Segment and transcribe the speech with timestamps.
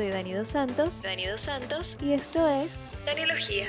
[0.00, 1.02] soy Dani Dos Santos.
[1.02, 1.98] Dani Dos Santos.
[2.00, 3.66] Y esto es Daniología.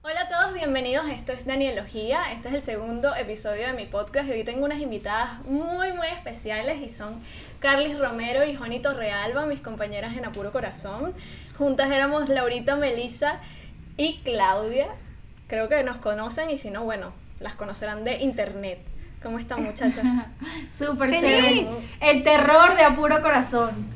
[0.00, 1.10] Hola a todos, bienvenidos.
[1.10, 2.32] Esto es Danielogía.
[2.32, 6.06] Este es el segundo episodio de mi podcast y hoy tengo unas invitadas muy, muy
[6.06, 7.22] especiales y son
[7.60, 11.12] Carlis Romero y Jonito Realba, mis compañeras en Apuro Corazón.
[11.58, 13.42] Juntas éramos Laurita Melisa
[13.96, 14.88] y Claudia.
[15.46, 18.78] Creo que nos conocen y si no, bueno, las conocerán de internet.
[19.22, 20.04] ¿Cómo están muchachas?
[20.70, 21.68] Súper chévere.
[22.00, 23.86] El terror de apuro corazón.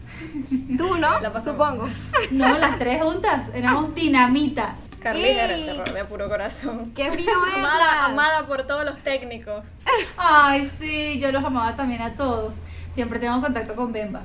[0.77, 1.21] Tú, ¿no?
[1.21, 1.41] La.
[1.41, 1.89] Supongo.
[2.31, 3.51] No, las tres juntas.
[3.55, 4.77] Éramos dinamita.
[5.01, 6.93] Carlis era el terror de Apuro Corazón.
[6.93, 7.31] ¡Qué frío!
[7.55, 9.69] Amada, amada por todos los técnicos.
[10.17, 12.55] Ay, sí, yo los amaba también a todos.
[12.93, 14.23] Siempre tengo contacto con Bemba.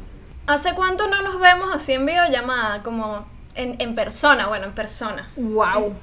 [0.47, 2.81] ¿Hace cuánto no nos vemos así en videollamada?
[2.81, 5.29] Como en, en persona, bueno, en persona.
[5.35, 5.97] ¡Wow!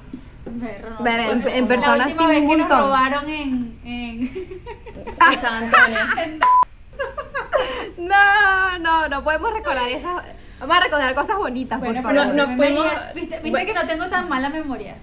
[0.45, 1.03] No.
[1.03, 5.99] Ver, en- persona última sí, vez un que nos robaron en, en San Antonio.
[7.97, 10.11] No, no, no podemos recordar esas.
[10.59, 12.35] Vamos a recordar cosas bonitas, Bueno, por pero favor.
[12.35, 13.65] no me fuimos- Viste, viste Bueno.
[13.67, 14.95] que no tengo tan mala memoria.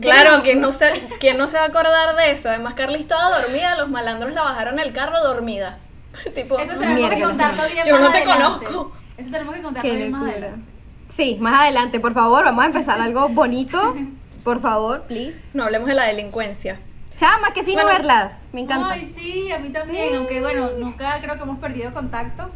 [0.00, 0.90] Claro, ¿quién no, se,
[1.20, 2.48] ¿quién no se va a acordar de eso?
[2.48, 5.78] Además, Carly estaba dormida, los malandros la bajaron del carro dormida.
[6.34, 8.44] tipo, Eso tenemos que contarlo bien Yo más no te adelante.
[8.66, 8.92] conozco.
[9.16, 10.73] Eso tenemos que contarlo bien más adelante.
[11.16, 13.94] Sí, más adelante, por favor, vamos a empezar algo bonito.
[14.42, 15.38] Por favor, please.
[15.54, 16.78] no hablemos de la delincuencia.
[17.18, 17.96] Chama, qué fino Bueno.
[17.98, 18.32] verlas.
[18.52, 18.90] Me encanta.
[18.90, 22.50] Ay, sí, a mí también, aunque bueno, nunca creo que hemos perdido contacto.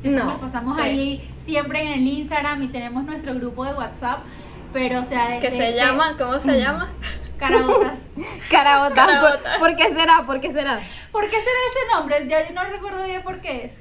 [0.00, 0.82] Siempre No, nos pasamos sí.
[0.82, 4.18] ahí, siempre en el Instagram y tenemos nuestro grupo de WhatsApp,
[4.72, 6.90] pero o sea, Que de- se de llama, ¿cómo se llama?
[7.38, 8.00] Carabotas.
[8.50, 8.94] Carabotas.
[9.06, 9.50] Carabotas.
[9.58, 10.22] ¿Por, por qué será?
[10.26, 10.80] ¿Por qué será?
[11.12, 12.26] ¿Por qué será ese nombre?
[12.28, 13.78] Ya yo no recuerdo bien por qué es.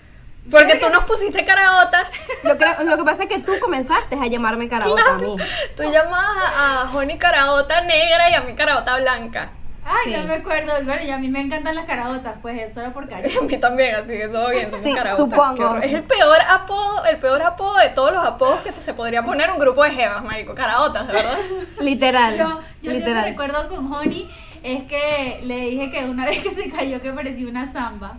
[0.52, 2.10] Porque tú nos pusiste caraotas.
[2.44, 5.36] Lo que, lo que pasa es que tú comenzaste a llamarme carabota a mí.
[5.76, 9.52] Tú llamabas a, a Joni caraota negra y a mí caraota blanca.
[9.86, 10.18] Ay, Sí.
[10.18, 10.74] no me acuerdo.
[10.84, 13.42] Bueno, y a mí me encantan las carabotas, pues solo por A cariño.
[13.44, 15.26] mí también, así que todo bien, somos Sí, caraotas.
[15.26, 15.78] supongo.
[15.78, 19.50] Es el peor apodo, el peor apodo de todos los apodos que se podría poner
[19.50, 21.38] un grupo de jevas, marico, caraotas, de verdad.
[21.80, 22.38] Literal.
[22.38, 22.48] Yo,
[22.82, 23.24] yo siempre literal.
[23.26, 24.30] recuerdo con Honey
[24.62, 28.18] es que le dije que una vez que se cayó que parecía una samba.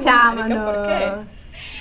[0.00, 0.86] Chama, Marica, ¿por no.
[0.86, 1.12] qué?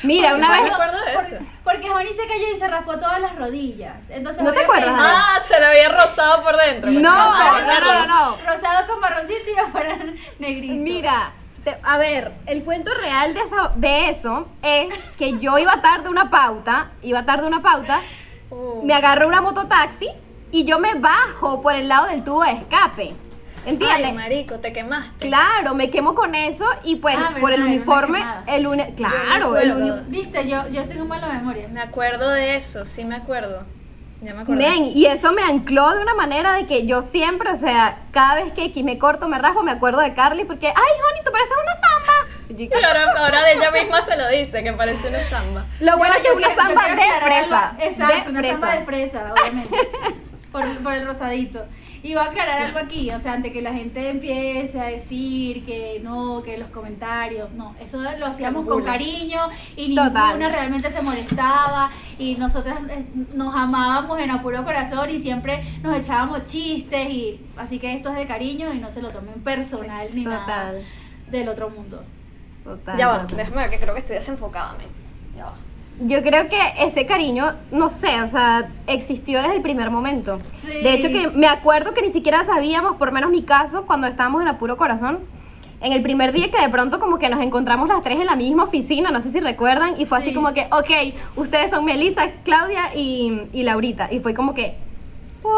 [0.04, 0.64] Mira, Porque una no vez.
[0.64, 1.36] me acuerdo de Por- eso.
[1.64, 4.10] Porque Honey se cayó y se raspó todas las rodillas.
[4.10, 4.94] Entonces, ¿No te acuerdas?
[4.98, 6.92] Ah, se le había rozado por dentro.
[6.92, 8.38] No, Rosado, no, no, no, no.
[8.46, 9.98] Rosado con marroncito y afuera
[10.40, 10.74] negrito.
[10.76, 11.32] Mira,
[11.64, 16.08] te- a ver, el cuento real de eso, de eso es que yo iba tarde
[16.08, 18.02] a una pauta, iba tarde a una pauta,
[18.50, 18.84] Uh.
[18.86, 20.10] me agarré una mototaxi
[20.52, 23.16] y yo me bajo por el lado del tubo de escape.
[23.66, 24.08] ¿Entiendes?
[24.08, 25.28] Ay, marico, te quemaste.
[25.28, 29.56] Claro, me quemo con eso y pues Ah, por el verdad, uniforme, el uni claro,
[29.58, 29.96] el acuerdo.
[29.96, 31.68] uni Viste, yo, yo tengo mala memoria.
[31.68, 33.64] Me acuerdo de eso, sí me acuerdo.
[34.22, 34.58] Ya me acordé.
[34.60, 38.36] Men, y eso me ancló de una manera de que yo siempre, o sea, cada
[38.44, 41.32] vez que aquí me corto, me raspo, me acuerdo de Carly porque, ay, Honey, tú
[41.32, 42.38] pareces una samba.
[42.50, 45.66] Y yo, Ahora, ahora de ella misma se lo dice, que parece una samba.
[45.80, 46.96] Lo bueno es que una samba de
[47.26, 47.74] fresa.
[47.80, 48.54] Exacto, de una fresa.
[48.54, 49.78] samba de fresa, obviamente.
[50.52, 51.66] por, por el rosadito.
[52.04, 55.64] Y voy a aclarar algo aquí, o sea, antes que la gente empiece a decir
[55.66, 59.40] que no, que los comentarios, no, eso lo hacíamos con cariño
[59.76, 60.30] y Total.
[60.30, 65.96] ninguna realmente se molestaba y nosotras eh, nos amábamos en apuro corazón y siempre nos
[65.96, 70.08] echábamos chistes y así que esto es de cariño y no se lo tomen personal
[70.14, 70.74] ni nada
[71.30, 72.04] del otro mundo.
[72.64, 72.98] total.
[72.98, 74.88] Ya va, déjame ver que creo que estoy desenfocada, men.
[75.38, 75.54] Ya va.
[76.08, 80.40] Yo creo que ese cariño, no sé, o sea, existió desde el primer momento.
[80.54, 80.68] Sí.
[80.68, 84.42] De hecho, que me acuerdo que ni siquiera sabíamos, por menos mi caso, cuando estábamos
[84.42, 85.20] en Apuro Corazón,
[85.80, 88.36] en el primer día que de pronto como que nos encontramos las tres en la
[88.36, 90.34] misma oficina, no sé si recuerdan, y fue así Sí.
[90.36, 94.08] como que, ok, ustedes son Melissa, Claudia y, y Laurita.
[94.12, 94.76] Y fue como que,
[95.44, 95.54] ¡guau!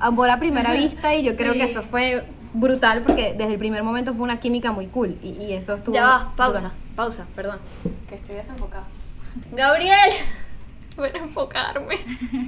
[0.00, 3.82] amor a primera vista, y yo creo que eso fue brutal porque desde el primer
[3.82, 5.94] momento fue una química muy cool, y, y eso estuvo...
[5.94, 7.58] Ya va, pausa, pausa, perdón.
[8.08, 8.84] Que estoy desenfocada.
[9.52, 10.10] Gabriel,
[10.96, 11.96] voy a enfocarme.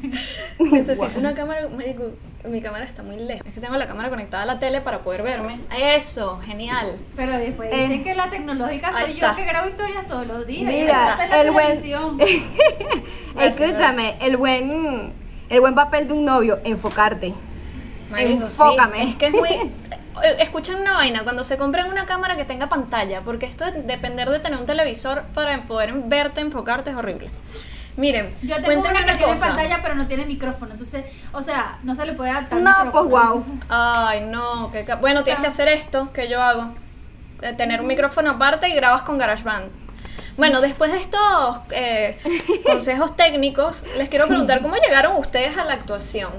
[0.58, 2.10] Necesito una cámara, marico.
[2.44, 3.44] Mi cámara está muy lejos.
[3.46, 5.58] Es que tengo la cámara conectada a la tele para poder verme.
[5.76, 6.96] Eso, genial.
[7.16, 9.34] Pero después Eh, dicen que la tecnológica soy yo está.
[9.34, 10.72] que grabo historias todos los días.
[10.72, 11.80] y Mira, la el buen-.
[13.40, 15.12] Escúchame, el buen,
[15.48, 17.34] el buen papel de un novio, enfocarte.
[18.10, 18.62] Marico, sí.
[18.62, 19.02] Enfócame.
[19.10, 19.48] Es que es muy.
[20.22, 23.86] eh, Escuchen una vaina, cuando se compren una cámara que tenga pantalla, porque esto es
[23.86, 27.30] depender de tener un televisor para poder verte, enfocarte es horrible.
[27.96, 29.46] Miren, Yo tengo una que una tiene cosa.
[29.48, 33.04] pantalla pero no tiene micrófono, entonces, o sea, no se le puede adaptar No, pues,
[33.04, 36.74] entonces- Ay, no, que bueno, tienes que hacer esto que yo hago.
[37.42, 39.70] eh, Tener un micrófono aparte y grabas con GarageBand.
[40.36, 42.18] Bueno, después de estos eh,
[42.66, 46.30] consejos técnicos, les quiero preguntar cómo llegaron ustedes a la actuación.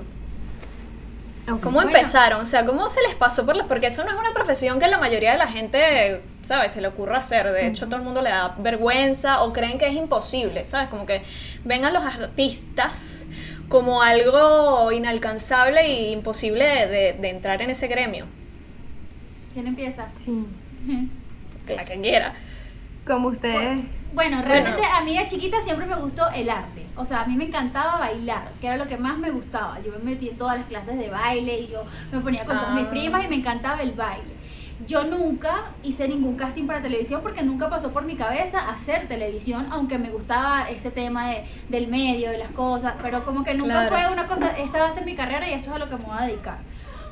[1.47, 1.89] ¿Cómo Bueno.
[1.91, 2.41] empezaron?
[2.41, 3.65] O sea, ¿cómo se les pasó por la...?
[3.67, 6.73] Porque eso no es una profesión que la mayoría de la gente, ¿sabes?
[6.73, 7.49] Se le ocurra hacer.
[7.51, 10.89] De hecho, a todo el mundo le da vergüenza o creen que es imposible, ¿sabes?
[10.89, 11.21] Como que
[11.63, 13.25] ven a los artistas
[13.69, 18.25] como algo inalcanzable e imposible de, de- de entrar en ese gremio.
[19.53, 20.07] ¿Quién empieza?
[20.23, 20.45] Sí.
[21.73, 22.33] La que quiera.
[23.05, 23.55] Como ustedes.
[23.55, 23.83] Bueno,
[24.15, 26.86] realmente a mí de chiquita siempre me gustó el arte.
[26.95, 29.80] O sea, a mí me encantaba bailar, que era lo que más me gustaba.
[29.81, 32.74] Yo me metí en todas las clases de baile y yo me ponía con todas
[32.74, 32.89] mis Ah.
[32.89, 34.36] primas y me encantaba el baile.
[34.88, 39.68] Yo nunca hice ningún casting para televisión porque nunca pasó por mi cabeza hacer televisión,
[39.71, 43.88] aunque me gustaba ese tema de, del medio, de las cosas, pero como que nunca
[43.88, 43.95] Claro.
[43.95, 45.98] fue una cosa, esta va a ser mi carrera y esto es a lo que
[45.98, 46.59] me voy a dedicar.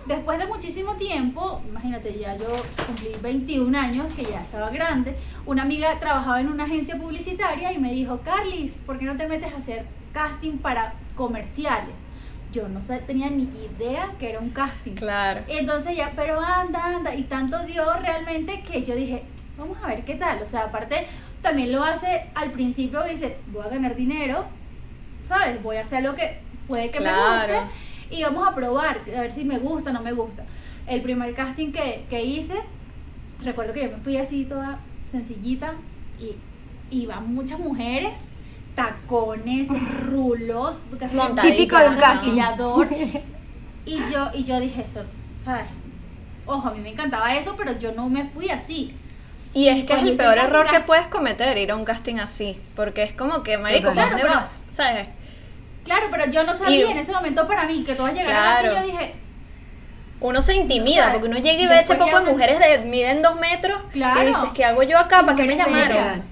[0.05, 2.45] Después de muchísimo tiempo, imagínate, ya yo
[2.85, 5.15] cumplí 21 años, que ya estaba grande,
[5.47, 9.27] una amiga trabajaba en una agencia publicitaria y me dijo, Carlis, ¿por qué no te
[9.27, 11.95] metes a hacer casting para comerciales?
[12.53, 14.93] Yo no tenía ni idea que era un casting.
[14.93, 15.41] Claro.
[15.47, 19.23] Entonces ya, pero anda, anda, y tanto dio realmente que yo dije,
[19.57, 20.41] vamos a ver qué tal.
[20.43, 21.07] O sea, aparte,
[21.41, 24.45] también lo hace al principio, dice, voy a ganar dinero,
[25.23, 25.61] ¿sabes?
[25.63, 26.37] Voy a hacer lo que
[26.67, 27.51] puede que Claro.
[27.53, 27.75] me guste
[28.09, 30.43] y vamos a probar, a ver si me gusta o no me gusta.
[30.87, 32.55] El primer casting que, que hice,
[33.43, 35.73] recuerdo que yo me fui así toda sencillita
[36.19, 36.35] y
[36.95, 38.29] iban muchas mujeres,
[38.75, 39.67] tacones,
[40.05, 42.89] rulos, casi Típico de un maquillador.
[43.87, 45.03] Y yo, y yo dije esto,
[45.37, 45.67] ¿sabes?
[46.47, 48.95] Ojo, a mí me encantaba eso, pero yo no me fui así.
[49.53, 51.75] Y es que es cuando el hice peor el error que puedes cometer, ir a
[51.75, 52.59] un casting así.
[52.75, 53.89] Porque es como que, marico.
[53.89, 54.65] ¿dónde Claro, pero- vas?
[54.69, 55.07] ¿Sabes?
[55.85, 58.77] Claro, pero yo no sabía Y- en ese momento para mí que todas llegaran Claro.
[58.77, 58.87] así.
[58.91, 59.15] Yo dije,
[60.21, 62.79] Uno se intimida, O sea, porque uno llega y ve ese poco de mujeres de
[62.79, 64.23] miden dos metros Claro.
[64.23, 65.21] y dices, ¿qué hago yo acá?
[65.25, 65.87] ¿Para qué me llamaron?
[65.89, 66.25] bellas,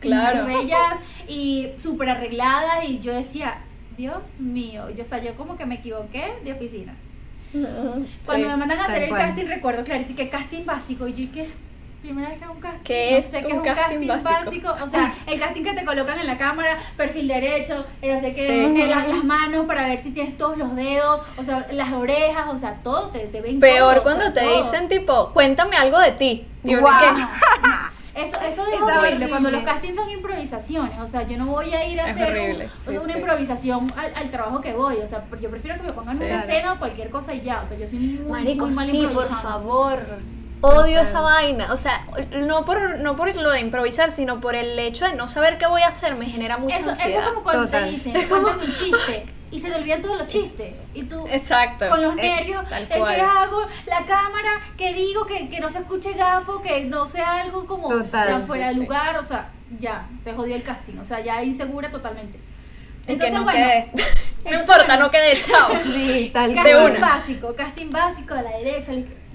[0.00, 0.46] Claro.
[0.46, 0.96] bellas
[1.28, 2.84] y súper arregladas.
[2.88, 3.58] Y yo decía,
[3.98, 4.88] Dios mío.
[4.90, 6.94] Yo, o sea, yo como que me equivoqué de oficina.
[7.52, 8.50] Cuando Sí.
[8.50, 9.20] me mandan a hacer el cual.
[9.20, 11.06] casting, recuerdo clarito que casting básico.
[11.06, 11.48] Y yo, ¿qué?
[12.02, 12.82] Primera vez que hago un casting.
[12.82, 14.68] ¿Qué no es sé qué un es un casting casting, básico?
[14.68, 14.84] básico?
[14.84, 18.32] O sea, el casting que te colocan en la cámara, perfil derecho, eh, no sé
[18.34, 18.80] qué, Sí.
[18.82, 22.46] eh, la- las manos para ver si tienes todos los dedos, o sea, las orejas,
[22.48, 24.62] o sea, todo, te, te ven Peor todo, o cuando sea, te todo.
[24.62, 26.46] dicen tipo, cuéntame algo de ti.
[26.64, 26.98] Y uno Guau.
[26.98, 27.22] que,
[28.14, 28.98] Eso, eso es horrible.
[28.98, 29.28] horrible.
[29.30, 32.28] Cuando los castings son improvisaciones, o sea, yo no voy a ir a Es hacer
[32.30, 33.18] horrible, o sea, sí, una sí.
[33.18, 34.96] improvisación al, al trabajo que voy.
[34.96, 36.24] O sea, yo prefiero que me pongan Sí.
[36.24, 37.62] una escena o cualquier cosa y ya.
[37.62, 39.98] O sea, yo soy muy, Marico, muy mal sí, por favor.
[40.62, 41.72] Odio esa vaina.
[41.72, 45.28] O sea, no por, no por lo de improvisar, sino por el hecho de no
[45.28, 46.14] saber qué voy a hacer.
[46.16, 47.28] Me genera mucha Eso, eso es ansiedad.
[47.28, 47.84] como cuando Total.
[47.84, 50.74] te dicen, cuéntame un chiste y se te olvidan todos los chistes.
[50.94, 51.88] Y tú, Exacto.
[51.88, 56.12] con los nervios, el que hago, la cámara, que digo, que, que no se escuche
[56.14, 58.04] gafo, que no sea algo como Total.
[58.04, 58.80] sea Sí, fuera de sí.
[58.80, 62.38] lugar, o sea, ya, te jodió el casting, o sea, ya insegura totalmente.
[63.06, 63.90] Que no bueno, quede.
[64.44, 65.04] No entonces, importa, bueno.
[65.04, 65.68] no quede chao.
[65.84, 66.96] Sí, tal Casting De cual.
[66.96, 67.00] una.
[67.00, 68.92] básico, casting básico a la derecha.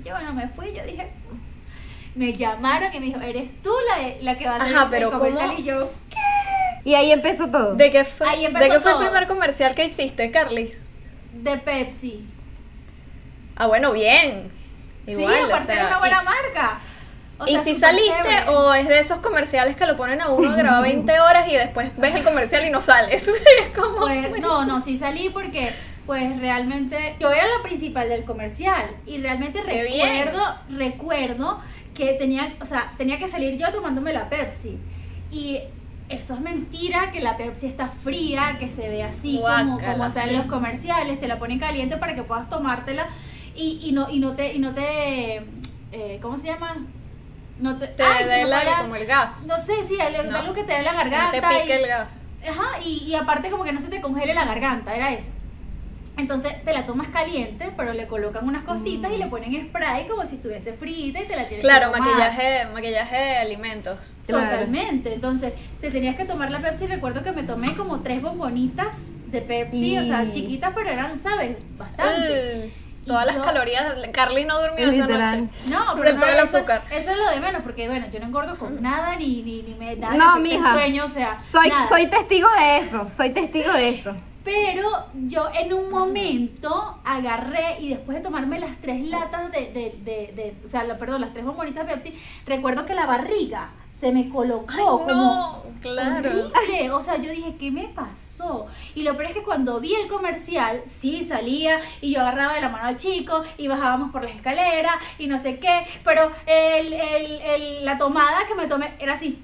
[0.07, 1.09] Yo bueno, me fui, yo dije,
[2.15, 4.97] me llamaron y me dijo, eres tú la, de- la que va a hacer Ajá,
[4.97, 5.59] el comercial ¿cómo?
[5.59, 5.91] y yo,
[6.85, 7.75] Y ahí empezó todo.
[7.75, 10.71] ¿De qué fue, Ahí ¿de qué fue el primer comercial que hiciste, Carlis?
[11.33, 12.25] de Pepsi.
[13.57, 14.49] Ah, bueno, bien.
[15.05, 16.79] Igual, sí, o aparte sea, era una buena marca.
[17.39, 18.49] O ¿Y, sea, y si saliste chévere.
[18.49, 21.55] o es de esos comerciales que lo ponen a uno a grabar 20 horas y
[21.55, 23.27] después ves el comercial y no sales?
[23.61, 23.97] es como...
[23.99, 25.73] Pues, no, no, sí salí porque
[26.07, 30.25] pues realmente yo era la principal del comercial y realmente Qué bien.
[30.25, 31.61] recuerdo, recuerdo
[31.93, 34.79] que tenía, o sea, tenía que salir yo tomándome la Pepsi
[35.31, 35.59] y
[36.09, 40.29] eso es mentira que la Pepsi está fría, que se ve así como, como salen
[40.29, 40.35] sí.
[40.37, 43.07] los comerciales, te la ponen caliente para que puedas tomártela
[43.55, 45.41] y, y no y no te y no te
[45.91, 46.77] eh, ¿cómo se llama?
[47.59, 48.45] No te, Te dé
[48.81, 49.45] como el gas.
[49.47, 50.53] no sé, sí, algo, No.
[50.53, 52.21] que te dé la Que no garganta te y- pique el gas.
[52.47, 55.31] Ajá, y, y aparte como que no se te congele la garganta, era eso.
[56.17, 60.25] Entonces te la tomas caliente, pero le colocan unas cositas y le ponen spray como
[60.25, 62.09] si estuviese frita y te la tienes Claro, que tomar.
[62.09, 64.13] maquillaje, maquillaje de alimentos.
[64.25, 64.43] Claro.
[64.49, 65.13] Totalmente.
[65.13, 66.87] Entonces, te tenías que tomar la Pepsi.
[66.87, 71.55] Recuerdo que me tomé como tres bombonitas de Pepsi, o sea, chiquitas, pero eran, ¿sabes?
[71.77, 72.65] Bastante.
[72.65, 72.73] Eh,
[73.05, 73.93] todas las yo- calorías.
[74.11, 75.49] Carly no durmió esa noche.
[75.69, 76.83] No, Por pero el no, todo el eso, azúcar.
[76.91, 79.75] eso es lo de menos, porque bueno, yo no engordo con nada, ni, ni, ni
[79.75, 80.73] me da No, mija.
[80.73, 81.87] sueño, o sea, Soy, nada.
[81.89, 84.15] soy testigo de eso, soy testigo de eso.
[84.53, 89.95] Pero yo en un momento agarré y después de tomarme las tres latas de, de,
[90.03, 93.71] de, de- o sea, la- perdón, las tres bombonitas de Pepsi, recuerdo que la barriga
[93.99, 96.29] se me colocó Ay, como no, claro.
[96.29, 96.91] horrible.
[96.91, 98.67] O sea, yo dije, ¿qué me pasó?
[98.93, 102.61] Y lo peor es que cuando vi el comercial, sí salía y yo agarraba de
[102.61, 106.93] la mano al chico y bajábamos por las escaleras y no sé qué, pero el,
[106.93, 109.43] el, el- la tomada que me tomé era así.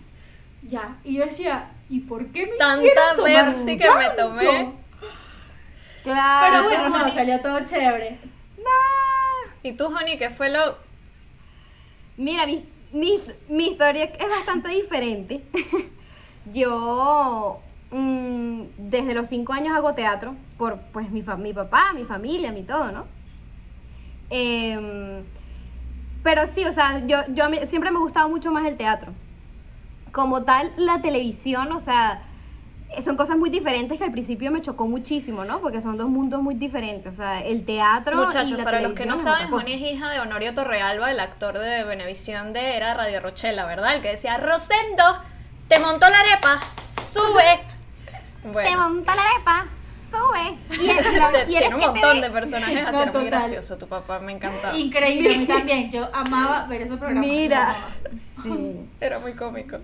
[0.69, 0.97] Ya.
[1.03, 4.82] Y yo decía, ¿y por qué me Tanta hicieron tomar Pepsi que me tomé.
[6.03, 6.65] Claro.
[6.69, 7.15] Pero bueno, Honey.
[7.15, 8.17] salió todo chévere.
[9.63, 10.77] ¿Y tú, Honey, qué fue lo...?
[12.17, 13.17] Mira, mi, mi,
[13.49, 15.41] mi historia es bastante diferente.
[16.53, 22.03] Yo mm, desde los cinco años hago teatro por pues mi, fa- mi papá, mi
[22.03, 23.05] familia, mi todo, ¿no?
[24.29, 25.23] Em,
[26.23, 29.13] pero sí, o sea, yo, yo siempre me ha gustado mucho más el teatro.
[30.11, 32.23] Como tal, la televisión, o sea,
[33.01, 35.59] son cosas muy diferentes que al principio me chocó muchísimo, ¿no?
[35.61, 37.13] Porque son dos mundos muy diferentes.
[37.13, 38.21] O sea, el teatro.
[38.21, 39.51] y Muchachos, la para los que no saben.
[39.53, 43.95] Honey es hija de Honorio Torrealba, el actor de Venevisión de Era Radio Rochela, ¿verdad?
[43.95, 45.03] El que decía, Rosendo,
[45.67, 46.59] te montó la arepa,
[47.01, 47.61] sube.
[48.43, 49.65] Te Bueno, monta la arepa,
[50.11, 50.57] sube.
[50.83, 53.25] Y, te- y tiene un montón te- de personajes así, No, era muy total.
[53.27, 54.77] gracioso tu papá, me encantaba.
[54.77, 55.89] Increíble, a mí también.
[55.89, 57.21] Yo amaba ver ese programa.
[57.21, 57.75] Mira.
[58.43, 59.77] Sí, Era muy cómico.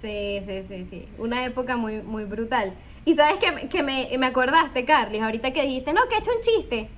[0.00, 1.08] Sí, sí, sí, sí.
[1.18, 2.72] Una época muy, muy brutal.
[3.04, 6.18] Y sabes que, me- que me, me acordaste, Carly, ahorita que dijiste, no, que he
[6.18, 6.88] hecho un chiste.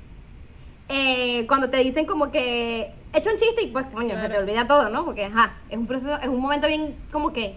[0.89, 4.35] Eh, cuando te dicen como que he hecho un chiste y pues, coño, se Claro.
[4.35, 5.05] te olvida todo, ¿no?
[5.05, 7.55] Porque, ajá, es un proceso, es un momento bien como que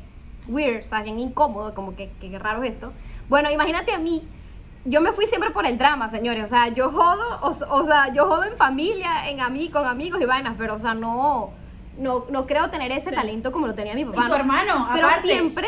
[0.47, 2.91] weird, o sea, bien incómodo, como que, que raro es esto.
[3.29, 4.21] Bueno, imagínate a mí,
[4.85, 8.13] yo me fui siempre por el drama, señores, o sea, yo jodo, o, o sea,
[8.13, 11.51] yo jodo en familia, en ami- con amigos y vainas, pero, o sea, no,
[11.97, 13.15] no, no creo tener ese Sí.
[13.15, 14.21] talento como lo tenía mi papá.
[14.21, 14.35] Y tu ¿no?
[14.35, 15.27] hermano, Pero aparte.
[15.27, 15.67] siempre,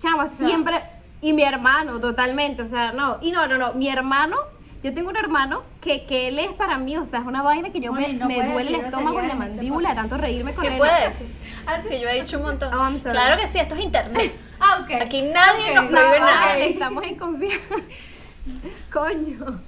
[0.00, 0.82] chama, siempre,
[1.20, 4.36] y mi hermano, totalmente, o sea, no, y no, no, no, mi hermano,
[4.82, 7.70] yo tengo un hermano que, que él es para mí, o sea, es una vaina
[7.72, 10.52] que yo me, no me puedes duele el estómago y la mandíbula de tanto reírme
[10.52, 10.76] con Sí él.
[10.78, 11.26] puede decir.
[11.66, 12.74] ¿Ah, Sí, yo he dicho un montón.
[12.74, 13.12] Oh, I'm sorry.
[13.12, 14.32] claro que sí, esto es internet.
[14.66, 15.02] Ah, ok.
[15.02, 15.74] Aquí nadie Ok.
[15.74, 16.40] nos No, prohíbe nada.
[16.46, 17.58] vale, estamos en confianza.
[18.92, 19.60] Coño.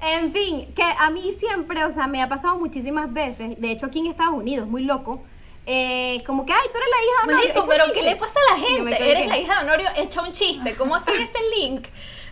[0.00, 3.86] En fin, que a mí siempre, o sea, me ha pasado muchísimas veces, de hecho
[3.86, 5.22] aquí en Estados Unidos, muy loco,
[5.66, 7.92] eh, como que, ay, tú eres la hija de Honorio, Marico, pero.
[7.92, 9.10] ¿qué le pasa a la gente?
[9.10, 10.74] Eres que- la hija de Honorio, echa un chiste.
[10.76, 11.86] ¿Cómo hacen ese link?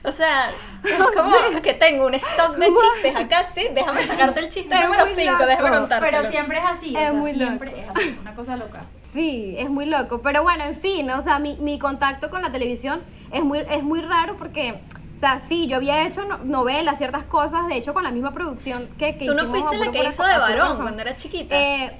[0.04, 0.52] O sea,
[1.14, 3.66] como que tengo un stock de chistes acá, sí.
[3.74, 5.46] Déjame sacarte el chiste Es número muy 5, loco.
[5.46, 6.08] déjame contarte.
[6.10, 6.94] Pero siempre es así.
[6.94, 8.16] o Es sea, muy siempre es así.
[8.20, 8.84] Una cosa loca.
[9.12, 10.20] Sí, es muy loco.
[10.20, 13.82] Pero bueno, en fin, o sea, mi, mi contacto con la televisión es muy, es
[13.82, 14.78] muy raro porque,
[15.16, 18.32] o sea, sí, yo había hecho no- novelas, ciertas cosas, de hecho con la misma
[18.32, 21.56] producción que, que ¿Tú no hicimos fuiste la que hizo de varón cuando era chiquita?
[21.58, 21.92] Eh,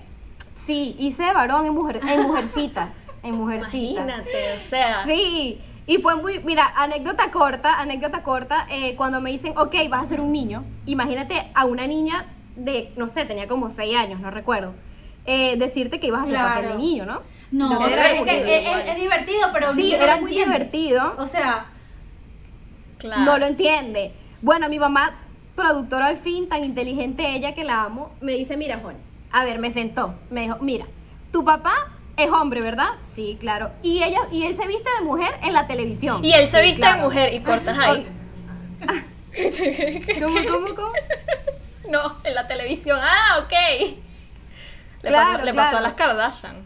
[0.63, 2.91] sí, hice de varón en, mujer, en Mujercitas,
[3.23, 4.05] en Mujercitas.
[4.05, 5.05] Imagínate, o sea.
[5.07, 10.05] Sí, y fue muy, mira, anécdota corta, anécdota corta, eh, cuando me dicen, ok, vas
[10.05, 14.21] a ser un niño, imagínate a una niña de, no sé, tenía como 6 años,
[14.21, 14.75] no recuerdo,
[15.25, 16.49] eh, decirte que ibas a hacer Claro.
[16.55, 17.23] papel de niño, ¿no?
[17.53, 21.15] No, Entonces es, es- es- divertido, pero Sí, era muy divertido.
[21.19, 21.67] O sea,
[23.07, 23.23] Claro.
[23.25, 24.13] No lo entiende.
[24.43, 25.15] Bueno, mi mamá,
[25.55, 28.97] productora al fin, tan inteligente ella que la amo, me dice, mira, Juan,
[29.33, 30.87] a ver, me sentó, me dijo, mira,
[31.33, 31.73] tu papá
[32.17, 32.89] es hombre, ¿verdad?
[33.01, 33.71] Sí, claro.
[33.83, 36.25] Y ella, y él se viste de mujer en la televisión.
[36.25, 36.99] Y él se Sí, viste claro.
[36.99, 38.07] de mujer y cortas ahí.
[40.21, 40.93] ¿Cómo, cómo, cómo?
[41.91, 42.99] No, en la televisión.
[43.01, 43.53] Ah, ok.
[45.03, 46.57] Le, Claro, pasó, le pasó a las Kardashian.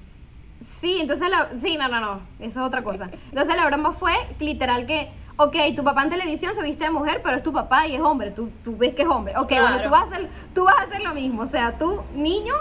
[0.64, 3.10] Sí, entonces la, sí, no, no, no, eso es otra cosa.
[3.28, 5.10] Entonces la broma fue literal que,
[5.42, 8.00] ok, tu papá en televisión se viste de mujer, pero es tu papá y es
[8.00, 9.34] hombre, tú, tú ves que es hombre.
[9.38, 12.02] Ok, bueno, tú vas, a hacer, tú vas a hacer lo mismo, o sea, tú,
[12.14, 12.54] niño,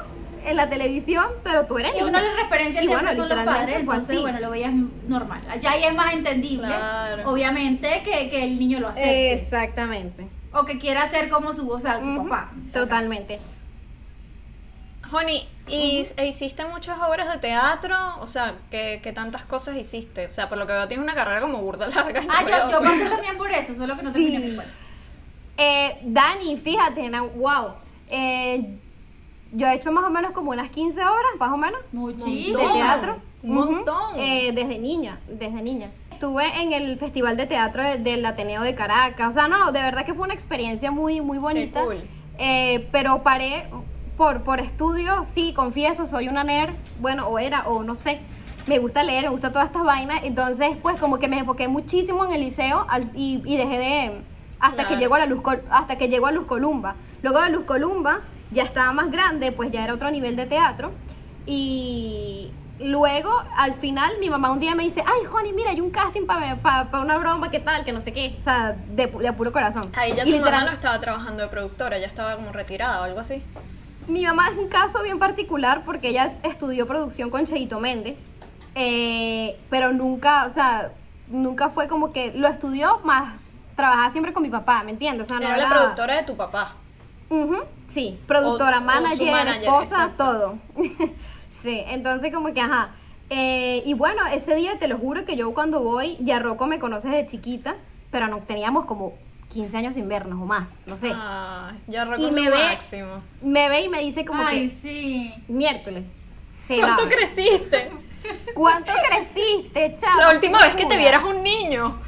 [0.45, 2.07] en la televisión, pero tú eres y niño.
[2.07, 4.21] uno le referencia Y siempre bueno, son los padres, entonces así.
[4.21, 4.71] bueno, lo veías
[5.07, 5.41] normal.
[5.49, 7.29] Allá ya es más entendible, Claro.
[7.29, 9.33] obviamente, que, que el niño lo acepte.
[9.33, 10.29] Exactamente.
[10.53, 12.51] O que quiera ser como su, o sea, su papá.
[12.73, 13.39] Totalmente.
[15.11, 17.95] Honey, ¿y e hiciste muchas obras de teatro?
[18.21, 20.25] O sea, ¿qué, qué tantas cosas hiciste?
[20.25, 22.21] O sea, por lo que veo tienes una carrera como burda larga.
[22.21, 24.23] no Ah, yo, yo pasé también por eso, solo que no Sí.
[24.23, 24.73] terminé mi cuenta.
[25.57, 27.73] Eh, Dani, fíjate, wow.
[28.09, 28.77] eh,
[29.51, 31.79] yo he hecho más o menos como unas 15 horas, más o menos.
[31.91, 32.59] Muchísimo.
[32.59, 33.17] de teatro.
[33.41, 34.13] Un montón.
[34.17, 35.89] Eh, desde niña, desde niña.
[36.11, 39.29] Estuve en el Festival de Teatro de- del Ateneo de Caracas.
[39.29, 41.83] O sea, no, de verdad que fue una experiencia muy, muy bonita.
[41.83, 42.03] cool.
[42.37, 43.65] Eh, pero paré
[44.19, 48.19] por, por estudio, sí, confieso, soy una nerd, bueno, o era, o no sé.
[48.67, 50.19] Me gusta leer, me gusta todas estas vainas.
[50.25, 54.21] Entonces, pues como que me enfoqué muchísimo en el liceo al- y, y dejé de...
[54.59, 54.99] Hasta que Claro.
[54.99, 56.95] llegó a la luz hasta que llegó a Luz Columba.
[57.21, 58.19] Luego de Luz Columba
[58.51, 60.91] ya estaba más grande, pues ya era otro nivel de teatro.
[61.45, 65.91] Y luego, al final, mi mamá un día me dice, ay, Juani, mira, hay un
[65.91, 67.85] casting para una broma, ¿qué tal?
[67.85, 68.35] Que no sé qué.
[68.37, 69.89] O sea, de, de puro corazón.
[69.95, 72.99] Ahí ya Y tu mamá literal- no estaba trabajando de productora, ya estaba como retirada
[72.99, 73.41] o algo así.
[74.09, 78.17] Mi mamá es un caso bien particular porque ella estudió producción con Cheito Méndez,
[78.75, 80.91] eh, pero nunca, o sea,
[81.27, 83.35] nunca fue como que lo estudió más
[83.75, 85.25] trabajaba siempre con mi papá, ¿me entiendes?
[85.25, 86.73] O sea, no Era la productora de tu papá.
[87.89, 90.23] Sí, productora, O- o su manager, manager, esposa, exacto.
[90.25, 90.57] todo.
[91.61, 92.89] sí, entonces como que, ajá,
[93.31, 96.79] Eh, y bueno, ese día te lo juro que yo cuando voy, ya Rocco me
[96.79, 97.75] conoce desde chiquita,
[98.09, 99.13] pero no teníamos como
[99.49, 101.11] 15 años sin vernos o más, no sé.
[101.13, 103.21] Ah, ya y recuerdo me ve, máximo.
[103.41, 105.33] me ve y me dice como Ay, que sí.
[105.47, 106.03] miércoles.
[106.67, 107.09] se ¿Cuánto va.
[107.09, 107.91] creciste?
[108.53, 110.19] ¿Cuánto creciste, chavo?
[110.19, 111.99] La última vez que te vieras un niño.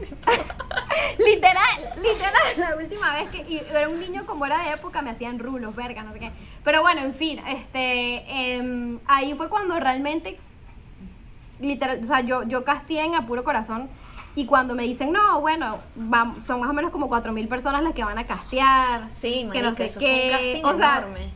[1.18, 5.10] Literal, literal, la última vez que y era un niño como era de época me
[5.10, 6.30] hacían rulos, verga, no sé qué.
[6.64, 10.38] Pero bueno, en fin, este, em, ahí fue cuando realmente,
[11.60, 13.90] literal, o sea, yo, yo casteé en a puro corazón
[14.40, 17.94] y cuando me dicen, no, bueno, vam- son más o menos como 4.000 personas las
[17.94, 19.08] que van a castear.
[19.08, 21.30] Sí, que no sé eso fue un qué, casting o sea, enorme.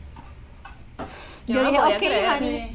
[1.47, 2.69] yo Yo, no dije, podía ok, creer.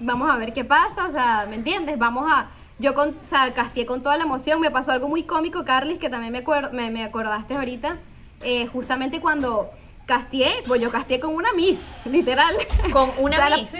[0.00, 1.98] Vamos a ver qué pasa, o sea, ¿me entiendes?
[1.98, 2.48] Vamos a...
[2.78, 5.98] Yo con, o sea, casteé con toda la emoción, me pasó algo muy cómico, Carlis,
[5.98, 7.96] que también me, acuer- me, me acordaste ahorita,
[8.42, 9.70] eh, justamente cuando
[10.04, 12.54] casteé, pues yo casteé con una Miss, literal.
[12.92, 13.74] Con una O sea, la- Miss.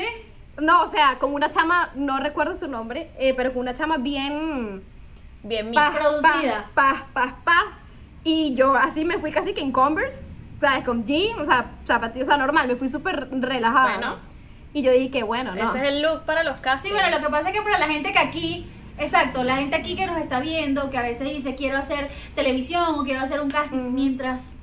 [0.58, 3.98] No, o sea, con una chama, no recuerdo su nombre, eh, pero con una chama
[3.98, 4.82] bien...
[5.46, 5.78] Bien Miss.
[5.78, 6.70] pa, Producida.
[6.74, 7.78] Pa, pa, pa, pa.
[8.24, 10.18] Y yo así me fui casi que en Converse,
[10.60, 10.84] ¿sabes?
[10.84, 13.98] Con jean, o sea, zapatillas, o sea, normal, me fui súper relajada.
[13.98, 14.10] Bueno.
[14.16, 14.16] ¿no?
[14.74, 15.62] Y yo dije, bueno, no.
[15.62, 16.94] Ese es el look para los Sí, castings.
[16.94, 18.66] bueno, lo que pasa es que para la gente que aquí,
[18.98, 22.82] exacto, la gente aquí que nos está viendo, que a veces dice quiero hacer televisión
[22.96, 23.90] o quiero hacer un casting, Ujú.
[23.90, 24.56] mientras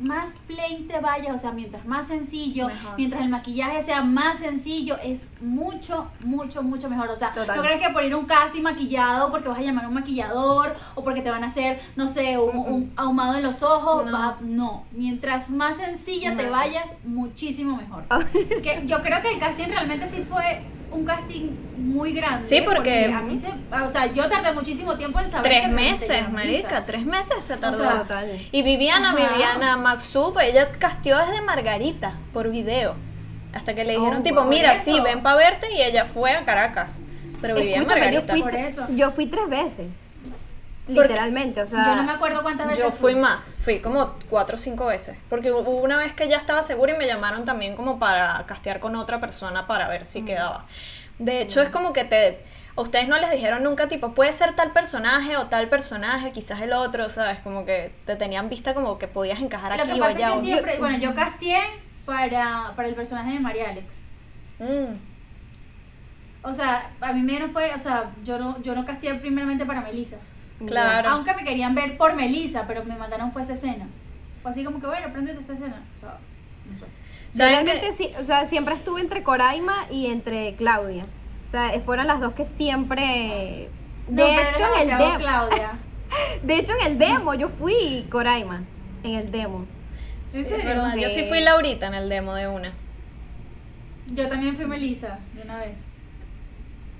[0.00, 2.94] más plain te vayas, o sea, mientras más sencillo, Mejor.
[2.96, 7.08] mientras el maquillaje sea más sencillo, es mucho, mucho, mucho mejor.
[7.10, 7.56] O sea, Total.
[7.56, 9.94] no crees que por ir a un casting maquillado, porque vas a llamar a un
[9.94, 14.04] maquillador, o porque te van a hacer, no sé, un, un ahumado en los ojos,
[14.10, 14.36] No.
[14.40, 14.84] no.
[14.92, 18.04] Mientras más sencilla te vayas, muchísimo mejor.
[18.62, 20.60] Que yo creo que el casting realmente sí fue
[20.94, 22.46] un casting muy grande.
[22.46, 25.50] Sí, porque- a mí se, o sea, yo tardé muchísimo tiempo en saber.
[25.50, 27.78] Tres meses, marica, tres meses se tardó.
[27.78, 28.04] sea,
[28.52, 29.32] y Viviana, Ajá.
[29.32, 32.94] Viviana Maxub, ella casteó desde Margarita por video.
[33.52, 34.84] Hasta que le dijeron, Oh, tipo, mira, eso.
[34.84, 35.72] sí, ven para verte.
[35.72, 36.98] Y ella fue a Caracas.
[37.40, 38.32] Pero vivía en Escúchame, yo Margarita.
[38.32, 38.86] fui, Por eso.
[38.96, 39.86] yo fui tres veces.
[40.86, 41.86] Porque- Literalmente, o sea.
[41.86, 45.16] Yo no me acuerdo cuántas veces Yo fui más, fui como cuatro o cinco veces.
[45.30, 48.80] Porque hubo una vez que ya estaba segura y me llamaron también como para castear
[48.80, 50.66] con otra persona para ver si quedaba.
[51.18, 52.44] De hecho, es como que te.
[52.76, 56.60] A ustedes no les dijeron nunca, tipo, puede ser tal personaje o tal personaje, quizás
[56.60, 57.38] el otro, ¿sabes?
[57.38, 60.26] Como que te tenían vista como que podías encajar Lo aquí que o pasa allá.
[60.28, 61.60] es o- que siempre, bueno, yo casteé
[62.04, 64.02] para, para el personaje de María Alex.
[64.58, 64.96] Mm,
[66.42, 69.64] O sea, a mí me dieron fue, o sea, yo no, yo no casteé primeramente
[69.64, 70.18] para Melissa.
[70.66, 71.08] Claro.
[71.10, 73.86] Aunque me querían ver por Melissa, pero me mandaron fue esa escena.
[74.42, 75.82] Fue así como que, bueno, préndete esta escena.
[75.96, 76.18] O sea,
[76.70, 76.84] no sé.
[77.32, 81.04] Yo ¿Saben realmente que- sí, o sea, siempre estuve entre Coraima y entre Claudia.
[81.46, 83.68] O sea, fueron las dos que siempre.
[84.08, 85.16] No, De hecho, en el demo.
[85.18, 85.70] Claudia.
[86.42, 88.62] De hecho, en el demo yo fui Coraima.
[89.02, 89.66] En el demo.
[90.26, 90.64] Sí, ¿En es serio?
[90.66, 90.94] verdad.
[90.96, 91.26] Yo sí Sí.
[91.28, 92.72] fui Laurita en el demo de una.
[94.12, 95.86] Yo también fui Melissa, de una vez.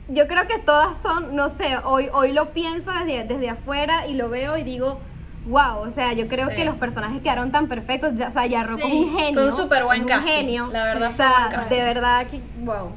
[0.09, 4.15] Yo creo que todas son, no sé, hoy, hoy lo pienso desde, desde afuera y
[4.15, 5.01] lo veo y digo,
[5.47, 6.57] wow, o sea, yo creo Sí.
[6.57, 9.35] que los personajes quedaron tan perfectos, ya, o sea, ya Rocco es Sí, un genio.
[9.35, 10.69] fue un súper buen es un casting, genio.
[10.73, 11.77] la verdad o fue un sea, buen casting.
[11.77, 12.91] de verdad que, wow.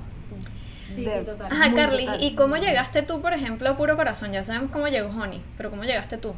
[0.89, 1.52] Sí, De- sí, total.
[1.52, 2.08] Ajá, Carly.
[2.20, 4.32] ¿y cómo llegaste tú, por ejemplo, a Puro Corazón?
[4.34, 6.34] Ya sabemos cómo llegó Honey, pero ¿cómo llegaste tú?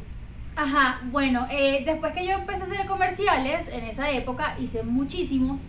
[0.54, 5.62] Ajá, bueno, eh, después que yo empecé a hacer comerciales, en esa época hice muchísimos.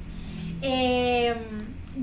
[0.62, 1.36] eh,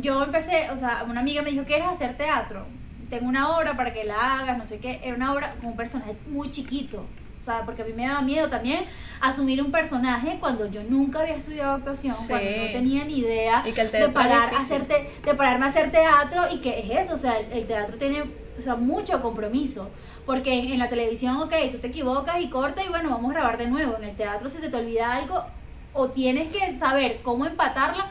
[0.00, 2.66] yo empecé, o sea, una amiga me dijo, ¿quieres hacer teatro?
[3.10, 5.00] Tengo una obra para que la hagas, no sé qué.
[5.02, 7.04] Era una obra con un personaje muy chiquito.
[7.40, 8.84] O sea, porque a mí me daba miedo también
[9.20, 12.26] asumir un personaje cuando yo nunca había estudiado actuación, Sí.
[12.28, 14.56] cuando no tenía ni idea de parar a difícil.
[14.76, 17.66] hacer te- de pararme a hacer teatro y que es eso, o sea, el, el
[17.66, 18.24] teatro tiene
[18.58, 19.88] o sea, mucho compromiso,
[20.26, 23.34] porque en, en la televisión, ok, tú te equivocas y corta y bueno, vamos a
[23.34, 25.44] grabar de nuevo, en el teatro si se te olvida algo,
[25.92, 28.10] o tienes que saber cómo empatarla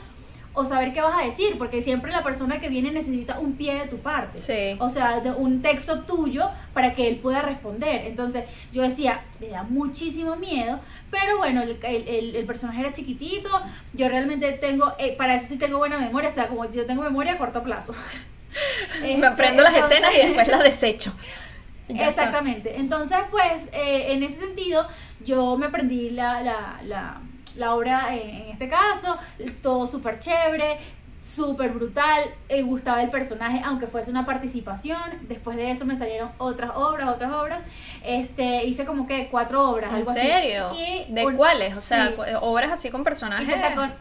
[0.60, 3.76] o saber qué vas a decir, porque siempre la persona que viene necesita un pie
[3.76, 4.38] de tu parte.
[4.40, 4.76] Sí.
[4.80, 8.08] O sea, de un texto tuyo para que él pueda responder.
[8.08, 8.44] Entonces,
[8.74, 10.80] yo decía, me da muchísimo miedo,
[11.12, 13.50] pero bueno, el, el- personaje era chiquitito,
[13.94, 17.04] yo realmente tengo, eh, para eso sí tengo buena memoria, o sea, como yo tengo
[17.04, 17.94] memoria a corto plazo.
[19.02, 21.14] Me Este, aprendo las entonces- escenas y después las desecho.
[21.88, 22.10] Está.
[22.10, 22.76] Exactamente.
[22.78, 24.86] Entonces, pues, eh, en ese sentido,
[25.24, 27.22] yo me aprendí la, la, la,
[27.58, 29.18] la obra eh, en este caso,
[29.62, 30.78] todo súper chévere,
[31.22, 35.02] súper brutal, eh, gustaba el personaje, aunque fuese una participación.
[35.24, 37.60] Después de eso me salieron otras obras, otras obras.
[38.04, 40.68] Este, hice como que cuatro obras, ¿En algo serio?
[40.70, 41.06] así.
[41.10, 41.76] Y ¿De un- cuáles?
[41.76, 42.16] O sea, sí.
[42.42, 43.48] obras así con personajes.
[43.48, 43.92] Hice tacón.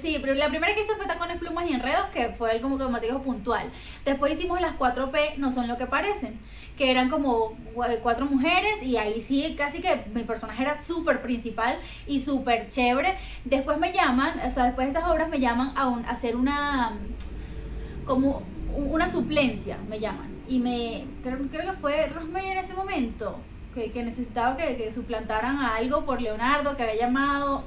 [0.00, 2.78] Sí, pero la primera que hice fue tacones, plumas y enredos, que fue algo como
[2.78, 3.70] que temático puntual.
[4.04, 6.38] Después hicimos las 4P, no son lo que parecen,
[6.76, 11.22] que eran como gua- cuatro mujeres y ahí sí, casi que mi personaje era súper
[11.22, 13.16] principal y súper chévere.
[13.44, 16.34] Después me llaman, o sea, después de estas obras me llaman a, un- a hacer
[16.36, 16.92] una,
[18.06, 18.42] como
[18.76, 20.28] una suplencia, me llaman.
[20.48, 23.38] Y me, creo, creo que fue Rosemary en ese momento,
[23.74, 27.64] que, que necesitaba que, que suplantaran a algo por Leonardo, que había llamado.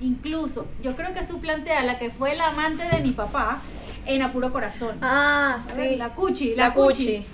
[0.00, 3.60] Incluso, yo creo que suplanté a la que fue la amante de mi papá
[4.06, 4.98] en Apuro Corazón.
[5.00, 5.96] Ah, sí.
[5.96, 7.18] La Cuchi, La la, Cuchi.
[7.18, 7.26] Cuchi.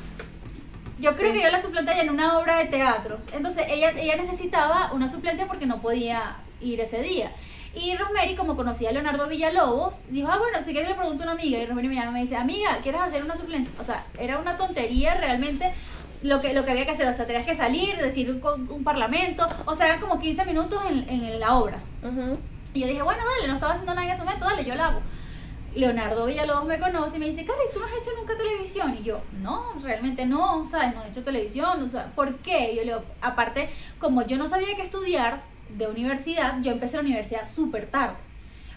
[0.98, 3.18] Yo creo que yo la suplanté en una obra de teatro.
[3.32, 7.32] Entonces ella, ella necesitaba una suplencia porque no podía ir ese día.
[7.74, 11.26] Y Rosemary, como conocía a Leonardo Villalobos, dijo, ah, bueno, si quieres le pregunto a
[11.26, 11.58] una amiga.
[11.58, 13.72] Y Rosemary me llama y me dice, amiga, ¿quieres hacer una suplencia?
[13.80, 15.72] O sea, era una tontería realmente
[16.22, 17.08] lo que, lo que había que hacer.
[17.08, 19.46] O sea, tenías que salir, decir un, parlamento.
[19.64, 21.78] O sea, eran como 15 minutos en, en la obra.
[22.72, 24.88] Y yo dije, bueno, dale, no estaba haciendo nada en ese momento, dale, yo la
[24.88, 25.00] hago.
[25.74, 28.96] Leonardo Villalobos me conoce y me dice, Carly, ¿tú no has hecho nunca televisión?
[29.00, 30.94] Y yo, no, realmente no, ¿sabes?
[30.94, 32.72] No he hecho televisión, o sea, ¿por qué?
[32.72, 35.42] Y yo le digo, aparte, como yo no sabía qué estudiar
[35.76, 38.16] de universidad, yo empecé la universidad súper tarde.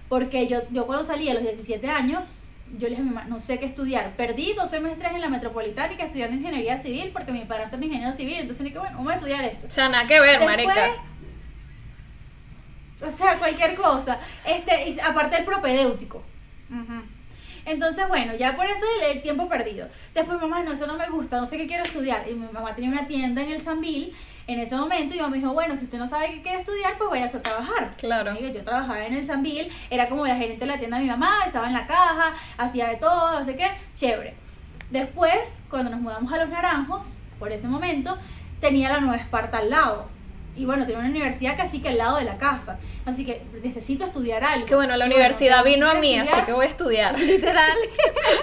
[0.08, 2.43] Porque yo, yo cuando salí a los 17 años,
[2.74, 4.16] yo le dije a mi mamá, no sé qué estudiar.
[4.16, 8.40] Perdí dos semestres en la metropolitánica estudiando ingeniería civil porque mi padrastro era ingeniero civil.
[8.40, 9.68] Entonces dije, bueno, vamos a estudiar esto.
[9.68, 10.86] O sea, nada que ver, Después, marica.
[13.06, 14.20] O sea, cualquier cosa.
[14.46, 16.24] Este, y aparte el propedéutico.
[17.66, 19.88] Entonces, bueno, ya por eso el, el tiempo perdido.
[20.14, 22.28] Después, mamá, no, eso no me gusta, no sé qué quiero estudiar.
[22.30, 24.14] Y mi mamá tenía una tienda en el Sambil
[24.48, 26.98] en ese momento y mamá me dijo, bueno, si usted no sabe qué quiere estudiar,
[26.98, 27.92] pues vayas a trabajar.
[27.98, 28.34] Claro.
[28.40, 31.10] Y yo trabajaba en el Sambil, era como la gerente de la tienda de mi
[31.10, 34.36] mamá, estaba en la caja, hacía de todo, no sé qué, chévere.
[34.90, 38.18] Después, cuando nos mudamos a Los Naranjos, por ese momento,
[38.60, 40.08] tenía la Nueva Esparta al lado.
[40.56, 42.80] Y bueno, tenía una universidad casi que al lado de la casa.
[43.06, 44.66] Así que necesito estudiar algo.
[44.68, 47.20] Que bueno, la Y universidad vino a ¿quieres mí, así que voy a estudiar.
[47.20, 47.78] Literal.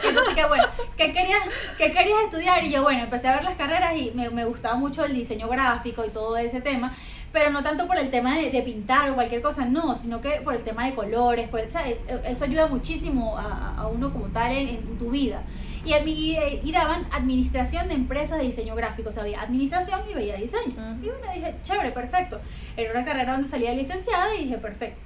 [0.09, 0.65] Entonces, que bueno,
[0.97, 1.41] ¿qué querías,
[1.79, 2.65] ¿qué querías estudiar?
[2.65, 5.49] Y yo, bueno, empecé a ver las carreras y me, me gustaba mucho el diseño
[5.49, 6.95] gráfico y todo ese tema,
[7.33, 10.31] pero no tanto por el tema de, de pintar o cualquier cosa, no, sino que
[10.43, 11.97] por el tema de colores, por el- ¿sabes?
[12.25, 15.43] eso ayuda muchísimo a, a uno como tal en, en tu vida.
[15.85, 19.41] Y, admi- y, eh, y daban administración de empresas de diseño gráfico, o sea, había
[19.41, 20.73] administración y veía diseño.
[20.73, 21.05] Ujú.
[21.05, 22.41] Y bueno, dije, chévere, perfecto.
[22.77, 25.01] Era una carrera donde salía licenciada y dije, perfecto.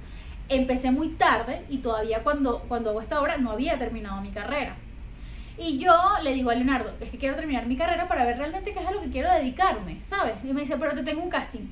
[0.49, 4.75] Empecé muy tarde y todavía cuando, cuando hago esta obra no había terminado mi carrera.
[5.57, 8.73] Y yo le digo a Leonardo, es que quiero terminar mi carrera para ver realmente
[8.73, 10.35] qué es a lo que quiero dedicarme, ¿sabes?
[10.43, 11.67] Y me dice, pero te tengo un casting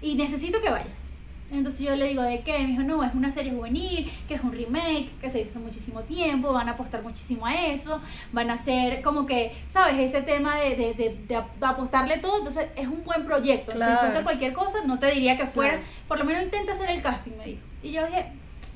[0.00, 1.10] y necesito que vayas.
[1.50, 2.58] Entonces yo le digo, ¿de qué?
[2.58, 5.58] Me dijo, no, es una serie juvenil, que es un remake, que se hizo hace
[5.60, 8.00] muchísimo tiempo, van a apostar muchísimo a eso,
[8.32, 9.98] van a hacer como que, ¿sabes?
[10.00, 13.72] Ese tema de, de, de, de ap- de apostarle todo, entonces es un buen proyecto.
[13.72, 13.92] Claro.
[13.94, 15.86] Si fuese cualquier cosa, no te diría que fuera, Claro.
[16.08, 17.60] por lo menos intenta hacer el casting, me dijo.
[17.82, 18.26] Y yo dije,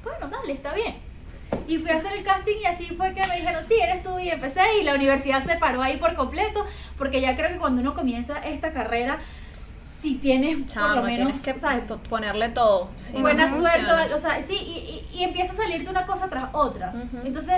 [0.05, 0.95] bueno, dale, está bien.
[1.67, 4.17] Y fui a hacer el casting y así fue que me dijeron, sí, eres tú
[4.21, 6.65] y empecé y la universidad se paró ahí por completo,
[6.97, 9.19] porque ya creo que cuando uno comienza esta carrera,
[10.01, 11.85] si tienes por Chama, lo menos, tienes que ¿sabes?
[11.85, 12.91] po- ponerle todo.
[13.15, 16.29] no, buena no suerte, o sea, sí, y, y, y empieza a salirte una cosa
[16.29, 16.93] tras otra.
[16.95, 17.27] Ujú.
[17.27, 17.57] Entonces,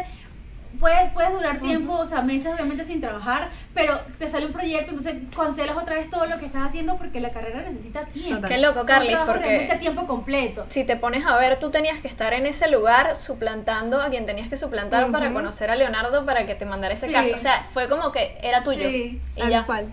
[0.81, 4.91] puedes, puedes durar tiempo, o sea, meses obviamente sin trabajar, pero te sale un proyecto,
[4.91, 8.37] entonces cancelas otra vez todo lo que estás haciendo porque la carrera necesita tiempo.
[8.37, 8.51] Total.
[8.51, 10.67] Qué loco, trabajos porque a tiempo completo.
[10.69, 14.27] si te pones a ver, tú tenías que estar en ese lugar suplantando a quien
[14.27, 17.13] tenías que suplantar para conocer a Leonardo para que te mandara ese Sí.
[17.13, 17.35] cargo.
[17.35, 18.89] O sea, fue como que era tuyo.
[18.89, 19.67] Sí, y Tal ya.
[19.67, 19.93] cual.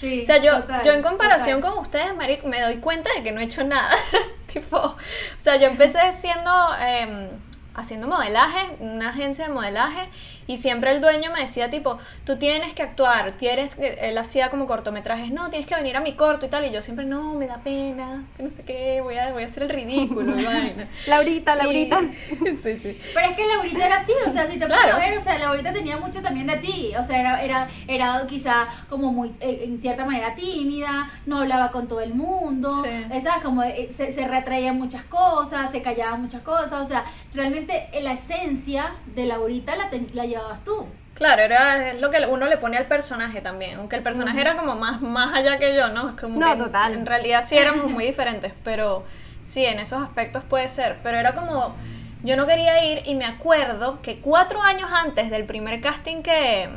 [0.00, 1.74] Sí, O sea, yo, total, yo en comparación total.
[1.76, 3.90] con ustedes, Maric, me doy cuenta de que no he hecho nada.
[4.52, 4.96] tipo, o
[5.38, 7.28] sea, yo empecé siendo, em,
[7.74, 10.08] haciendo modelaje, una agencia de modelaje,
[10.48, 13.98] y siempre el dueño me decía, tipo, tú tienes que actuar, tienes, que-".
[14.02, 16.82] él hacía como cortometrajes, no, tienes que venir a mi corto y tal, y yo
[16.82, 19.68] siempre, no, me da pena, que no sé qué, voy a, voy a hacer el
[19.68, 20.88] ridículo, vaina.
[21.06, 22.00] Laurita, Laurita.
[22.02, 23.00] Y- sí, sí.
[23.14, 24.82] Pero es que Laurita era así, o sea, si te Claro.
[24.96, 28.26] puedo ver, o sea, Laurita tenía mucho también de ti, o sea, era, era, era
[28.28, 32.90] quizá como muy, eh, en cierta manera tímida, no hablaba con todo el mundo, Sí.
[33.22, 33.42] ¿sabes?
[33.42, 38.00] Como eh, se, se retraía muchas cosas, se callaba muchas cosas, o sea, realmente eh,
[38.00, 40.86] la esencia de Laurita la, ten- la llevabas tú.
[41.14, 44.56] Claro, era, es lo que uno le pone al personaje también, aunque el personaje era
[44.56, 46.10] como más, más allá que yo, ¿no?
[46.10, 46.92] Es como No, que en- total.
[46.94, 49.04] En realidad sí éramos muy diferentes, pero
[49.42, 51.74] sí, en esos aspectos puede ser, pero era como,
[52.22, 56.68] yo no quería ir y me acuerdo que cuatro años antes del primer casting que,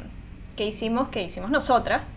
[0.55, 2.13] que hicimos, que hicimos nosotras,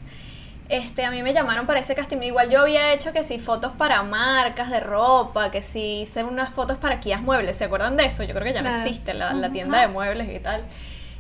[0.71, 2.23] este, a mí me llamaron para ese casting.
[2.23, 6.49] Igual yo había hecho que sí fotos para marcas de ropa, que sí hice unas
[6.49, 7.59] fotos para Kias Muebles.
[7.59, 8.23] ¿Se acuerdan de eso?
[8.23, 10.63] Yo creo que ya no existe la, la tienda de muebles y tal.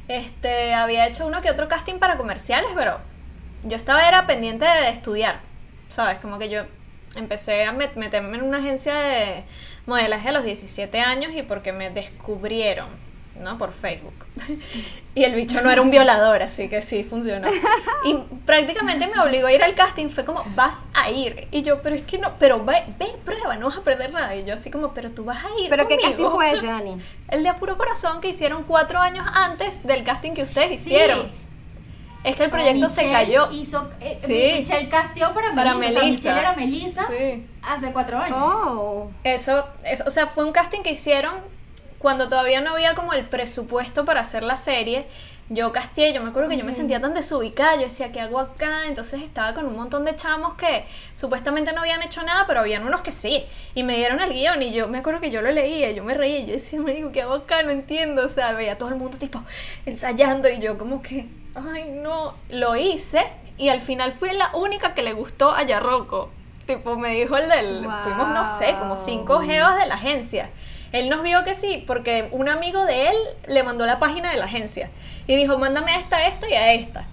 [0.08, 2.98] Este, había hecho uno que otro casting para comerciales, pero
[3.62, 5.40] yo estaba era pendiente de estudiar,
[5.88, 6.18] ¿sabes?
[6.20, 6.64] Como que yo
[7.16, 9.44] empecé a met- meterme en una agencia de
[9.86, 12.88] modelaje a los 17 años y porque me descubrieron,
[13.40, 13.58] ¿no?
[13.58, 14.14] Por Facebook.
[15.14, 17.48] y el bicho no era un violador, así que sí, funcionó.
[18.04, 18.14] Y
[18.46, 21.48] prácticamente me obligó a ir al casting, fue como, vas a ir.
[21.50, 24.34] Y yo, pero es que no, pero ve, ve, prueba, no vas a perder nada.
[24.36, 25.70] Y yo así como, pero tú vas a ir.
[25.70, 26.10] ¿Pero qué conmigo".
[26.18, 27.02] casting fue ese, Dani?
[27.28, 31.44] El de Apuro Corazón que hicieron cuatro años antes del casting que ustedes hicieron.
[32.24, 33.50] Es que el proyecto se cayó.
[33.52, 34.52] Hizo, eh, Sí.
[34.60, 35.98] Michelle casteó para, Para Melissa.
[35.98, 36.28] o sea, Melissa.
[36.30, 37.46] Michelle era Melissa Sí.
[37.62, 38.38] hace cuatro años.
[38.40, 39.10] Oh.
[39.24, 39.66] Eso,
[40.06, 41.34] o sea, fue un casting que hicieron
[42.04, 45.06] cuando todavía no había como el presupuesto para hacer la serie.
[45.48, 48.40] Yo casteé, yo me acuerdo que yo me sentía tan desubicada, yo decía, ¿qué hago
[48.40, 48.82] acá?
[48.86, 52.86] Entonces estaba con un montón de chamos que supuestamente no habían hecho nada, pero habían
[52.86, 53.46] unos que sí.
[53.74, 56.12] Y me dieron el guion y yo me acuerdo que yo lo leía, yo me
[56.12, 57.62] reía, yo decía, me digo, ¿qué hago acá?
[57.62, 59.42] No entiendo, o sea, veía todo el mundo tipo
[59.86, 63.24] ensayando y yo como que, ay no, lo hice
[63.56, 66.30] y al final fui la única que le gustó a Yarroco.
[66.66, 70.50] Tipo, me dijo el del, fuimos, no sé, como cinco jevas de la agencia.
[70.94, 73.16] Él nos vio que sí, porque un amigo de él
[73.48, 74.90] le mandó la página de la agencia
[75.26, 77.04] y dijo, mándame a esta, a esta y a esta.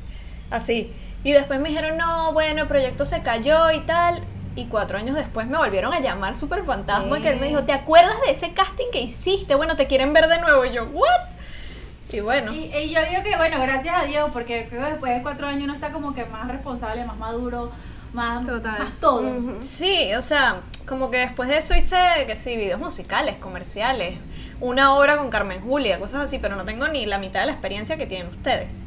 [0.52, 0.94] Así.
[1.24, 4.22] Y después me dijeron, no, bueno, el proyecto se cayó y tal.
[4.56, 7.74] Y cuatro años después me volvieron a llamar Super Fantasma, que él me dijo, ¿te
[7.74, 9.56] acuerdas de ese casting que hiciste?
[9.56, 10.63] Bueno, te quieren ver de nuevo.
[10.63, 11.30] Y yo, ¿what?
[12.12, 15.15] Y bueno, Y, y yo digo que, bueno, gracias a Dios, porque creo que después
[15.15, 17.72] de cuatro años uno está como que más responsable, más maduro,
[18.13, 18.80] más, Total.
[18.80, 19.21] más todo.
[19.21, 19.58] Ujú.
[19.62, 21.97] sí, o sea, como que después de eso hice,
[22.28, 24.17] que sí, videos musicales, comerciales,
[24.60, 27.52] una obra con Carmen Julia, cosas así, pero no tengo ni la mitad de la
[27.54, 28.86] experiencia que tienen ustedes,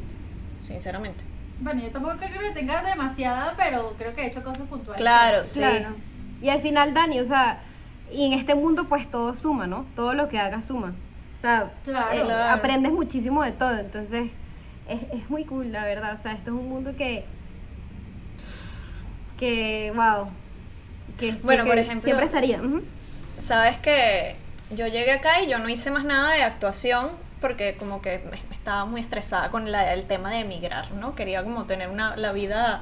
[0.67, 1.23] sinceramente.
[1.59, 5.01] Bueno, yo tampoco creo que tenga demasiada, pero creo que he hecho cosas puntuales.
[5.01, 5.59] Claro, sí.
[5.59, 5.95] Claro.
[6.41, 7.59] Y al final, Dani, o sea,
[8.11, 9.85] y en este mundo pues todo suma, ¿no?
[9.95, 10.93] Todo lo que hagas suma.
[11.37, 12.13] O sea, Claro.
[12.13, 12.53] eh, Claro.
[12.53, 14.31] aprendes muchísimo de todo, entonces
[14.87, 16.17] es, es muy cool, la verdad.
[16.19, 17.25] O sea, esto es un mundo que,
[19.37, 20.27] que, wow.
[21.19, 22.59] Que, Bueno, que- por ejemplo- Siempre estaría.
[23.39, 24.35] Sabes que
[24.71, 27.09] yo llegué acá y yo no hice más nada de actuación
[27.41, 31.15] porque como que me, me estaba muy estresada con la- el tema de emigrar, ¿no?
[31.15, 32.81] Quería como tener una, la vida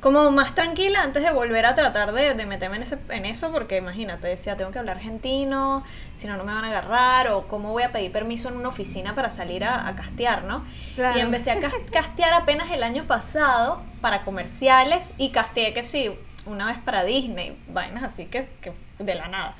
[0.00, 3.52] como más tranquila antes de volver a tratar de, de meterme en, ese, en eso
[3.52, 5.84] porque imagínate, decía, tengo que hablar argentino,
[6.14, 8.68] si no, no me van a agarrar o cómo voy a pedir permiso en una
[8.68, 10.64] oficina para salir a, a castear, ¿no?
[10.94, 11.18] Claro.
[11.18, 16.10] Y empecé a cas- castear apenas el año pasado para comerciales y casteé que sí,
[16.46, 19.54] una vez para Disney, vainas así que, que de la nada.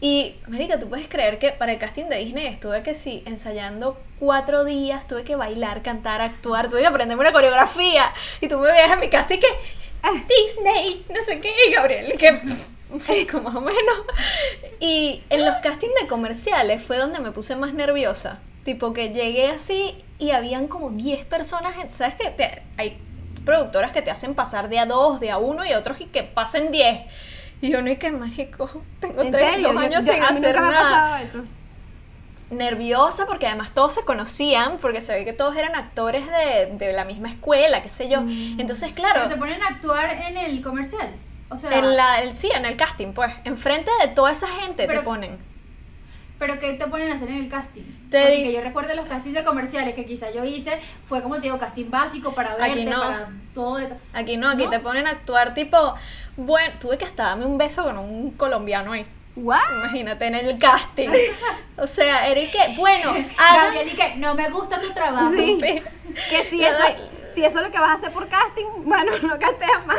[0.00, 3.98] Y, Marica, tú puedes creer que para el casting de Disney estuve que sí, ensayando
[4.18, 8.12] cuatro días, tuve que bailar, cantar, actuar, tuve que aprenderme una coreografía.
[8.40, 9.46] Y tú me veías en mi casa y que,
[10.02, 12.40] "Ah, Disney, no sé qué, y Gabriel, que,
[13.08, 13.96] Marico, más o menos.
[14.80, 18.38] Y en los castings de comerciales fue donde me puse más nerviosa.
[18.64, 22.62] Tipo que llegué así y habían como 10 personas, ¿sabes qué?
[22.76, 22.98] Hay
[23.44, 26.22] productoras que te hacen pasar de a dos, de a uno y otros y que
[26.22, 27.00] pasen 10.
[27.60, 28.68] Y yo no es que marico,
[29.00, 29.68] tengo ¿En tres, serio?
[29.68, 31.44] dos Yo- años yo- sin a mí hacer nada eso.
[32.50, 36.92] nerviosa porque además todos se conocían, porque se ve que todos eran actores de, de
[36.92, 38.20] la misma escuela, qué sé yo.
[38.58, 41.10] Entonces, claro, Pero te ponen a actuar en el comercial.
[41.48, 44.86] O sea, en la, el, sí, en el casting, pues, enfrente de toda esa gente
[44.86, 45.38] te ponen.
[46.38, 47.82] Pero ¿qué te ponen a hacer en el casting?
[48.10, 51.36] Te Porque dice- yo recuerdo los castings de comerciales que quizá yo hice, fue como
[51.36, 53.00] te digo, casting básico para Aquí verte, no.
[53.00, 53.76] para todo.
[53.76, 54.70] de- Aquí no, aquí ¿No?
[54.70, 55.94] te ponen a actuar tipo,
[56.36, 59.06] bueno, tuve que hasta darme un beso con un colombiano ahí.
[59.36, 59.60] ¿What?
[59.70, 61.10] Imagínate en el casting.
[61.76, 65.30] O sea, que, bueno, hagan Gabriel, y que no me gusta tu trabajo.
[65.32, 65.60] Sí.
[65.62, 65.82] Sí.
[66.30, 66.94] Que si eso, doy-
[67.34, 69.98] si eso es lo que vas a hacer por casting, bueno, no casteas más.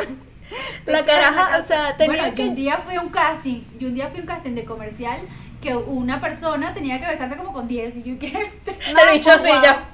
[0.86, 3.86] la caraja, o sea, tenía Bueno, yo un que día fui a un casting, yo
[3.88, 5.20] un día fui a un casting de comercial
[5.60, 9.50] que una persona tenía que besarse como con 10 y yo que el bicho así
[9.62, 9.84] ya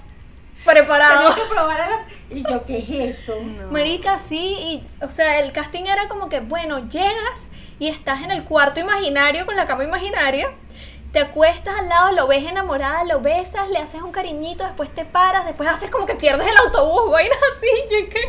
[0.65, 1.31] preparado.
[1.31, 1.97] Tenía que probar a la...
[2.31, 3.35] Y yo, ¿qué es esto?
[3.71, 8.31] Marica, sí, y, o sea, el casting era como que, bueno, llegas y estás en
[8.31, 10.49] el cuarto imaginario con la cama imaginaria,
[11.13, 15.05] te acuestas al lado, lo ves enamorada, lo besas, le haces un cariñito, después te
[15.05, 18.21] paras, después haces como que pierdes el autobús, vainas así, yo y que,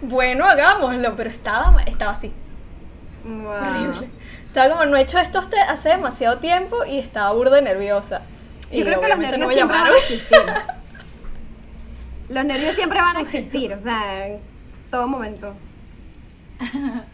[0.00, 2.32] bueno, hagámoslo, pero estaba, estaba así,
[3.24, 3.50] Wow.
[3.50, 4.08] horrible.
[4.56, 8.22] Estaba como, no he hecho esto hace, hace demasiado tiempo y estaba burda de nerviosa.
[8.70, 9.94] Y Yo creo que los nervios no me siempre van llamaron.
[9.94, 10.38] a existir.
[12.30, 14.40] Los nervios siempre van a existir, o sea, en
[14.90, 15.52] todo momento.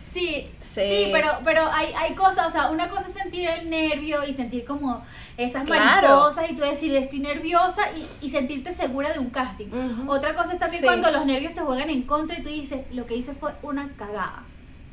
[0.00, 0.80] Sí, Sí.
[0.80, 4.32] sí, pero, pero hay, hay cosas, o sea, una cosa es sentir el nervio y
[4.32, 5.02] sentir como
[5.36, 6.08] esas Claro.
[6.08, 9.66] mariposas y tú decir estoy nerviosa y, y sentirte segura de un casting.
[10.08, 10.86] Otra cosa es también Sí.
[10.86, 13.90] cuando los nervios te juegan en contra y tú dices, lo que hice fue una
[13.98, 14.42] cagada.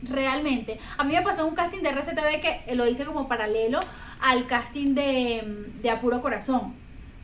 [0.10, 0.80] Realmente.
[0.98, 3.80] A mí me pasó un casting de RCTV que lo hice como paralelo
[4.22, 6.74] al casting de, de Apuro Corazón.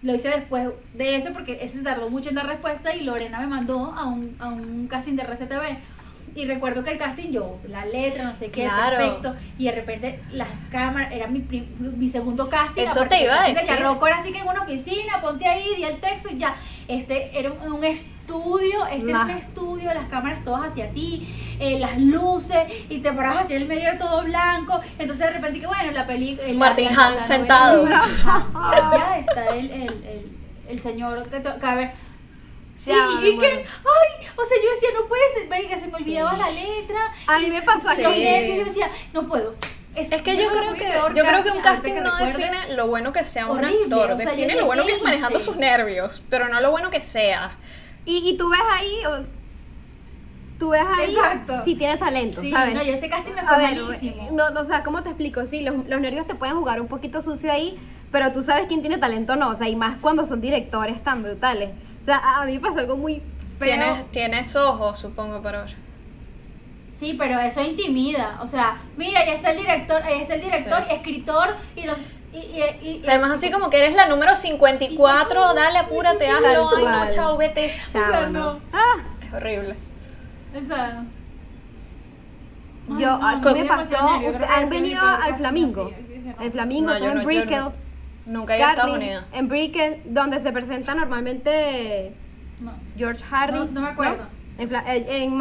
[0.02, 3.39] Lo hice después de ese porque ese se tardó mucho en dar respuesta y Lorena
[3.39, 5.78] me mandó a un, a un casting de RCTV.
[6.36, 8.98] Y recuerdo que el casting, yo, la letra, no sé qué, Claro.
[8.98, 9.36] perfecto.
[9.58, 11.39] Y de repente las cámaras, era mi,
[11.80, 12.84] mi segundo casting.
[12.84, 13.68] Eso te iba a decir.
[13.68, 16.56] Charroco era así que en una oficina, ponte ahí, di el texto y ya.
[16.88, 19.38] Este era un, un estudio, este era un Nah.
[19.38, 21.28] estudio, las cámaras todas hacia ti,
[21.60, 22.58] eh, las luces,
[22.89, 24.80] y te parabas hacia el medio todo blanco.
[24.98, 26.48] Entonces de repente que bueno, la película.
[26.54, 27.88] Martin Hans sentado.
[27.88, 30.32] Ya está el, el, el,
[30.68, 32.09] el señor que a ver.
[32.82, 35.96] Sí, Ya, y que, ay, o sea, yo decía, no puede ser, marica, se me
[35.98, 37.00] olvidaba la letra.
[37.28, 38.02] A mí me pasó Sí.
[38.02, 38.24] Los aquí.
[38.24, 39.54] nervios, yo decía, no puedo.
[39.96, 42.38] Es que yo creo que peor yo creo que un casting no recuerde.
[42.38, 44.92] define lo bueno que sea un Horrible, actor, o sea, yo define lo bueno ¿qué
[44.92, 47.58] que es manejando sus nervios, pero no lo bueno que sea.
[48.06, 49.26] Y, y tú ves ahí, o-
[50.58, 51.63] tú ves ahí Exacto.
[51.65, 52.76] si tienes talento, Sí, ¿sabes?
[52.76, 54.30] no, y ese casting me fue ver, malísimo.
[54.32, 55.46] no, no, o sea, ¿cómo te explico?
[55.46, 57.78] Sí, los, los nervios te pueden jugar un poquito sucio ahí,
[58.12, 61.04] pero tú sabes quién tiene talento o no, o sea, y más cuando son directores
[61.04, 61.69] tan brutales.
[62.02, 63.22] O sea, a, a mí me pasó algo muy
[63.60, 63.67] feo.
[63.67, 65.76] Tienes, tienes ojos, supongo, para ver.
[66.95, 68.39] Sí, pero eso intimida.
[68.41, 70.95] O sea, mira, ahí está el director, ahí está el director, Sí.
[70.95, 71.98] escritor y los.
[72.34, 76.69] Y, y, y- y- Además, así como que eres la número 54, dale, apúrate, hazlo,
[76.78, 77.74] ay no, chao, vete.
[77.91, 78.54] Chao, O sea, no.
[78.54, 78.60] no.
[78.74, 79.76] Ah, Es horrible.
[80.60, 81.04] O sea.
[82.89, 83.95] Yo, no, a me mí me pasó,
[84.26, 85.86] usted- han venido al Flamingo.
[85.93, 85.95] así.
[86.08, 86.43] Yo dije, no.
[86.43, 87.63] El Flamingo, No, son no, Brickell.
[88.25, 89.23] Nunca he ido a Estados Unidos.
[89.34, 92.13] En Brickell, donde se presenta normalmente
[92.60, 92.71] No.
[92.97, 93.60] George Harris.
[93.60, 94.27] No, no me acuerdo.
[94.58, 95.38] En, Fla- en,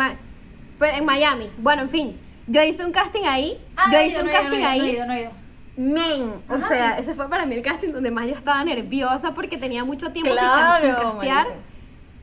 [0.78, 1.50] pues, en Miami.
[1.58, 2.20] Bueno, en fin.
[2.46, 3.58] Yo hice un casting ahí.
[3.76, 4.90] Ah, yo hice ido, un no he ido, casting no he ahí.
[4.90, 5.30] ido, no he ido.
[5.76, 7.02] Men, o Ajá, sea, sí.
[7.02, 10.32] ese fue para mí el casting donde más yo estaba nerviosa porque tenía mucho tiempo
[10.32, 11.46] Claro, sin castear.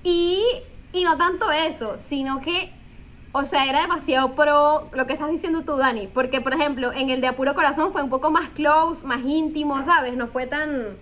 [0.04, 0.42] Y,
[0.94, 2.72] y no tanto eso, sino que,
[3.38, 6.08] o sea, era demasiado pro lo que estás diciendo tú, Dani.
[6.08, 9.84] Porque, por ejemplo, en el de Apuro Corazón fue un poco más close, más íntimo,
[9.84, 10.16] ¿sabes?
[10.16, 10.96] No fue tan,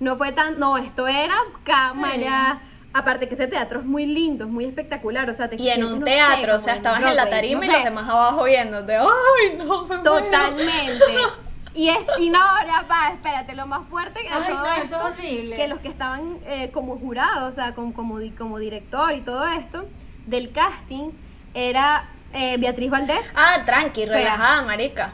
[0.00, 2.62] no fue tan, no, esto era cámara.
[2.94, 5.84] Aparte que ese teatro es muy lindo, es muy espectacular, o sea, te Y en
[5.84, 7.72] un teatro, o sea, estabas en la tarima no y sé.
[7.74, 8.96] los demás abajo viéndote.
[8.96, 9.82] ¡Ay, no!
[9.82, 10.02] Me muero!
[10.02, 11.04] Totalmente.
[11.76, 14.74] Y, es, y no, ya va, espérate, lo más fuerte que de Ay, todo no,
[14.74, 15.56] esto, es horrible.
[15.56, 17.92] que los que estaban eh, como jurados, o sea, como,
[18.38, 19.84] como director y todo esto,
[20.24, 21.10] del casting,
[21.54, 25.12] era eh, Beatriz Valdés, Ah, tranqui, relajada, marica.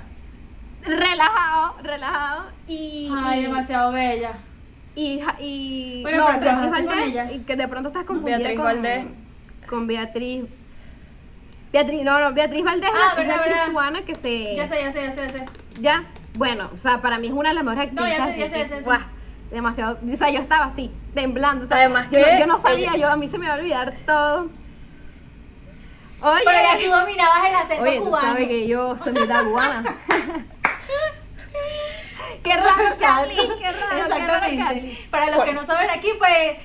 [0.83, 3.13] relajado, relajado, y...
[3.15, 4.33] Ay, y- demasiado bella.
[4.97, 7.33] Y, y Bueno, no, pero Beatriz trabajaste con Valdés, ella.
[7.33, 9.05] y que de pronto estás confundida Beatriz con, Valdés.
[9.69, 10.45] con Beatriz...
[11.73, 14.57] Beatriz, no, no, Beatriz Valdés Ah, es la- actriz cubana que se...
[14.57, 15.45] Ya sé, ya sé, ya sé, ya sé.
[15.81, 16.05] Ya,
[16.37, 18.35] bueno, o sea, para mí es una de las mejores No, ya actrices.
[18.35, 18.85] sé, ya sé, que, ya sé, ya sé.
[18.85, 19.01] guau,
[19.53, 22.91] demasiado, o sea, yo estaba así, temblando, o sea, Además yo, que yo no sabía,
[22.95, 24.49] ella- yo a mí se me va a olvidar todo.
[26.23, 28.27] Oye, Pero ya tú dominabas el acento oye, tú cubano.
[28.27, 29.83] sabes que yo soy mitad cubana.
[32.43, 34.59] qué raro, Cali, qué raro, qué raro, Cali.
[34.59, 35.09] Exactamente.
[35.11, 36.59] Para los que no saben aquí, pues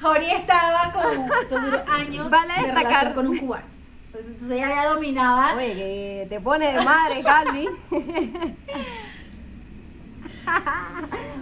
[0.00, 2.84] Jori estaba como se duró años Vale de destacar.
[2.84, 3.64] relación con un cubano.
[4.12, 5.54] Pues, Entonces ella ya dominaba.
[5.54, 7.68] Oye, que te pone de madre, Cali.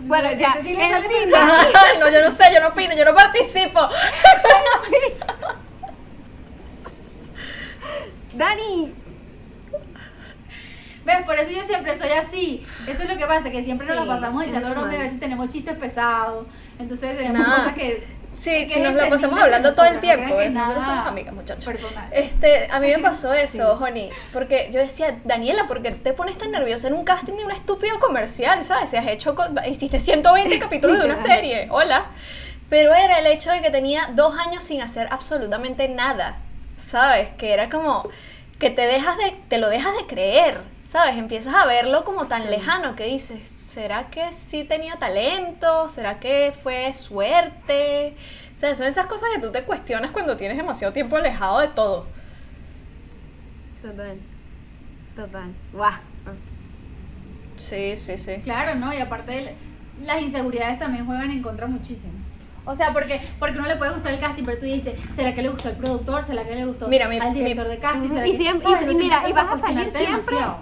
[0.05, 1.31] bueno, ya, sí le en fin,
[2.01, 3.81] no, yo no sé, yo no opino, yo no participo.
[8.35, 8.93] Dani,
[11.05, 11.23] ¿Ves?
[11.27, 12.67] Por eso yo siempre soy así.
[12.87, 15.01] Eso es lo que pasa, que siempre nos Sí, la pasamos echando broma y a
[15.01, 16.47] veces tenemos chistes pesados.
[16.79, 17.57] Entonces tenemos Nada.
[17.59, 18.07] cosas que.
[18.41, 20.51] Sí, si nos la pasamos hablando todo el tiempo, ¿eh?
[20.51, 21.65] nosotros somos amigas, muchachos.
[21.65, 22.09] Personal.
[22.13, 26.37] Este, a mí me pasó eso, Joni, porque yo decía, Daniela, ¿por qué te pones
[26.37, 28.91] tan nerviosa en un casting de un estúpido comercial, sabes?
[28.91, 29.35] Si has hecho,
[29.67, 32.07] hiciste 120 capítulos de una serie, hola.
[32.69, 36.39] Pero era el hecho de que tenía dos años sin hacer absolutamente nada,
[36.85, 37.31] ¿sabes?
[37.39, 38.09] Que era como
[38.59, 41.17] que te dejas de, te lo dejas de creer, ¿sabes?
[41.17, 45.89] Empiezas a verlo como tan lejano que dices, ¿será que sí tenía talento?
[45.89, 48.15] ¿Será que fue suerte?
[48.57, 51.69] O sea, son esas cosas que tú te cuestionas cuando tienes demasiado tiempo alejado de
[51.69, 52.07] todo.
[53.83, 54.19] Total.
[55.17, 55.53] Total.
[55.73, 55.93] Guau.
[57.57, 58.41] Sí, sí, sí.
[58.43, 58.93] Claro, ¿no?
[58.93, 59.55] Y aparte
[60.03, 62.24] las inseguridades también juegan en contra muchísimo.
[62.67, 65.43] O sea, porque, porque no le puede gustar el casting, pero tú dices, ¿será que
[65.43, 66.25] le gustó el productor?
[66.25, 68.07] ¿Será que le gustó Mira, mi- al director mi- de casting?
[68.07, 68.15] Ujú.
[68.15, 68.81] ¿Será Y que- siempre- ¿sabes?
[68.81, 70.57] y- y Entonces mira, y vas a salir siempre- demasiado.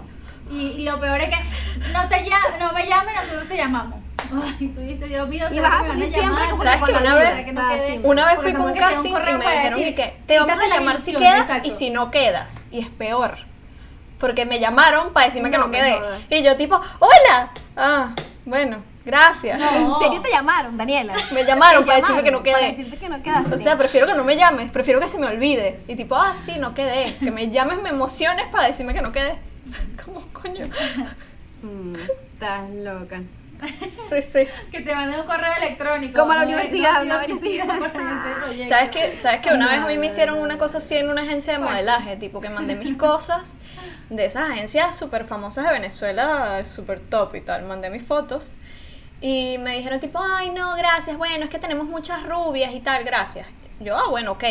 [0.51, 1.43] Y, y lo peor es que
[1.93, 3.99] no te llama, no me llamen, nosotros te llamamos.
[4.59, 7.15] Ay, tú dices, Dios mío, Y ¿será vas a salir siempre como ¿Sabes que una
[7.15, 7.99] vez-.
[8.03, 10.39] Una vez fui con un casting y correo me para dijeron decir, y que te
[10.39, 11.67] vamos a llamar si quedas exacto.
[11.67, 12.63] y si no quedas.
[12.71, 13.37] Y es peor.
[14.19, 15.93] Porque me llamaron para decirme que No quedé.
[15.93, 16.21] jodas.
[16.29, 17.51] Y yo tipo, hola.
[17.77, 18.09] Ah,
[18.45, 19.59] bueno, gracias.
[19.59, 19.97] No.
[19.97, 21.13] ¿En serio te llamaron, Daniela?
[21.31, 22.69] Me llamaron para decirme que no Para quedé.
[22.71, 23.55] decirte que no quedaste.
[23.55, 25.79] O sea, prefiero que no me llames, prefiero que se me olvide.
[25.87, 27.17] Y tipo, ah, sí, no quedé.
[27.17, 29.35] Que me llames, me emociones para decirme que no quedé.
[30.03, 30.65] ¿Cómo coño?
[31.63, 33.21] Mm, estás loca.
[34.09, 34.47] Sí, sí.
[34.71, 36.19] Que te manden un correo electrónico.
[36.19, 38.67] Como a la universidad, no ¿no?
[38.67, 41.21] ¿Sabes que, ¿Sabes que una vez a mí me hicieron una cosa así en una
[41.21, 42.17] agencia de modelaje?
[42.17, 43.53] Tipo que mandé mis cosas
[44.09, 47.63] de esas agencias súper famosas de Venezuela, súper top y tal.
[47.63, 48.51] Mandé mis fotos
[49.23, 53.03] y me dijeron tipo, ay no, gracias, bueno, es que tenemos muchas rubias y tal,
[53.05, 53.47] gracias.
[53.79, 54.43] Yo, ah, bueno, ok.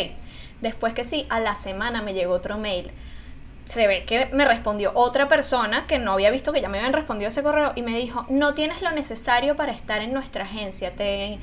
[0.62, 2.90] Después que sí, a la semana me llegó otro mail.
[3.66, 6.94] Se ve que me respondió otra persona que no había visto que ya me habían
[6.94, 10.90] respondido ese correo y me dijo, no tienes lo necesario para estar en nuestra agencia.
[10.96, 11.38] Te,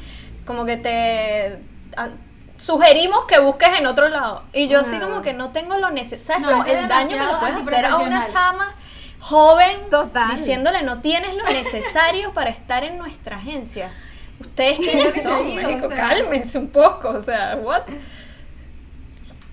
[0.46, 1.60] como que te...
[1.98, 2.10] a-
[2.58, 4.44] sugerimos que busques en otro lado.
[4.54, 5.02] Y yo así Ah.
[5.06, 6.48] como que no tengo lo necesario.
[6.50, 8.74] ¿Sabes No, el daño que le puedes hacer a una chama
[9.20, 10.32] joven Total.
[10.32, 13.94] diciéndole no tienes lo necesario para estar en nuestra agencia?
[14.40, 15.48] ¿Ustedes quiénes son?
[15.48, 15.88] digo, marico?
[15.88, 16.10] o sea.
[16.10, 17.84] Cálmense un poco, o sea, what?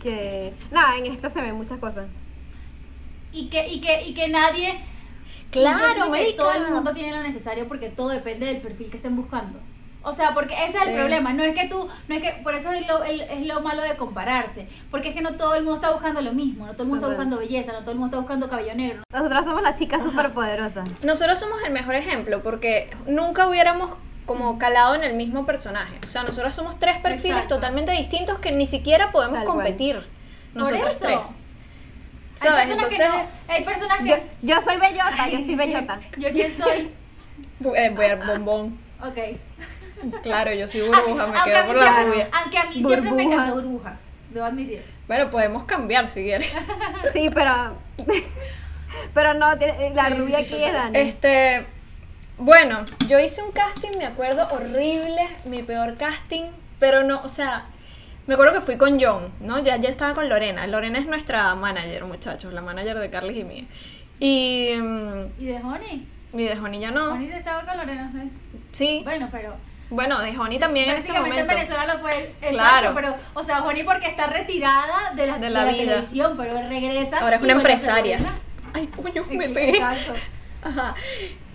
[0.02, 0.52] Que.
[0.70, 2.06] Nada, en esto se ven muchas cosas.
[3.32, 4.80] Y que, y que, y que nadie.
[5.50, 9.16] Claro, que todo el mundo tiene lo necesario porque todo depende del perfil que estén
[9.16, 9.58] buscando.
[10.08, 10.90] O sea, porque ese es Sí.
[10.90, 11.32] el problema.
[11.32, 13.82] No es que tú, no es que, por eso es lo, el- es lo malo
[13.82, 14.68] de compararse.
[14.90, 16.64] Porque es que no todo el mundo está buscando lo mismo.
[16.64, 19.02] No todo el mundo está buscando belleza, no todo el mundo está buscando cabello negro.
[19.12, 20.88] Nosotras somos las chicas súper poderosas.
[21.02, 23.96] Nosotros somos el mejor ejemplo porque nunca hubiéramos
[24.26, 25.98] como calado en el mismo personaje.
[26.04, 27.56] O sea, nosotros somos tres perfiles Exacto.
[27.56, 30.06] totalmente distintos que ni siquiera podemos Tal competir.
[30.54, 31.18] Nosotros tres.
[31.18, 32.68] Hay ¿Sabes?
[32.68, 34.08] personas Entonces, que no- hay personas que.
[34.08, 34.16] Yo,
[34.54, 36.00] yo soy bellota, yo soy bellota.
[36.16, 36.90] ¿Yo quién soy?
[37.74, 38.78] eh, ver, bombón.
[39.02, 39.18] Ok.
[40.22, 42.28] Claro, yo soy burbuja, me aunque, quedo por la rubia.
[42.32, 43.34] aunque a mí siempre me Burbuja.
[43.34, 43.96] encantó burbuja.
[44.30, 44.82] Debo admitir.
[45.06, 46.50] Bueno, podemos cambiar si quieres.
[47.12, 47.76] Sí, pero.
[49.12, 50.98] Pero no, tiene- la Sí, sí, rubia sí, aquí es Dani.
[50.98, 51.66] Este,
[52.38, 56.44] bueno, yo hice un casting, me acuerdo, horrible, mi peor casting,
[56.78, 57.66] pero no, o sea,
[58.26, 59.58] me acuerdo que fui con John, ¿no?
[59.58, 60.66] Ya, ya estaba con Lorena.
[60.66, 63.64] Lorena es nuestra manager, muchachos, la manager de Carly y mía.
[64.18, 64.68] Y,
[65.38, 66.08] ¿Y de Honey?
[66.32, 67.12] y de Honey ya no.
[67.12, 68.10] Honey estaba con Lorena.
[68.16, 68.28] ¿eh?
[68.72, 69.56] Sí, Bueno, pero.
[69.90, 71.46] Bueno, de Honey también en ese en momento.
[71.46, 72.34] Venezuela lo fue.
[72.40, 72.92] Exacto, Claro.
[72.94, 75.76] pero, o sea, Honey porque está retirada de la, De de la vida.
[75.94, 77.18] televisión, pero regresa.
[77.20, 78.18] Ahora es una empresaria.
[78.74, 79.70] Ay, coño, me pegué.
[79.70, 80.14] Exacto.
[80.62, 80.94] Ajá.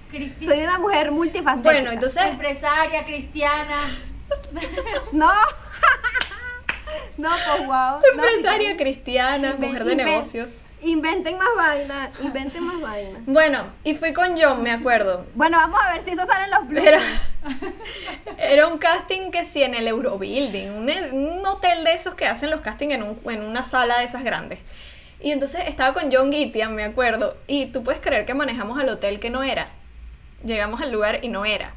[0.09, 0.51] Cristina.
[0.53, 1.71] Soy una mujer multifacética.
[1.71, 3.89] Bueno, entonces, Empresaria, cristiana.
[5.11, 5.31] No.
[7.17, 7.99] no, pues wow.
[8.13, 10.61] Empresaria cristiana, mujer de negocios.
[10.83, 13.19] Inventen más vaina, inventen más vaina.
[13.27, 15.25] Bueno, y fui con John, me acuerdo.
[15.35, 17.73] Bueno, vamos a ver si eso sale en los Era, bloopers.
[18.39, 22.49] era un casting que sí en el Eurobuilding, un, un hotel de esos que hacen
[22.49, 24.59] los castings en, un- en una sala de esas grandes.
[25.19, 28.89] Y entonces estaba con John Gittian, me acuerdo, y tú puedes creer que manejamos al
[28.89, 29.69] hotel que no era.
[30.43, 31.73] Llegamos al lugar y no era.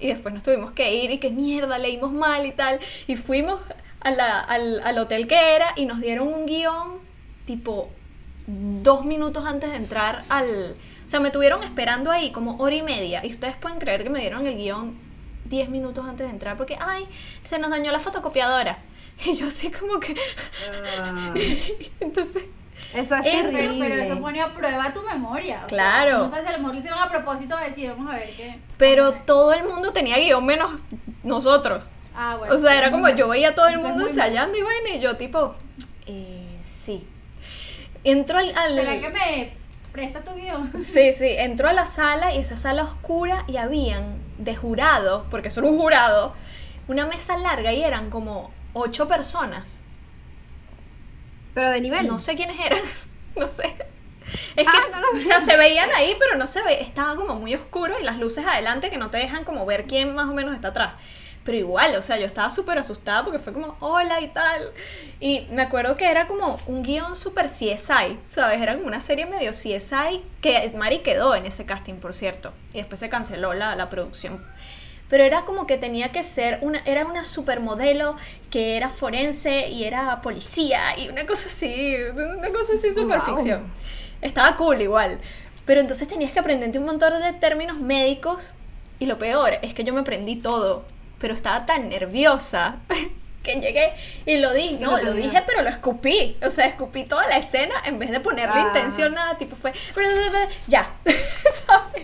[0.00, 2.80] Y después nos tuvimos que ir y que mierda, leímos mal y tal.
[3.06, 3.60] Y fuimos
[4.00, 6.98] a la- al, al hotel que era y nos dieron un guion
[7.46, 7.88] tipo
[8.50, 10.74] dos minutos antes de entrar al...
[11.04, 13.24] O sea, me tuvieron esperando ahí como hora y media.
[13.24, 14.98] Y ustedes pueden creer que me dieron el guion
[15.46, 17.06] 10 minutos antes de entrar porque, ay,
[17.42, 18.78] se nos dañó la fotocopiadora.
[19.26, 20.14] Y yo así como que...
[22.00, 22.44] Entonces...
[22.94, 23.76] Eso es Eh, terrible.
[23.80, 25.56] pero eso pone a prueba tu memoria.
[25.56, 26.18] o sea, Claro.
[26.18, 28.58] no sabes a lo mejor hicieron a propósito de decir, vamos a ver qué.
[28.78, 30.80] Pero todo el mundo tenía guion menos
[31.22, 31.84] nosotros.
[32.16, 32.54] Ah, bueno.
[32.54, 35.16] O sea, era como yo veía a todo el mundo ensayando y vaina y yo
[35.16, 35.54] tipo,
[36.06, 37.04] eh, sí.
[38.04, 38.56] Entró al...
[38.56, 39.52] al- ¿Será que me
[39.92, 40.70] presta tu guion?
[40.82, 45.50] Sí, sí, entró a la sala y esa sala oscura y habían de jurados, porque
[45.50, 46.34] son un jurado,
[46.86, 49.82] una mesa larga y eran como ocho personas.
[51.54, 52.06] Pero de nivel.
[52.06, 52.80] No sé quiénes eran,
[53.36, 53.74] no sé.
[54.56, 57.16] Es Ah, que, no lo o sea, se veían ahí, pero no se ve, estaba
[57.16, 60.28] como muy oscuro y las luces adelante que no te dejan como ver quién más
[60.28, 60.92] o menos está atrás.
[61.48, 64.70] Pero igual, o sea, yo estaba súper asustada porque fue como, hola y tal.
[65.18, 68.60] Y me acuerdo que era como un guion súper CSI, ¿sabes?
[68.60, 72.52] Era como una serie medio CSI que Mari quedó en ese casting, por cierto.
[72.74, 74.44] Y después se canceló la, la producción.
[75.08, 78.16] Pero era como que tenía que ser una, era una supermodelo
[78.50, 83.36] que era forense y era policía y una cosa así, una cosa así super Wow.
[83.36, 83.72] ficción.
[84.20, 85.18] Estaba cool igual.
[85.64, 88.50] Pero entonces tenías que aprenderte un montón de términos médicos
[88.98, 90.84] y lo peor es que yo me aprendí todo,
[91.20, 92.76] pero estaba tan nerviosa
[93.42, 93.92] que llegué
[94.26, 96.36] y lo dije, no, lo dije, pero lo escupí.
[96.44, 98.64] O sea, escupí toda la escena en vez de ponerle Ah.
[98.68, 99.72] intención nada, tipo fue
[100.66, 100.90] ya.
[101.66, 102.02] ¿sabes?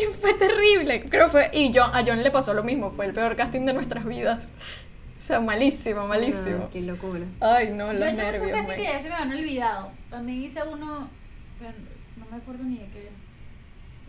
[0.00, 1.02] Y fue terrible.
[1.08, 3.72] Creo fue y yo a John le pasó lo mismo, fue el peor casting de
[3.72, 4.52] nuestras vidas.
[5.16, 6.64] O sea, malísimo, malísimo.
[6.66, 7.24] Ah, qué locura.
[7.40, 8.50] Ay, no, Yo los he hecho muchos nervios.
[8.52, 8.76] castings men.
[8.76, 9.92] que ya se me han olvidado.
[10.10, 11.08] También hice uno.
[12.16, 13.08] No me acuerdo ni de qué.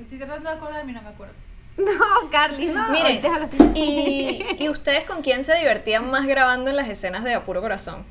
[0.02, 1.34] Estoy tratando de acordarme y no me acuerdo.
[1.88, 2.90] No, Carly, no.
[2.90, 3.58] Miren, déjalo así.
[3.76, 8.04] y, ¿y ustedes con quién se divertían más grabando en las escenas de Apuro Corazón?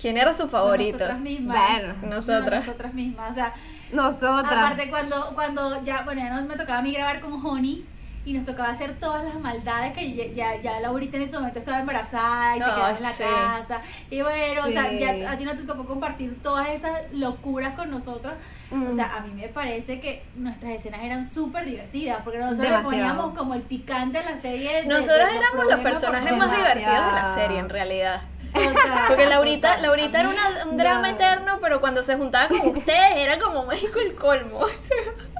[0.00, 0.92] ¿Quién era su favorito?
[0.98, 1.82] Nosotras mismas.
[1.82, 1.94] Ver.
[2.02, 2.66] No, Nosotras.
[2.66, 3.30] nosotras mismas.
[3.30, 3.54] O sea,
[3.92, 4.52] Nosotras.
[4.52, 7.84] aparte cuando, cuando ya, bueno, ya no me tocaba a mí grabar con Honey.
[8.26, 11.58] Y nos tocaba hacer todas las maldades que ya, ya, ya Laurita en ese momento
[11.58, 13.22] estaba embarazada y se quedaba en la sí.
[13.22, 13.82] casa.
[14.10, 17.90] Y bueno, o sea, ya a ti no te tocó compartir todas esas locuras con
[17.90, 18.32] nosotros.
[18.72, 18.96] O Mm.
[18.96, 23.36] sea, a mí me parece que nuestras escenas eran súper divertidas, porque nosotros le poníamos
[23.36, 24.72] como el picante a la serie.
[24.76, 28.22] de- de Nosotros éramos los personajes más divertidos de la serie, en realidad.
[28.54, 29.76] Total, Porque Laurita.
[29.78, 31.14] Laurita era una- un drama no.
[31.14, 34.66] eterno, pero cuando se juntaba con ustedes era como México el colmo.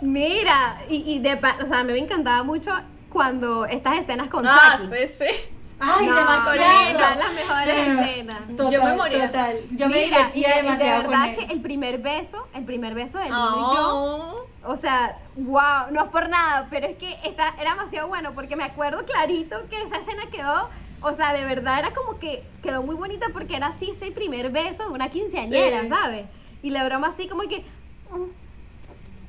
[0.03, 2.73] Mira, y, y de pa- o sea, a mí me encantaba mucho
[3.11, 4.87] cuando estas escenas con Ah, Saki.
[5.07, 5.31] sí, sí.
[5.81, 6.99] Ay, No, demasiado.
[6.99, 8.41] son las mejores escenas.
[8.57, 9.27] Total, Yo me moría.
[9.27, 9.57] Total.
[9.71, 11.37] Yo me Mira, y divertía de- demasiado De con verdad él.
[11.47, 14.47] que el primer beso, el primer beso de Lino y yo, Oh.
[14.73, 18.57] o sea, wow, no es por nada, pero es que está, era demasiado bueno porque
[18.57, 20.71] me acuerdo clarito que esa escena quedó,
[21.05, 24.51] o sea, de verdad era como que quedó muy bonita porque era así ese primer
[24.51, 25.89] beso de una quinceañera, Sí.
[25.89, 26.25] ¿sabes?
[26.63, 27.61] Y la broma así como que...
[28.11, 28.45] mm,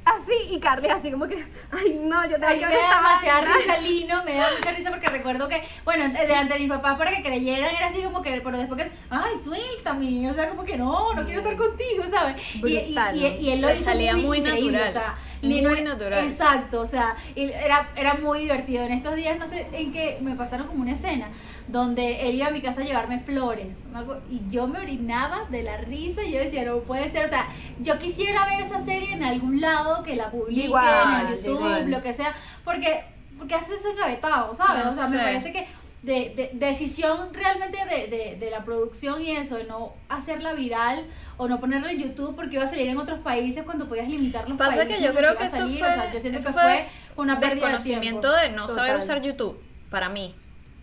[0.05, 3.55] Así, y Carly así como que, ay no, yo tengo que me da demasiada vaina".
[3.57, 7.09] risa Lino, me da mucha risa porque recuerdo que, bueno, delante de mis papás para
[7.09, 10.63] que creyeran era así como que, pero después que es, ay, suéltame, o sea, como
[10.63, 12.35] que no, no quiero estar contigo, ¿sabes?
[12.53, 15.71] Y, y, y, y él lo hizo salía muy increíble, natural, o sea, muy Lino
[15.71, 16.23] era- natural.
[16.23, 18.83] Exacto, o sea, era, era muy divertido.
[18.83, 21.29] En estos días, no sé en qué, me pasaron como una escena
[21.67, 23.85] donde él iba a mi casa a llevarme flores
[24.29, 27.47] y yo me orinaba de la risa y yo decía, no puede ser, o sea,
[27.79, 31.91] yo quisiera ver esa serie en algún lado que la publiquen, en YouTube, igual.
[31.91, 33.03] lo que sea, porque,
[33.37, 34.83] porque hace eso engavetado, ¿sabes?
[34.83, 35.67] No o sea, me parece que
[36.03, 41.03] de, de- decisión realmente de, de, de la producción y eso, de no hacerla viral
[41.37, 44.47] o no ponerla en YouTube porque iba a salir en otros países cuando podías limitar
[44.47, 44.97] los Pasa países.
[44.97, 46.53] que yo creo iba que a eso salir, fue, o sea, yo siento eso que
[46.53, 46.87] fue fue
[47.23, 48.37] una pérdida de desconocimiento tiempo.
[48.39, 49.59] de no saber usar YouTube,
[49.89, 50.35] para mí.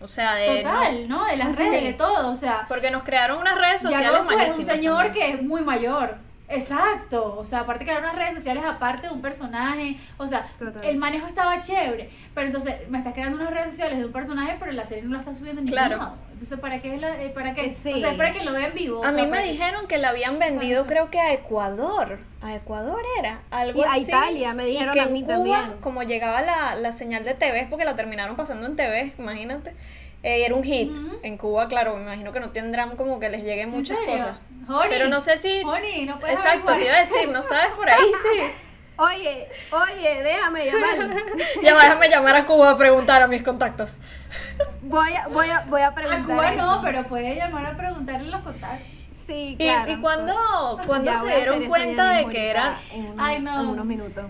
[0.03, 0.57] O sea, de...
[0.63, 1.25] Total, ¿no?
[1.25, 1.85] De las redes, Sí.
[1.85, 5.03] de todo, o sea, Porque nos crearon unas redes ya sociales no pues, un señor
[5.05, 5.13] también.
[5.13, 6.17] que es muy mayor.
[6.49, 10.47] Exacto, o sea, aparte que eran unas redes sociales aparte de un personaje, o sea,
[10.59, 10.83] Total.
[10.83, 14.55] el manejo estaba chévere, pero entonces me estás creando unas redes sociales de un personaje,
[14.59, 15.97] pero la serie no la estás subiendo en ningún Claro.
[15.97, 16.15] lado.
[16.31, 17.75] Entonces, ¿para qué es la, eh, para qué?
[17.81, 17.93] Sí.
[17.93, 18.99] O sea, es para que lo vean vivo.
[18.99, 22.19] o A sea, mí me que- dijeron que la habían vendido, creo que a Ecuador.
[22.41, 24.01] A Ecuador era, algo Y a así.
[24.03, 25.81] Italia, me dijeron y que a mí en Cuba, también.
[25.81, 29.73] como llegaba la, la señal de TV, porque la terminaron pasando en TV, imagínate.
[30.23, 30.89] eh, era un hit.
[31.23, 34.13] En Cuba, claro, me imagino que no tendrán como que les lleguen ¿En muchas serio?
[34.13, 34.37] cosas.
[34.67, 35.61] Honey, Pero no sé si.
[35.63, 36.81] honey, no puedes Exacto, te averiguar.
[36.81, 38.41] iba a decir, no sabes por ahí, sí.
[38.95, 41.23] Oye, oye, déjame llamar.
[41.63, 43.97] Ya va, déjame llamar a Cuba a preguntar a mis contactos.
[44.83, 46.23] Voy a, voy a, voy a A preguntar.
[46.25, 46.61] Cuba eso.
[46.61, 48.87] no, pero puede llamar a preguntarle los contactos.
[49.25, 49.91] Sí, Y, claro.
[49.91, 53.61] y cuando, cuando Ya se a dieron cuenta de que En unos, Ay, no.
[53.61, 54.25] en unos minutos.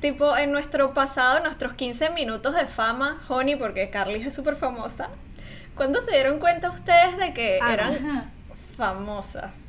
[0.00, 5.08] tipo, en nuestro pasado, nuestros 15 minutos de fama, Honey, porque Carly es súper famosa,
[5.74, 8.24] ¿cuándo se dieron cuenta ustedes de que Ah, eran Ajá.
[8.80, 9.68] Famosas?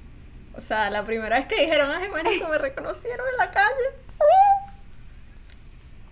[0.55, 3.85] O sea, la primera vez que dijeron, ay, marico, me reconocieron en la calle.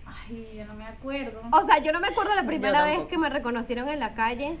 [0.06, 1.40] Ay, yo no me acuerdo.
[1.52, 4.56] O sea, yo no me acuerdo la primera vez que me reconocieron en la calle,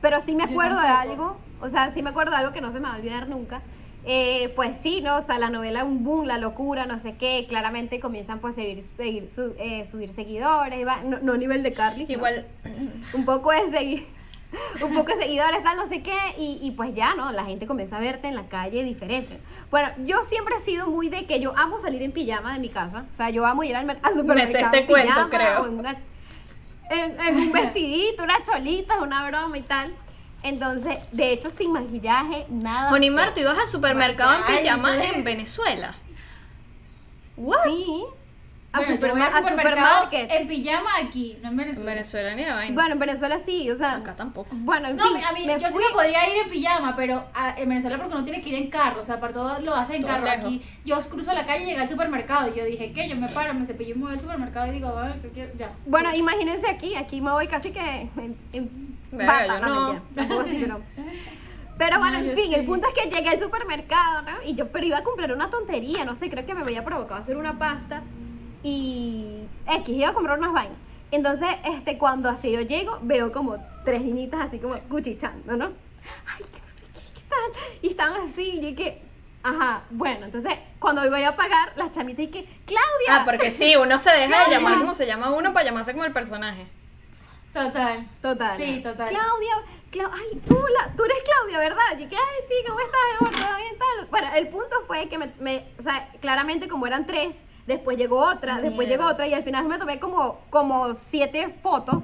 [0.00, 1.38] pero sí me acuerdo de algo.
[1.60, 3.60] O sea, sí me acuerdo de algo que no se me va a olvidar nunca.
[4.04, 5.16] Eh, pues sí, ¿no?
[5.18, 7.44] O sea, la novela un boom, la locura, no sé qué.
[7.48, 11.62] Claramente comienzan pues a seguir, seguir su- eh, subir seguidores, va- no, no a nivel
[11.62, 12.04] de Carly.
[12.06, 12.12] ¿no?
[12.12, 12.46] Igual,
[13.12, 14.06] un poco de seguir
[14.82, 17.66] un poco de seguidores tal no sé qué y, y pues ya no la gente
[17.66, 19.38] comienza a verte en la calle diferente.
[19.70, 22.68] Bueno yo siempre he sido muy de que yo amo salir en pijama de mi
[22.68, 23.04] casa.
[23.12, 25.62] O sea yo amo ir al, al supermercado este en cuento, pijama creo.
[25.62, 25.96] o en, una-
[26.90, 29.92] en- en un vestidito una cholita una broma y tal.
[30.42, 32.90] Entonces de hecho sin maquillaje nada.
[32.92, 35.94] Honey Mar, tú ibas al supermercado en pijama en Venezuela.
[37.36, 37.64] ¿What?
[37.64, 38.04] sí
[38.70, 41.90] a, Bueno, yo superma- voy al supermercado supermarket en pijama aquí, no en En Venezuela.
[41.92, 42.74] Venezuela ni de vaina.
[42.74, 44.48] bueno en Venezuela sí o sea Acá tampoco.
[44.52, 46.94] bueno en No, fin a mí, me yo sí fui- me podría ir en pijama,
[46.94, 49.58] pero a- en Venezuela porque uno tiene que ir en carro, o sea, para todo
[49.60, 50.24] lo haces en Todo carro.
[50.26, 50.44] lejos.
[50.44, 53.08] Aquí yo cruzo la calle y llegué al supermercado y yo dije, ¿qué?
[53.08, 55.52] Yo me paro, me cepillo y me voy al supermercado y digo, "Ay, ¿qué quiero?
[55.56, 55.72] Ya.
[55.86, 59.92] Bueno, imagínense aquí, aquí me voy casi que en, en bata, yo no.
[59.94, 60.80] mentira, tampoco así, pero...
[61.78, 62.54] Pero bueno, No, en fin, sí.
[62.54, 64.42] el punto es que llegué al supermercado, ¿no?
[64.44, 67.20] Y yo, pero iba a comprar una tontería, no sé, creo que me había provocado
[67.22, 68.02] hacer una pasta
[68.62, 70.76] y X, iba a comprar unas vainas.
[71.10, 75.66] Entonces, este, cuando así yo llego, veo como tres niñitas así como cuchichando, ¿no?
[76.26, 77.62] Ay, que no sé qué, qué tal.
[77.82, 79.00] Y estaban así, y yo que,
[79.42, 83.08] ajá, bueno, entonces, cuando voy a pagar, las chamitas y que, Claudia.
[83.08, 84.58] Ah, porque sí, uno se deja de Claudia.
[84.58, 86.66] llamar como se llama uno para llamarse como el personaje.
[87.54, 88.06] Total.
[88.20, 88.56] Total.
[88.58, 89.08] Sí, total.
[89.08, 89.54] Claudia,
[89.90, 91.98] Clau- ay, tú, la- tú eres Claudia, ¿verdad?
[91.98, 93.40] Y que, ay, sí, ¿cómo estás?
[93.78, 94.06] tal?
[94.10, 97.36] Bueno, el punto fue que me, me- o sea, claramente como eran tres,
[97.68, 102.02] después llegó otra, después llegó otra, y al final me tomé como, como siete fotos.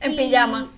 [0.00, 0.70] En Y- pijama.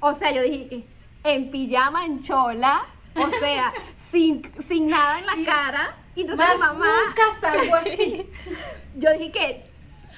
[0.00, 0.84] O sea, yo dije,
[1.24, 2.82] en pijama, en chola,
[3.14, 5.96] o sea, sin, sin nada en la cara.
[6.14, 8.26] Y entonces Más mi mamá, nunca salgo así.
[8.96, 9.64] yo dije que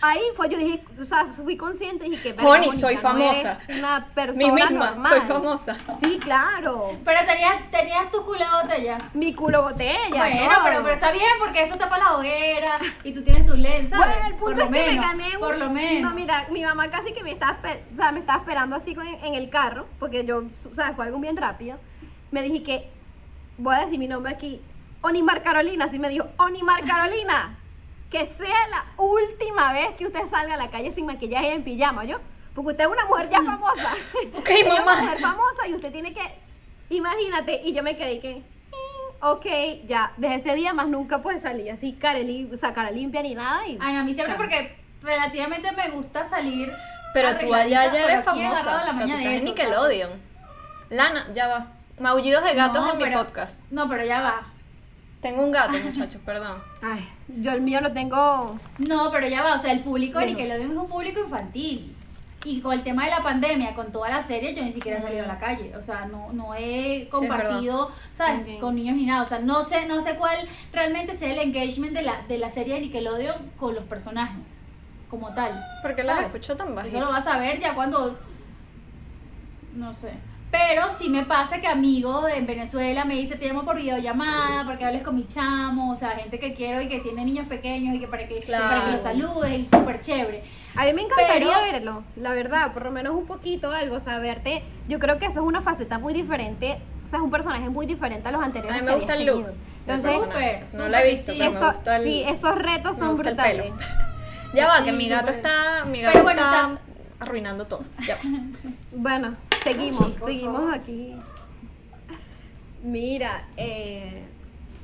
[0.05, 3.59] ahí fue, yo dije, o sea, fui consciente y dije que Mónica, soy no famosa.
[3.67, 5.09] eres una persona Mi misma, normal.
[5.13, 5.77] soy famosa.
[6.03, 6.91] Sí, claro.
[7.05, 8.99] Pero tenías, tenías tu culo de botella.
[9.15, 10.09] Mi culo botella.
[10.17, 10.65] bueno, todo.
[10.65, 14.07] pero, pero está bien porque eso tapa la hoguera y tú tienes tu lens, ¿sabes?
[14.09, 16.11] Bueno, el punto por es lo que menos, me gané un- Por lo menos.
[16.11, 17.59] No, mira, mi mamá casi que me estaba,
[17.93, 21.07] o sea, me estaba esperando así con- en el carro, porque yo, o sea, fue
[21.07, 21.79] algo bien rápido.
[22.31, 22.91] Me dije que,
[23.59, 24.61] voy a decir mi nombre aquí,
[25.03, 27.59] Onimar Carolina, así me dijo, Onimar Carolina,
[28.17, 31.65] que sea la última vez que usted salga a la calle sin maquillaje y en
[31.65, 32.19] pijama, yo.
[32.55, 33.95] Porque usted es una mujer ya famosa.
[34.39, 34.93] Ok, es mamá.
[34.93, 36.21] una mujer famosa y usted tiene que.
[36.91, 38.37] Imagínate, y yo me quedé que.
[38.37, 39.47] mm, Ok,
[39.87, 43.23] ya, desde ese día más nunca pues salí así, cara, li- o sea, cara limpia
[43.23, 43.67] ni nada.
[43.67, 44.51] Y, Ay, no, a mí siempre Claro.
[44.51, 46.73] porque relativamente me gusta salir.
[47.15, 48.85] Pero tú allá ya eres famosa.
[48.85, 49.65] la O sea, tú maña de estás en eso, o sea.
[49.65, 50.11] Nickelodeon.
[50.91, 51.67] Lana, ya va.
[51.99, 53.59] Maullidos de gatos No, en mi podcast.
[53.71, 54.47] No, pero ya va.
[55.25, 56.59] Tengo un gato, muchachos, perdón.
[56.83, 57.09] Ay,
[57.41, 58.61] yo el mío lo tengo.
[58.77, 60.39] No, pero ya va, o sea, el público de Menos.
[60.39, 61.97] Nickelodeon es un público infantil.
[62.45, 65.01] Y con el tema de la pandemia, con toda la serie, yo ni siquiera he
[65.01, 65.75] salido a la calle.
[65.79, 68.61] O sea, no, no he compartido, ¿sabes?
[68.61, 69.23] Con niños ni nada.
[69.23, 70.37] O sea, no sé, no sé cuál
[70.75, 74.45] realmente sea el engagement de la, de la serie de Nickelodeon con los personajes,
[75.09, 75.59] como tal.
[75.81, 77.01] ¿Por qué las escucho tan Eso bajito?
[77.01, 78.19] lo vas a ver ya cuando.
[79.73, 80.13] No sé.
[80.57, 84.79] Pero sí me pasa que amigos en Venezuela me dice te llamo por videollamada para
[84.79, 87.93] que hables con mi chamo, o sea, gente que quiero y que tiene niños pequeños
[87.97, 89.19] y que para que, para que los Claro.
[89.19, 90.45] saludes y súper chévere.
[90.77, 94.63] A mí me encantaría Pero- verlo, la verdad, por lo menos un poquito algo, saberte.
[94.89, 97.87] Yo creo que eso es una faceta muy diferente, o sea, es un personaje muy
[97.87, 98.79] diferente a los anteriores.
[98.79, 99.47] A mí me gusta el look.
[99.81, 100.63] Entonces, personaje.
[100.69, 103.17] súper, No lo he visto, pero me eso, gusta el sí, esos retos me son
[103.17, 103.73] brutales.
[104.55, 105.37] Ya va, Sí, que mi gato súper.
[105.37, 106.79] está, mi Pero gato bueno, o está sea-
[107.19, 107.83] arruinando todo.
[108.07, 108.21] Ya va.
[108.93, 109.35] Bueno,
[109.65, 111.15] seguimos, seguimos aquí.
[112.83, 114.23] Mira, eh,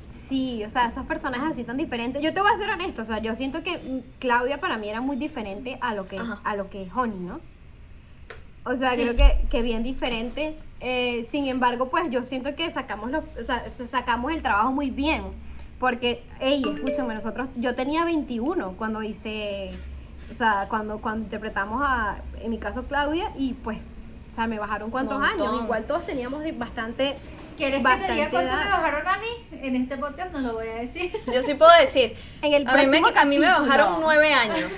[0.09, 2.21] sí, o sea, esos personajes así tan diferentes.
[2.21, 5.01] Yo te voy a ser honesto, o sea, yo siento que Claudia para mí era
[5.01, 6.39] muy diferente a lo que, Ajá.
[6.43, 7.39] a lo que es Honey, ¿no?
[8.63, 9.01] O sea, Sí.
[9.03, 10.55] creo que, que bien diferente.
[10.79, 14.89] Eh, sin embargo, pues yo siento que sacamos los, o sea, sacamos el trabajo muy
[14.89, 15.23] bien.
[15.79, 19.71] Porque, hey, escúchame, nosotros, yo tenía 21 cuando hice,
[20.29, 23.79] o sea, cuando, cuando interpretamos a, en mi caso, Claudia, y pues,
[24.31, 25.41] o sea, me bajaron cuántos Montón.
[25.41, 25.63] años.
[25.63, 27.17] Igual todos teníamos bastante,
[27.57, 29.57] ¿Quieres que te Bastante diga cuánto me bajaron a mí?
[29.61, 31.11] En este podcast no lo voy a decir.
[31.31, 34.71] Yo sí puedo decir, En el a mí, me, a mí me bajaron nueve años.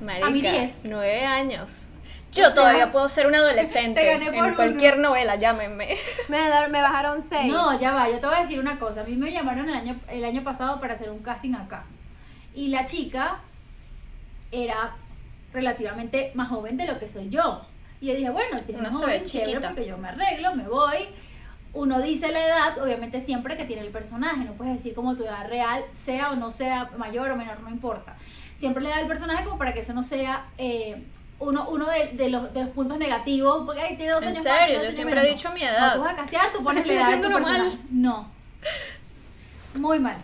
[0.00, 0.80] Marica, A mí diez.
[0.84, 1.86] nueve años.
[2.32, 4.56] O Yo sea, todavía puedo ser una adolescente te gané por en uno.
[4.56, 5.96] cualquier novela, llámenme.
[6.28, 6.38] me,
[6.70, 7.50] me bajaron 6.
[7.50, 9.00] No, ya va, yo te voy a decir una cosa.
[9.02, 11.84] A mí me llamaron el año, el año pasado para hacer un casting acá.
[12.54, 13.38] Y la chica
[14.52, 14.96] era
[15.54, 17.64] relativamente más joven de lo que soy yo.
[18.06, 19.68] Y yo dije, bueno, si es Uno más joven, chévere, chiquita.
[19.70, 21.08] porque yo me arreglo, me voy.
[21.72, 24.44] Uno dice la edad, obviamente siempre que tiene el personaje.
[24.44, 27.68] No puedes decir como tu edad real, sea o no sea mayor o menor, no
[27.68, 28.14] importa.
[28.54, 31.02] Siempre le da el personaje como para que eso no sea eh,
[31.40, 33.64] uno, uno de, de los, de los puntos negativos.
[33.66, 35.94] Porque ay, tiene dos En años serio, más, tiene yo siempre he dicho mi edad.
[35.96, 37.80] tú vas a castear, tú pones la edad de tu mal.
[37.90, 38.30] No.
[39.74, 40.16] Muy mal.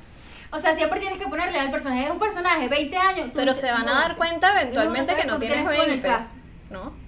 [0.53, 2.05] O sea, siempre tienes que ponerle al personaje.
[2.05, 3.27] Es un personaje, 20 años.
[3.27, 4.63] tú Pero se van a "No, dar cuenta ellos van a
[5.01, 6.09] eventualmente que no tienes quién estuvo en el 20.
[6.09, 6.31] cast.
[6.71, 7.02] ¿No?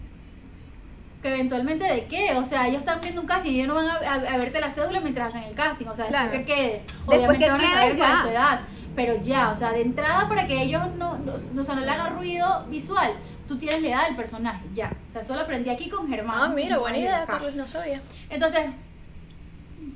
[1.25, 2.35] Que eventualmente de qué?
[2.37, 4.61] O sea, ellos están viendo un casting y ellos no van a, a- a verte
[4.61, 5.87] la cédula mientras hacen el casting.
[5.87, 6.31] O sea, Claro.
[6.31, 6.87] es que quedes.
[6.87, 8.61] Después Obviamente que van a saber cuál es tu edad.
[8.95, 11.81] Pero ya, o sea, de entrada para que ellos no, no, no, o sea, no
[11.81, 13.11] le hagan ruido visual,
[13.49, 14.93] tú tienes la edad del personaje, ya.
[15.07, 16.37] O sea, eso lo aprendí aquí con Germán.
[16.39, 17.33] Ah, mira, buena idea, acá.
[17.33, 18.03] Carlos, no sabía.
[18.29, 18.67] Entonces,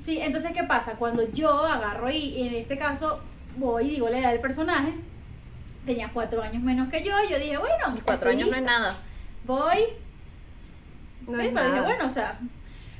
[0.01, 0.93] sí, entonces, ¿qué pasa?
[0.93, 3.19] Cuando yo agarro y en este caso
[3.55, 4.93] voy y digo la edad del personaje,
[5.85, 8.63] tenía cuatro años menos que yo, y yo dije, bueno, Y cuatro años no es
[8.63, 8.97] nada.
[9.45, 9.77] Voy,
[11.29, 12.39] No sí, pero dije, bueno, o sea,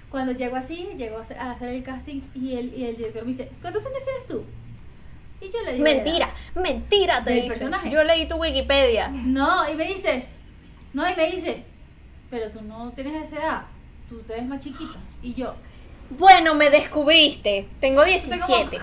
[0.09, 3.23] cuando llego así, llego a hacer, a hacer el casting y el, y el director
[3.23, 4.43] me dice, ¿cuántos años tienes tú?
[5.41, 5.83] Y yo le digo.
[5.83, 7.49] Mentira, mentira te Del dicen.
[7.49, 7.89] personaje.
[7.91, 9.07] Yo leí tu Wikipedia.
[9.09, 10.27] No, y me dice,
[10.93, 11.63] no, y me dice,
[12.29, 13.61] pero tú no tienes esa edad,
[14.07, 14.99] tú te ves más chiquita.
[15.21, 15.55] Y yo,
[16.09, 17.67] Bueno, me descubriste.
[17.79, 18.77] Tengo 17.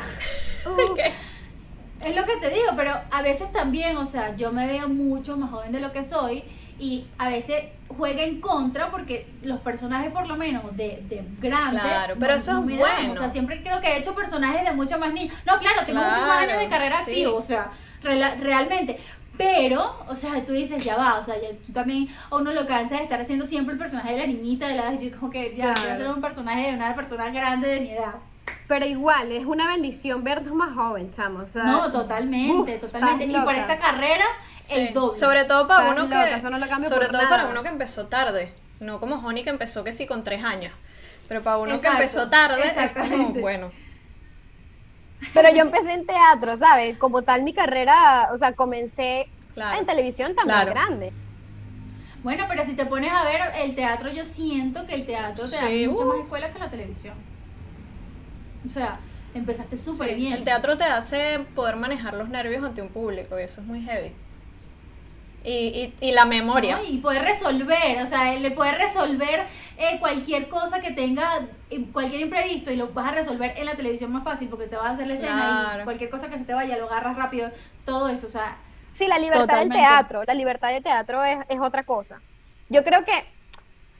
[0.66, 0.94] Uh,
[2.04, 5.36] Es lo que te digo, pero a veces también, o sea, yo me veo mucho
[5.36, 6.44] más joven de lo que soy
[6.78, 7.64] y a veces
[7.96, 12.58] juega en contra porque los personajes por lo menos de, de grande Claro, pero eso
[12.58, 12.80] es me dan.
[12.80, 13.12] bueno.
[13.12, 15.34] O sea, siempre creo que he hecho personajes de mucho más niños.
[15.46, 17.10] No, claro, tengo muchos más Claro, años de carrera sí.
[17.10, 17.70] activo, o sea,
[18.02, 18.98] rela- realmente.
[19.38, 22.66] Pero, o sea, tú dices, ya va, o sea, ya, tú también, a uno lo
[22.66, 25.54] cansa de estar haciendo siempre el personaje de la niñita, de la yo como que
[25.54, 25.80] ya, Claro.
[25.82, 28.14] quiero ser un personaje de una persona grande de mi edad.
[28.68, 31.40] Pero igual, es una bendición vernos más joven, chamo.
[31.40, 33.24] O sea, No, totalmente, uf, totalmente.
[33.26, 34.24] Y por esta carrera,
[34.70, 35.18] el doble.
[35.18, 36.34] Sobre todo para Estás uno loca, que.
[36.34, 37.36] eso no lo cambio sobre por todo nada.
[37.36, 38.52] para uno que empezó tarde.
[38.80, 40.72] No como Honey que empezó que sí con tres años.
[41.28, 43.70] Pero para uno Exacto, que empezó tarde, es como, bueno.
[45.32, 46.96] Pero yo empecé en teatro, ¿sabes?
[46.98, 49.78] Como tal, mi carrera, o sea, comencé Claro.
[49.78, 50.72] en televisión también Claro.
[50.72, 51.12] grande.
[52.22, 55.56] Bueno, pero si te pones a ver el teatro, yo siento que el teatro te
[55.56, 56.08] Sí, da mucho uh.
[56.08, 57.14] más escuela que la televisión.
[58.66, 58.98] O sea,
[59.34, 60.32] empezaste súper Sí, bien.
[60.34, 63.82] El teatro te hace poder manejar los nervios ante un público y eso es muy
[63.82, 64.12] heavy.
[65.44, 66.78] Y, y, y la memoria.
[66.78, 66.84] ¿no?
[66.84, 69.44] Y poder resolver, o sea, le puedes resolver
[69.78, 73.76] eh, cualquier cosa que tenga, eh, cualquier imprevisto y lo vas a resolver en la
[73.76, 75.34] televisión más fácil porque te vas a hacer la escena
[75.66, 75.82] Claro.
[75.82, 77.50] y cualquier cosa que se te vaya lo agarras rápido,
[77.84, 78.56] todo eso, o sea,
[78.90, 79.74] Sí, la libertad Totalmente.
[79.78, 82.20] del teatro, la libertad del teatro es, es otra cosa.
[82.70, 83.12] Yo creo que,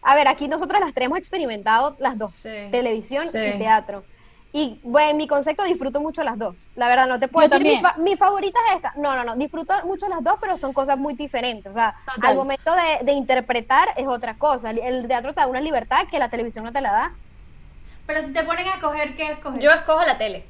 [0.03, 2.49] a ver, aquí nosotras las tres hemos experimentado las dos, Sí.
[2.73, 3.39] televisión Sí.
[3.39, 4.05] y teatro.
[4.53, 6.67] Y bueno, en mi concepto disfruto mucho las dos.
[6.77, 8.93] La verdad, no te puedo Yo decir, mi, fa- mi favorita es esta.
[8.97, 11.71] No, no, no, disfruto mucho las dos, pero son cosas muy diferentes.
[11.71, 12.31] O sea, Total.
[12.31, 14.71] al momento de, de interpretar es otra cosa.
[14.71, 17.13] El, teatro te da una libertad que la televisión no te la da.
[18.07, 19.63] Pero si te ponen a escoger, ¿qué escoges?
[19.63, 20.45] Yo escojo la tele.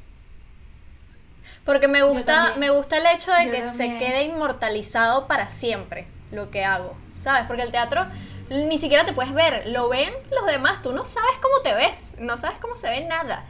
[1.65, 3.99] Porque me gusta, me gusta el hecho de Yo que se también.
[3.99, 7.45] quede inmortalizado para siempre lo que hago, ¿sabes?
[7.47, 8.07] Porque el teatro
[8.51, 12.15] ni siquiera te puedes ver, lo ven los demás, tú no sabes cómo te ves,
[12.21, 13.45] no sabes cómo se ve nada.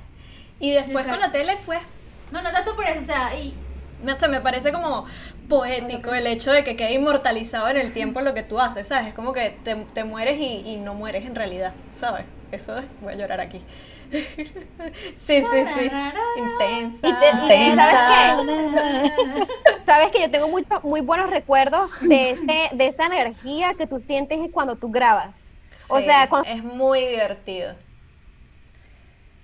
[0.61, 1.81] Y después con la tele, pues,
[2.33, 3.55] No, no tanto por eso, o sea, y
[4.03, 5.07] no sé, me parece como
[5.49, 9.09] poético el hecho de que quede inmortalizado en el tiempo lo que tú haces, ¿sabes?
[9.09, 12.25] Es como que te, te mueres y, y no mueres en realidad, ¿sabes?
[12.53, 13.63] Eso es, voy a llorar aquí.
[14.13, 15.43] sí, sí,
[15.77, 15.91] sí.
[16.37, 17.09] Intensa.
[17.09, 17.13] Y
[17.49, 18.47] te- y ¿sabes
[19.17, 19.47] qué?
[19.87, 23.99] Sabes que yo tengo muy, muy buenos recuerdos de, ese, de esa energía que tú
[24.01, 25.47] sientes cuando tú grabas.
[25.89, 27.75] O Sí, sea, cuando- es muy divertido.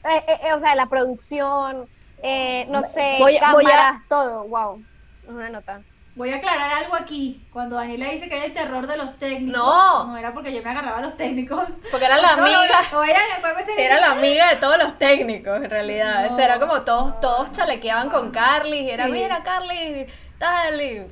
[0.05, 1.89] Eh, eh, eh, o sea, la producción,
[2.23, 4.83] eh, no sé, Voy a- voy a- cámaras, todo, wow.
[5.25, 5.81] Es una nota.
[6.15, 7.43] Voy a aclarar algo aquí.
[7.55, 10.05] Cuando Daniela dice que era el terror de los técnicos, No.
[10.09, 11.65] no era porque yo me agarraba a los técnicos.
[11.91, 12.83] Porque era la No, no, amiga.
[12.93, 16.27] no, o ella después me se- Era la amiga de todos los técnicos, en realidad.
[16.29, 16.33] No.
[16.35, 18.91] O sea, era como todos, todos chalequeaban con Carly.
[18.91, 19.13] Era, Sí.
[19.13, 20.07] mira, Carly,
[20.39, 20.81] tal.
[20.83, 21.07] y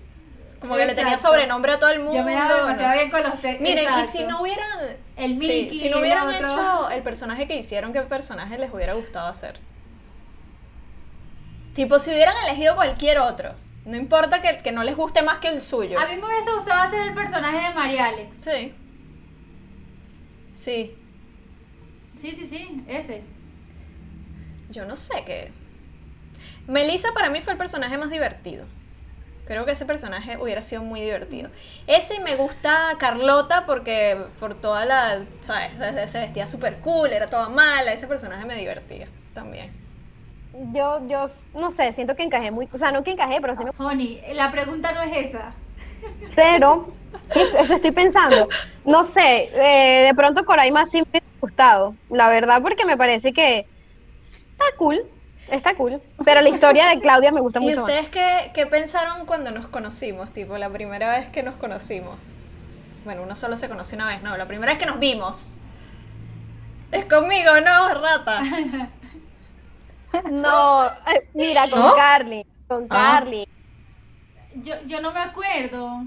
[0.61, 2.15] como que le tenía sobrenombre a todo el mundo.
[2.15, 2.99] Yo me daba demasiado ¿no?
[2.99, 3.61] bien con los.
[3.61, 4.97] Miren, y si no hubieran.
[5.17, 8.73] El sí, Mickey, si no el hubieran hecho el personaje que hicieron, ¿qué personaje les
[8.73, 9.59] hubiera gustado hacer?
[11.75, 13.55] Tipo, si hubieran elegido cualquier otro.
[13.87, 15.99] No importa que, que no les guste más que el suyo.
[15.99, 18.37] A mí me hubiese gustado hacer el personaje de María Alex.
[18.43, 18.75] Sí.
[20.55, 20.97] Sí.
[22.17, 23.23] Sí, sí, sí, ese.
[24.69, 25.53] Yo no sé qué.
[26.67, 28.67] Melissa para mí fue el personaje más divertido.
[29.51, 31.51] Creo que ese personaje hubiera sido muy divertido.
[31.89, 35.73] Ese me gusta Carlota porque por toda la, ¿sabes?
[35.77, 37.93] Se, se vestía súper cool, era toda mala.
[37.93, 39.73] Ese personaje me divertía también.
[40.73, 43.65] Yo, yo, no sé, siento que encajé muy, o sea, no que encajé, pero sí
[43.65, 43.73] me...
[43.77, 45.53] Honey, la pregunta no es esa.
[46.37, 46.93] Pero,
[47.35, 48.49] eso estoy pensando.
[48.85, 53.33] No sé, eh, de pronto Coraima sí me hubiera gustado, la verdad, porque me parece
[53.33, 53.67] que
[54.53, 55.03] está cool,
[55.51, 56.01] está cool.
[56.25, 57.91] Pero la historia de Claudia me gusta ¿Y mucho más.
[57.91, 60.31] ustedes qué, qué pensaron cuando nos conocimos?
[60.33, 62.25] Tipo, la primera vez que nos conocimos.
[63.05, 65.59] Bueno, uno solo se conoció una vez, no, la primera vez que nos vimos.
[66.93, 68.43] Es conmigo, no, rata.
[70.31, 71.95] No, eh, mira, con ¿No?
[71.95, 73.17] Carly, con Ah.
[73.21, 73.47] Carly.
[74.57, 76.03] Yo, yo no me acuerdo.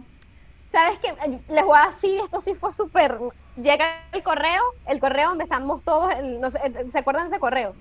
[0.71, 1.13] ¿Sabes qué?
[1.47, 3.17] Les voy a decir, esto sí fue súper...
[3.55, 7.35] Llega el correo, el correo donde estamos todos, el- no sé, eh, ¿se acuerdan de
[7.35, 7.75] ese correo?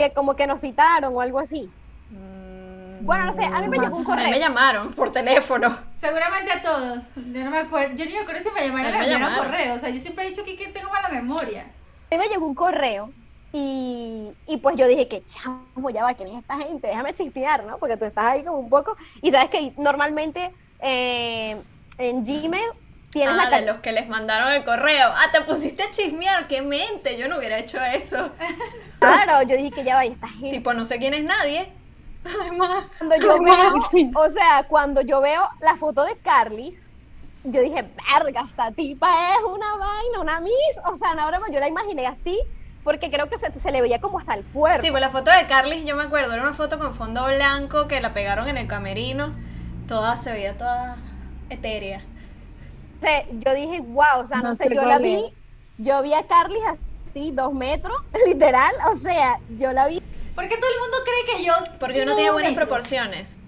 [0.00, 1.70] Que como que nos citaron o algo así.
[2.10, 4.40] Mm, Bueno, no sé, a mí me llegó un A mí me correo.
[4.40, 5.76] llamaron por teléfono.
[5.96, 7.00] Seguramente a todos.
[7.16, 7.94] Yo no me acuerdo.
[7.96, 9.74] Yo ni me acuerdo si me llamaron A mí correo.
[9.74, 11.66] O sea, yo siempre he dicho que, que tengo mala memoria.
[12.10, 13.10] A mí me llegó un correo
[13.52, 16.86] y, y pues yo dije que chamo, ya va, ¿quién es esta gente?
[16.88, 17.76] Déjame chispear, ¿no?
[17.78, 18.96] Porque tú estás ahí como un poco...
[19.22, 21.60] Y sabes que normalmente eh,
[21.98, 22.70] en Gmail
[23.10, 23.60] tienes Ah, la...
[23.60, 25.08] de los que les mandaron el correo.
[25.12, 27.16] Ah, te pusiste a chismear, qué mente.
[27.16, 28.30] Yo no hubiera hecho eso.
[29.00, 30.50] Claro, yo dije que ya va, y esta gente...
[30.50, 31.72] Tipo, no sé quién es nadie.
[32.42, 32.84] Además.
[32.98, 36.78] Cuando yo veo, o sea, cuando yo veo la foto de Carlis,
[37.44, 37.82] yo dije,
[38.12, 40.52] verga, esta tipa es una vaina, una miss,
[40.84, 42.38] o sea, una broma, yo la imaginé así,
[42.84, 44.82] porque creo que se, se le veía como hasta el cuerpo.
[44.82, 47.88] Sí, pues la foto de Carlis, yo me acuerdo, era una foto con fondo blanco
[47.88, 49.34] que la pegaron en el camerino.
[49.88, 50.98] Toda se veía toda
[51.48, 52.04] etérea.
[53.00, 55.32] Sea, yo dije, wow, o sea, no, No sé, sé yo la vi, es.
[55.78, 56.60] yo vi a Carlis
[57.06, 57.96] así, dos metros,
[58.26, 59.98] literal, o sea, yo la vi
[60.34, 61.54] ¿Por qué todo el mundo cree que yo.
[61.78, 63.38] Porque uno tiene buenas proporciones.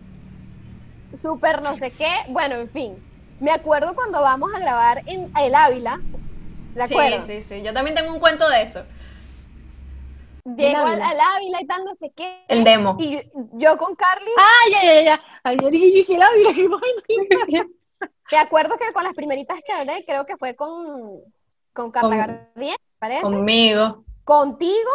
[1.20, 3.04] súper no sé qué, bueno, en fin.
[3.38, 6.00] Me acuerdo cuando vamos a grabar en El Ávila,
[6.74, 7.20] ¿de Sí, acuerdo?
[7.20, 7.62] sí, sí.
[7.62, 8.86] Yo también tengo un cuento de eso.
[10.44, 11.10] Llego al, Ávila?
[11.10, 12.44] al Ávila y tal, no sé qué.
[12.48, 12.96] El demo.
[12.98, 13.20] Y yo,
[13.52, 15.20] yo con Carlis, Ah, ya, ya, ya.
[15.44, 17.70] Ayer dije que la vida, que bueno.
[18.32, 21.20] Me acuerdo que con las primeritas que hablé, creo que fue con,
[21.72, 24.04] con Carla Gardien, parece, Conmigo.
[24.24, 24.90] contigo,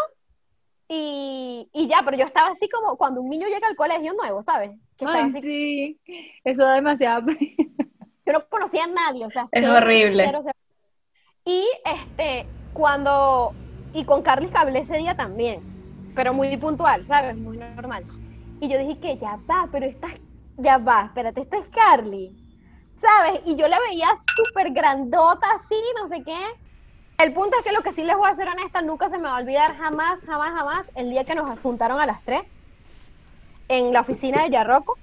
[0.89, 4.41] y, y ya, pero yo estaba así como cuando un niño llega al colegio nuevo,
[4.41, 4.71] ¿sabes?
[4.97, 5.99] Que Ay, así, sí.
[6.43, 7.39] Eso da demasiada pena.
[8.25, 10.23] yo no conocía a nadie, o sea, Es cero, horrible.
[10.25, 10.55] cero, cero.
[11.45, 13.53] Y este, cuando,
[13.93, 15.61] y con Carlis que hablé ese día también,
[16.15, 17.35] pero muy puntual, ¿sabes?
[17.38, 18.03] Muy normal.
[18.59, 20.07] Y yo dije que ya va, pero esta,
[20.57, 22.35] ya va, espérate, esta es Carly,
[22.99, 23.41] ¿sabes?
[23.45, 26.37] Y yo la veía súper grandota así, no sé qué.
[27.23, 29.23] El punto es que lo que sí les voy a ser honesta, nunca se me
[29.23, 32.43] va a olvidar jamás, jamás, jamás, el día que nos juntaron a las tres
[33.69, 34.97] en la oficina de Yarroco.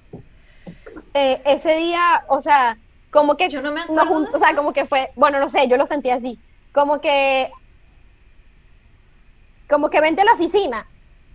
[1.13, 2.79] eh, ese día, o sea,
[3.11, 5.39] como que Yo no me nos acuerdo junt- de o sea, como que fue, bueno,
[5.41, 6.39] no sé, yo lo sentí así,
[6.73, 7.51] como que,
[9.69, 10.87] como que vente a la oficina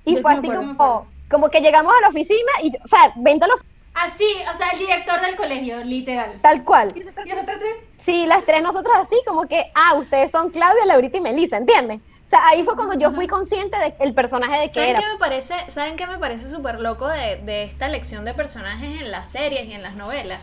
[0.06, 3.46] y Yo fue así como, como que llegamos a la oficina y, o sea, vente
[3.46, 6.40] a la oficina Así, o sea, el director del colegio, literal.
[6.42, 6.94] tal cual.
[6.96, 7.76] ¿Y nosotros tres?
[8.00, 12.00] Sí, las tres nosotros así, como que, ah, ustedes son Claudia, Laurita y Melissa, ¿entiendes?
[12.24, 15.00] O sea, ahí fue cuando yo fui consciente del personaje de que ¿Saben era.
[15.00, 19.02] qué me parece, ¿saben qué me parece súper loco de, de esta elección de personajes
[19.02, 20.42] en las series y en las novelas?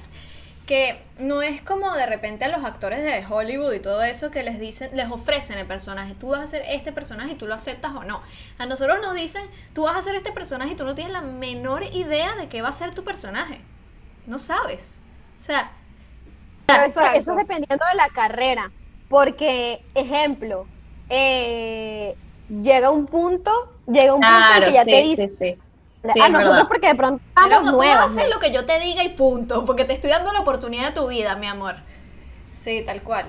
[0.66, 4.42] Que no es como de repente a los actores de Hollywood y todo eso que
[4.42, 7.54] les dicen, les ofrecen el personaje, tú vas a hacer este personaje y tú lo
[7.54, 8.22] aceptas o no.
[8.58, 11.20] A nosotros nos dicen, tú vas a hacer este personaje y tú no tienes la
[11.22, 13.60] menor idea de qué va a ser tu personaje.
[14.26, 15.02] No sabes.
[15.36, 15.72] O sea,
[16.66, 18.72] Pero eso, eso es dependiendo de la carrera.
[19.08, 20.66] Porque, ejemplo,
[21.08, 22.16] eh,
[22.48, 23.52] llega un punto,
[23.86, 25.58] llega un punto que ya sí, te sí, dice, sí.
[25.65, 25.65] a
[26.12, 26.68] Sí, es nosotros verdad.
[26.68, 28.12] porque de pronto pero estamos no, tú vas a nuevas.
[28.12, 28.34] hacer ¿no?
[28.34, 31.06] lo que yo te diga y punto, porque te estoy dando la oportunidad de tu
[31.08, 31.76] vida, mi amor.
[32.50, 33.26] Sí, tal cual.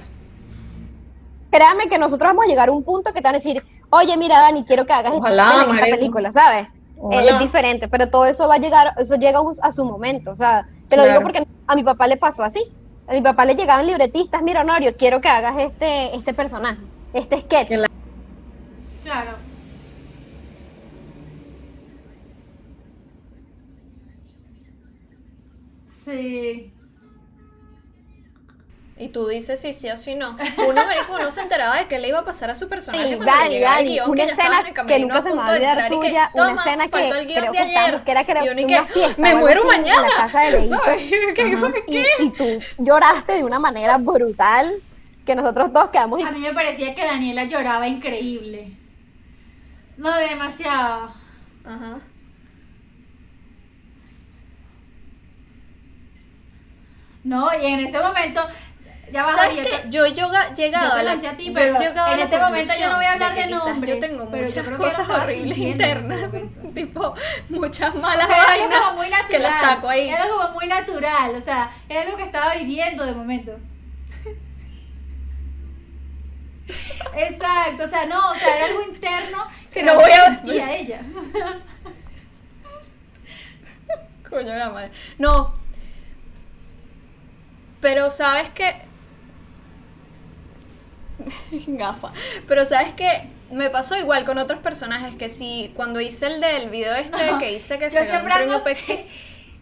[1.51, 4.17] Créame que nosotros vamos a llegar a un punto que te van a decir, oye,
[4.17, 5.97] mira, Dani, quiero que hagas Ojalá, esta, en esta marico.
[5.97, 6.63] película, ¿sabes?
[6.63, 7.31] Eh, Ojalá.
[7.31, 10.67] es diferente, pero todo eso va a llegar, eso llega a su momento, o sea,
[10.89, 11.19] te lo Claro.
[11.19, 12.63] digo porque a mi papá le pasó así.
[13.07, 16.81] A mi papá le llegaban libretistas, mira, Honorio, quiero que hagas este, este personaje,
[17.13, 17.69] este sketch.
[19.03, 19.31] Claro.
[26.07, 26.71] Sí.
[28.99, 30.35] Y tú dices si sí o si no.
[30.67, 30.81] Uno,
[31.13, 33.99] uno se enteraba de qué le iba a pasar a su personaje Sí, Dani, Dani,
[33.99, 36.61] una que escena que nunca se me va a olvidar y que, tuya, una "Toma,
[36.63, 37.69] escena que el guion creo de que ayer".
[37.77, 40.15] estábamos, que era Y uno y una que, fiesta, me muero así, en la mañana.
[40.17, 40.75] casa de Leito.
[40.85, 41.01] ¿Sabes?
[41.35, 42.45] ¿Qué- Y, y tú
[42.79, 44.73] lloraste de una manera brutal
[45.25, 48.71] que nosotros todos quedamos A mí me parecía que Daniela lloraba increíble.
[49.97, 51.11] No, demasiado.
[51.65, 51.99] Ajá.
[57.27, 58.41] No, y en ese momento,
[59.11, 59.63] ya va ¿Sabes qué?
[59.63, 62.73] te- Yo he llegado yo te a lancé a ti, pero a en este momento
[62.79, 65.09] yo no voy a hablar de que quizás nombres, Yo tengo yo muchas que cosas
[65.09, 66.19] horribles internas,
[66.75, 67.15] tipo
[67.49, 69.27] muchas O malas era como muy natural.
[69.29, 70.09] que las saco ahí.
[70.09, 73.51] Era algo como muy natural, o sea, era algo que estaba viviendo de momento.
[77.15, 80.75] Exacto, o sea, no, o sea, era algo interno que No no voy a- sentía
[80.75, 81.01] ella.
[84.25, 84.91] O Coño de la madre.
[85.17, 85.53] No.
[87.81, 88.75] Pero sabes que.
[91.67, 92.11] Gafa.
[92.47, 96.69] Pero sabes que me pasó igual con otros personajes que si cuando hice el del
[96.69, 99.05] video este que hice que Yo se ganó un premio Pepsi,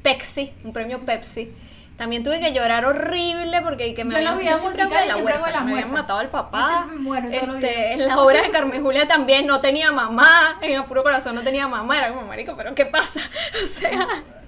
[0.02, 1.52] Pepsi, un premio Pepsi.
[1.98, 5.16] También tuve que llorar horrible porque que me Yo habían- videos siempre hago de la
[5.60, 6.88] la me habían matado al Yo papá.
[6.90, 11.04] me muero Este, en las obras de Carmen Julia también no tenía mamá, en Apuro
[11.04, 13.22] Corazón no tenía mamá, era como marico, pero ¿qué pasa?
[13.64, 14.08] O sea,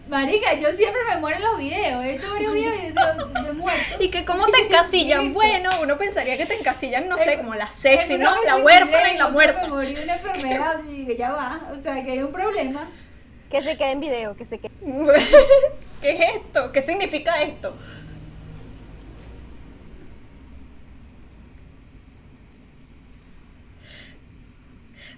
[0.09, 2.05] Marica, yo siempre me muero en los videos.
[2.05, 3.81] He hecho varios videos y he me muerto.
[3.99, 7.69] Y que cómo te encasillan, bueno, uno pensaría que te encasillan, no sé, como la
[7.69, 8.33] sexy, ¿no?
[8.45, 9.63] La huérfana y la muerta.
[9.63, 11.61] Me morí una enfermedad, así que ya va.
[11.77, 12.89] O sea, que hay un problema.
[13.49, 14.71] que se quede en video, que se quede.
[16.01, 16.71] ¿Qué es esto?
[16.71, 17.75] ¿Qué significa esto?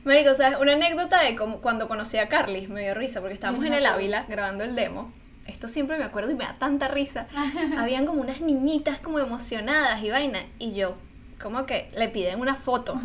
[0.06, 0.58] Marico, ¿sabes?
[0.60, 3.86] Una anécdota de como cuando conocí a Carly, me dio risa porque estábamos en el
[3.86, 5.12] Ávila grabando el demo.
[5.46, 7.28] Esto siempre me acuerdo y me da tanta risa.
[7.78, 10.46] Habían como unas niñitas como emocionadas y vaina.
[10.60, 10.96] Y yo,
[11.42, 13.00] como que le piden una foto.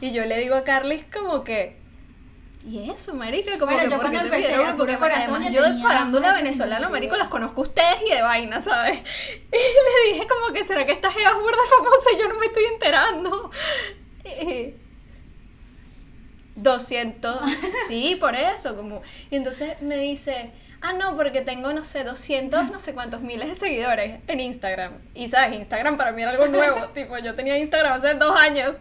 [0.00, 1.78] Y yo le digo a Carly como que...
[2.66, 3.58] ¿Y eso, marica?
[3.58, 4.76] Como Bueno, que yo ¿por qué cuando empecé pidieron?
[4.76, 8.20] Porque Corazón además yo de farándula venezolana, 50 marico, las conozco a ustedes y de
[8.20, 8.98] vaina, ¿sabes?
[9.52, 12.38] Y le dije como que, ¿será que esta jeva es burda famosa y yo no
[12.38, 13.50] me estoy enterando?
[14.42, 14.74] Y-
[16.62, 17.40] 200,
[17.88, 19.02] sí, por eso, como...
[19.30, 20.50] Y entonces me dice,
[20.82, 24.94] ah, no, porque tengo, no sé, 200, no sé cuántos miles de seguidores en Instagram.
[25.14, 25.58] Y, ¿sabes?
[25.58, 28.76] Instagram para mí era algo nuevo, tipo, yo tenía Instagram hace dos años.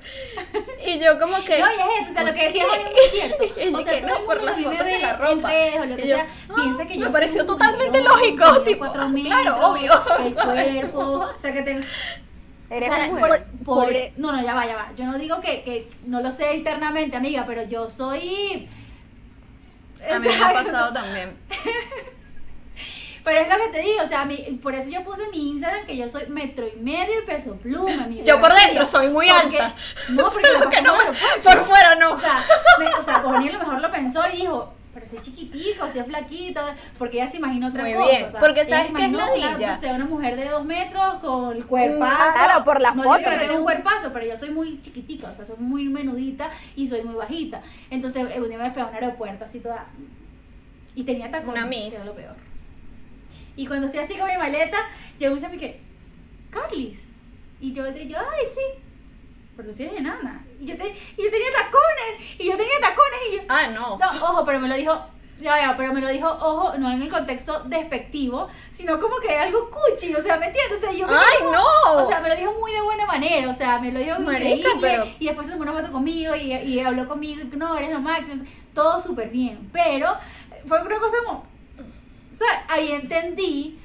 [0.86, 1.60] Y yo como que...
[1.60, 3.44] No, y es eso, o sea, lo que decías ¿por es muy cierto.
[3.80, 5.50] O sea, que todo no, el por las me fotos de la ropa.
[5.50, 8.02] redes o lo que Y yo, sea, ah, piensa que me yo soy pareció totalmente
[8.02, 9.92] lógico, tipo, cuatro claro, metros, obvio,
[10.26, 10.72] El ¿sabes?
[10.74, 11.82] cuerpo, o sea, que te...
[12.70, 14.14] Eres o sea, por- Pobre.
[14.18, 14.92] no, no, ya va, ya va.
[14.96, 18.70] Yo no digo que, que no lo sé internamente, amiga, pero yo soy...
[20.10, 20.54] A mí me ha Exacto.
[20.64, 21.36] pasado también.
[23.24, 25.50] Pero es lo que te digo, o sea, a mí- por eso yo puse mi
[25.52, 28.08] Instagram que yo soy metro y medio y peso pluma.
[28.08, 29.76] mi Yo por dentro soy muy Porque- alta.
[30.10, 31.04] No, porque lo que no me-
[31.44, 32.14] por fuera no.
[32.14, 32.44] O sea,
[32.80, 36.04] me- o sea, Bonnie a lo mejor lo pensó y dijo, pero soy chiquitico, soy
[36.04, 36.62] flaquito,
[36.98, 38.10] porque ella se imaginó otra Muy cosa.
[38.10, 39.72] bien, o sea, porque ¿sabes qué es ladilla?
[39.72, 42.34] no sé, una mujer de dos metros con el cuerpazo.
[42.34, 44.50] Claro, por la no foto, digo que no no tengo un cuerpazo, pero yo soy
[44.50, 47.62] muy chiquitica, o sea, soy muy menudita y soy muy bajita.
[47.90, 49.86] Entonces, un día me fui a un aeropuerto así toda...
[50.96, 51.90] Y tenía tacones, Una miss.
[51.90, 52.36] que era lo peor.
[53.56, 54.78] Y cuando estoy así con mi maleta,
[55.20, 55.80] yo muchas me que,
[56.50, 57.10] Carlis.
[57.62, 58.82] Y yo, yo, ay, sí.
[59.60, 60.46] Pero tú sí eres enana.
[60.58, 62.40] Y yo, te, y yo tenía tacones.
[62.40, 63.20] Y yo tenía tacones.
[63.30, 63.98] Y yo, Ah, no.
[63.98, 64.98] no, ojo, pero me lo dijo.
[65.42, 69.36] Ya, ya, pero me lo dijo, ojo, no en el contexto despectivo, sino como que
[69.38, 70.78] algo cuchi, o sea, ¿me entiendes?
[70.78, 71.94] O sea, yo me ¡Ay, no!
[72.02, 74.66] O sea, me lo dijo muy de buena manera, o sea, me lo dijo increíble.
[74.82, 77.90] pero- Y después se tomó una foto conmigo y, y habló conmigo, y no, eres
[77.92, 78.44] lo máximo,
[78.74, 79.70] todo súper bien.
[79.72, 80.14] Pero
[80.68, 81.40] fue una cosa como,
[82.34, 83.80] o sea, ahí entendí,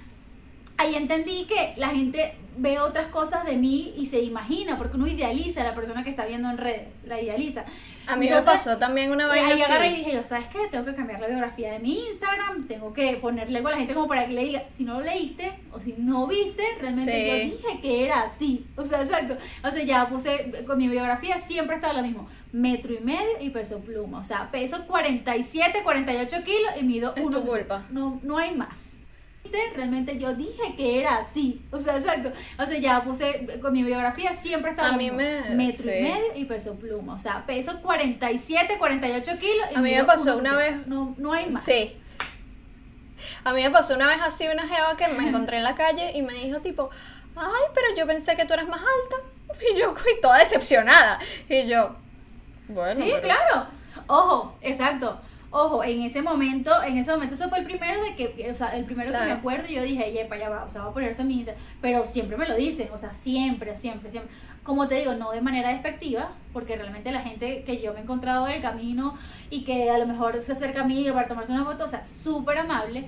[0.77, 5.07] ahí entendí que la gente ve otras cosas de mí y se imagina, porque uno
[5.07, 7.65] idealiza a la persona que está viendo en redes, la idealiza.
[8.07, 10.59] A mí me pasó también una y vaina ahí agarré y dije yo, ¿sabes qué?
[10.71, 13.95] Tengo que cambiar la biografía de mi Instagram, tengo que ponerle algo a la gente
[13.95, 17.29] como para que le diga, si no lo leíste o si no viste, realmente Sí.
[17.29, 18.67] yo dije que era así.
[18.77, 19.37] O sea, exacto.
[19.63, 23.49] O sea, ya puse, con mi biografía siempre estaba lo mismo, metro y medio y
[23.51, 24.19] peso pluma.
[24.19, 27.47] O sea, peso 47, 48 kilos y mido Es tu 1,60.
[27.47, 27.87] culpa.
[27.91, 28.94] No, no hay más.
[29.77, 32.33] Realmente yo dije que era así, o sea, exacto.
[32.59, 35.91] O sea, ya puse con mi biografía siempre estaba A mí me- metro sí.
[35.91, 37.15] y medio y peso pluma.
[37.15, 39.67] O sea, peso 47, 48 kilos.
[39.73, 40.41] y A mí me pasó 1,60.
[40.41, 41.65] una vez- No, no hay más.
[41.65, 41.97] Sí.
[43.45, 46.13] A mí me pasó una vez así una jeva que me encontré en la calle
[46.17, 46.91] y me dijo tipo,
[47.37, 49.17] ay, pero yo pensé que tú eras más alta.
[49.75, 51.21] Y yo, y toda decepcionada.
[51.49, 51.95] Y yo,
[52.69, 52.95] bueno.
[52.97, 53.67] Sí, pero- claro.
[54.09, 55.21] Ojo, exacto.
[55.57, 58.77] Ojo, en ese momento, en ese momento, eso fue el primero de que, o sea,
[58.77, 60.95] el primero que me acuerdo y yo dije, yepa, ya va, o sea, voy a
[60.95, 61.65] poner esto en mi Instagram.
[61.81, 64.35] Pero siempre me lo dicen, o sea, siempre, siempre, siempre.
[64.65, 68.03] Como te digo, no de manera despectiva, porque realmente la gente que yo me he
[68.03, 69.17] encontrado en el camino
[69.49, 72.05] y que a lo mejor se acerca a mí para tomarse una foto, o sea,
[72.05, 73.05] súper amable.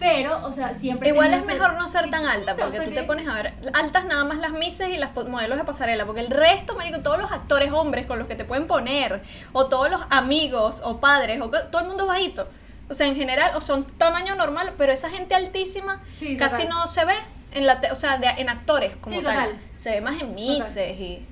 [0.00, 1.10] Pero, o sea, siempre.
[1.10, 3.34] Igual es mejor no ser tan alta, o porque sea, tú que- te pones a
[3.34, 7.00] ver altas nada más las mises y las modelos de pasarela, porque el resto, marico,
[7.00, 9.22] todos los actores hombres con los que te pueden poner,
[9.52, 12.48] o todos los amigos o padres, o todo el mundo bajito.
[12.88, 16.68] O sea, en general, o son tamaño normal, pero esa gente altísima Sí, casi total.
[16.70, 17.14] no se ve
[17.52, 19.58] en la o sea, de- en actores como Sí, tal.
[19.76, 21.26] Se ve más en mises y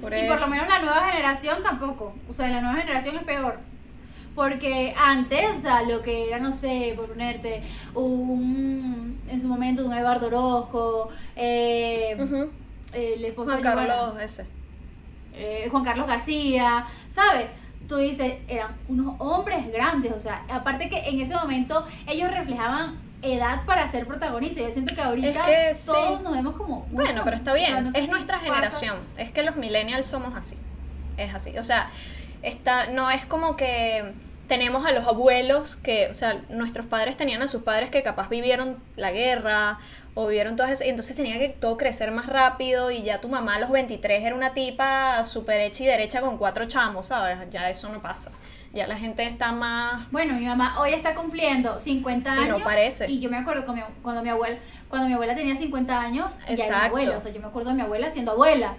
[0.00, 2.14] por Y por lo menos la nueva generación tampoco.
[2.28, 3.58] O sea, la nueva generación es peor.
[4.38, 7.60] Porque antes, o sea, lo que era, no sé, por ponerte,
[7.92, 12.16] un, en su momento un Eduardo Orozco, eh,
[12.92, 14.46] el esposo Juan de Giovanna, Carlos ese.
[15.34, 17.46] eh, Juan Carlos García, ¿sabes?
[17.88, 22.96] Tú dices, eran unos hombres grandes, o sea, aparte que en ese momento ellos reflejaban
[23.22, 24.62] edad para ser protagonistas.
[24.66, 25.86] Yo siento que ahorita que sí.
[25.86, 26.76] todos nos vemos como...
[26.82, 28.96] mucho- Bueno, pero está o bien, sea, no sé es si nuestra pasa- generación.
[29.16, 30.56] Es que los millennials somos así.
[31.16, 31.58] Es así.
[31.58, 31.90] O sea,
[32.42, 34.12] está, no es como que
[34.48, 38.28] tenemos a los abuelos que, o sea, nuestros padres tenían a sus padres que capaz
[38.28, 39.78] vivieron la guerra
[40.14, 43.28] o vivieron todas esas, y entonces tenía que todo crecer más rápido y ya tu
[43.28, 47.38] mamá a los 23 era una tipa súper hecha y derecha con cuatro chamos, ¿sabes?
[47.50, 48.32] Ya eso no pasa.
[48.72, 50.10] Ya la gente está más...
[50.10, 52.58] Bueno, mi mamá hoy está cumpliendo 50 Y años.
[52.58, 53.08] no parece.
[53.08, 56.38] Y yo me acuerdo con mi- cuando mi abuela, cuando mi abuela tenía 50 años,
[56.40, 56.86] ya era mi Exacto.
[56.86, 57.16] abuela.
[57.16, 58.74] O sea, yo me acuerdo de mi abuela siendo abuela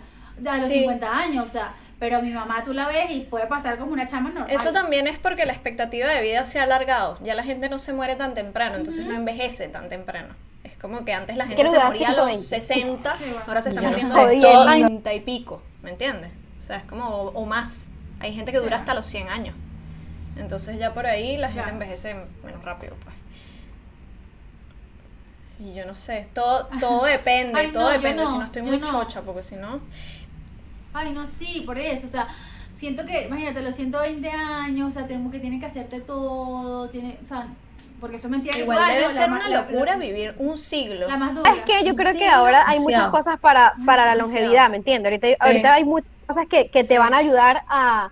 [0.45, 0.79] a los Sí.
[0.79, 4.07] 50 años, o sea, pero mi mamá tú la ves y puede pasar como una
[4.07, 4.49] chama normal.
[4.51, 7.17] Eso también es porque la expectativa de vida se ha alargado.
[7.21, 10.33] Ya la gente no se muere tan temprano, entonces no envejece tan temprano.
[10.63, 12.41] Es como que antes la gente se moría a los 120.
[12.41, 13.41] 60, Sí, bueno.
[13.47, 14.87] ahora se está no muriendo a los Jodiendo.
[14.87, 16.31] 30 y pico, ¿me entiendes?
[16.57, 17.87] O sea, es como, o, o más.
[18.19, 18.81] Hay gente que dura Sí.
[18.81, 19.55] hasta los 100 años.
[20.37, 23.15] Entonces ya por ahí la gente envejece menos rápido, pues.
[25.59, 28.61] Y yo no sé, todo, todo depende, Ay, todo no, depende, si no, no estoy
[28.61, 28.87] muy no.
[28.87, 29.81] chocha, porque si no...
[30.93, 32.27] Ay, no, sí, por eso, o sea,
[32.75, 37.17] siento que, imagínate, los 120 años, o sea, tengo que tiene que hacerte todo, tiene,
[37.21, 37.47] o sea,
[37.99, 38.57] porque eso es mentira.
[38.57, 41.07] Igual debe ser una locura la- vivir un siglo.
[41.07, 41.51] La más dura.
[41.51, 45.11] Es que yo creo que ahora hay muchas cosas para, para la longevidad, ¿me entiendes?
[45.11, 46.87] Ahorita, ahorita hay muchas cosas que, que Sí.
[46.89, 48.11] te van a ayudar a,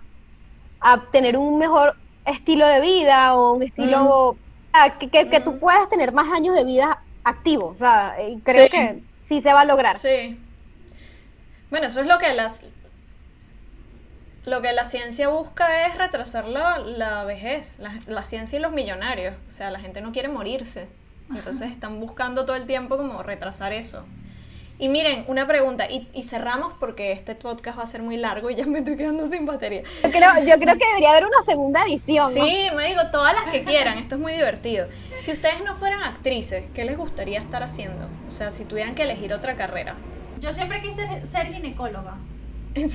[0.80, 4.36] a tener un mejor estilo de vida o un estilo
[4.74, 5.58] ah, que, que, que tú Mm.
[5.58, 7.68] puedas tener más años de vida activo.
[7.68, 8.14] O sea,
[8.44, 8.70] creo Sí.
[8.70, 9.96] que sí se va a lograr.
[9.98, 10.38] Sí.
[11.70, 12.64] Bueno, eso es lo que las
[14.44, 18.72] lo que la ciencia busca es retrasar la, la vejez, la, la ciencia y los
[18.72, 19.34] millonarios.
[19.46, 20.88] O sea, la gente no quiere morirse.
[21.34, 24.04] Entonces están buscando todo el tiempo como retrasar eso.
[24.80, 28.48] Y miren, una pregunta, y, y cerramos porque este podcast va a ser muy largo
[28.48, 29.82] y ya me estoy quedando sin batería.
[30.04, 32.32] Yo creo, yo creo que debería haber una segunda edición.
[32.32, 32.44] ¿no?
[32.44, 34.86] Sí, me digo, todas las que quieran, esto es muy divertido.
[35.20, 38.06] Si ustedes no fueran actrices, ¿qué les gustaría estar haciendo?
[38.28, 39.96] O sea, si tuvieran que elegir otra carrera.
[40.40, 42.14] Yo siempre quise ser ginecóloga,
[42.74, 42.90] En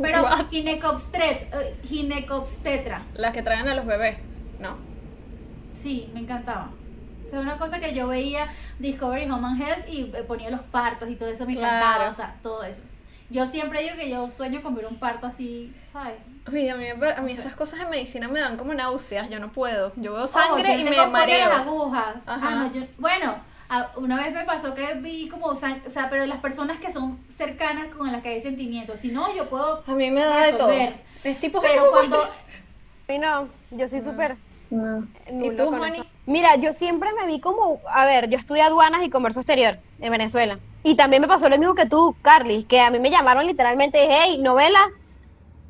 [0.00, 0.46] pero What?
[0.50, 3.02] ginecobstet, eh, ginecobstetra.
[3.14, 4.18] Las que traen a los bebés,
[4.60, 4.76] ¿no?
[5.72, 6.70] Sí, me encantaba.
[7.24, 8.46] O sea, una cosa que yo veía
[8.78, 11.76] Discovery Home and Health y eh, ponía los partos y todo eso me Claro.
[11.76, 12.82] encantaba, o sea, todo eso.
[13.28, 16.14] Yo siempre digo que yo sueño con ver un parto así, ¿sabes?
[16.50, 19.40] Uy, a mí, a mí sea- esas cosas de medicina me dan como náuseas, yo
[19.40, 19.92] no puedo.
[19.96, 21.48] Yo veo Ojo, sangre yo y me mareo.
[21.48, 22.28] las agujas.
[22.28, 22.40] Ajá.
[22.48, 23.34] Ah, no, yo- bueno,
[23.96, 27.94] una vez me pasó que vi como, o sea, pero las personas que son cercanas
[27.94, 29.00] con las que hay sentimientos.
[29.00, 30.68] Si no, yo puedo A mí me da de todo.
[30.68, 30.94] resolver.
[31.24, 32.24] Es tipo Pero cuando,
[33.08, 34.36] Sí, no, yo soy súper
[34.70, 35.06] No.
[35.28, 36.04] ¿Y tú, eso.
[36.26, 40.10] Mira, yo siempre me vi como, a ver, yo estudié aduanas y comercio exterior en
[40.10, 40.58] Venezuela.
[40.82, 44.06] Y también me pasó lo mismo que tú, Carly, que a mí me llamaron literalmente,
[44.08, 44.80] hey, novela,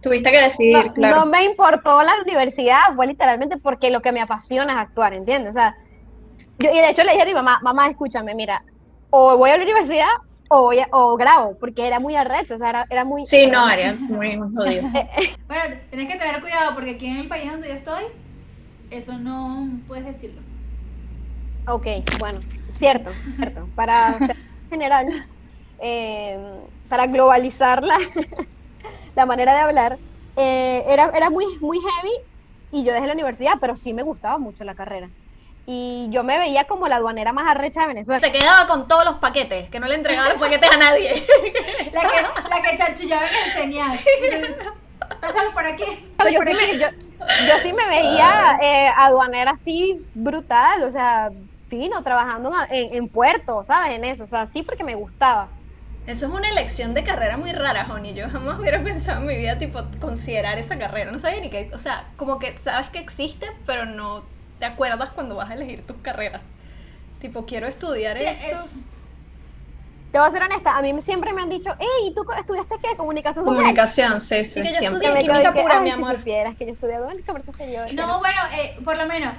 [0.03, 1.16] Tuviste que decidir, no, claro.
[1.16, 5.51] no me importó la universidad, fue literalmente porque lo que me apasiona es actuar, ¿entiendes?
[5.51, 5.76] O sea,
[6.59, 8.64] yo, y de hecho le dije a mi mamá, mamá, escúchame, mira,
[9.11, 10.07] o voy a la universidad
[10.48, 13.24] o, voy a- o grabo, porque era muy arrecho, o sea, era, era muy...
[13.24, 14.88] Sí, no, Ariel, muy muy jodido.
[15.48, 18.02] bueno, tenés que tener cuidado porque aquí en el país donde yo estoy,
[18.90, 20.42] eso no puedes decirlo.
[21.66, 22.46] Ok, bueno,
[22.76, 23.70] cierto, cierto.
[23.74, 24.36] Para ser
[24.70, 25.07] general,
[25.78, 26.38] eh,
[26.88, 27.96] para globalizar la,
[29.14, 30.00] la manera de hablar,
[30.36, 32.12] eh, era, era muy, muy heavy
[32.70, 35.11] y yo dejé la universidad, pero sí me gustaba mucho la carrera.
[35.68, 38.20] Y yo me veía como la aduanera más arrecha de Venezuela.
[38.20, 41.26] Se quedaba con todos los paquetes, que no le entregaba los paquetes a nadie.
[41.92, 43.98] La que, la que chanchullaba en el señal.
[45.20, 45.84] Pásalo por aquí.
[45.84, 51.30] yo, sí me, yo, yo sí me veía eh, aduanera así brutal, o sea,
[51.68, 53.96] fino, trabajando en, en, en puerto, ¿sabes?
[53.96, 55.48] En eso, o sea, sí porque me gustaba.
[56.06, 58.14] Eso es una elección de carrera muy rara, Joni.
[58.14, 61.10] Yo jamás hubiera pensado en mi vida, tipo, considerar esa carrera.
[61.10, 64.22] No sabía ni que, o sea, como que sabes que existe, pero no
[64.59, 66.42] te acuerdas cuando vas a elegir tus carreras.
[67.20, 68.57] Tipo, quiero estudiar Sí, esto.
[68.64, 68.68] eh,
[70.12, 72.96] Te voy a ser honesta, a mí siempre me han dicho, hey, ¿tú estudiaste qué?
[72.96, 73.61] Comunicación social.
[73.62, 75.07] Comunicación, sí, sí, Sí, que yo siempre.
[75.09, 76.16] estudié Que química que, pura, mi si amor.
[76.16, 77.94] supieras que yo estudié en comercio exterior.
[77.94, 79.34] No, bueno, eh, por lo menos.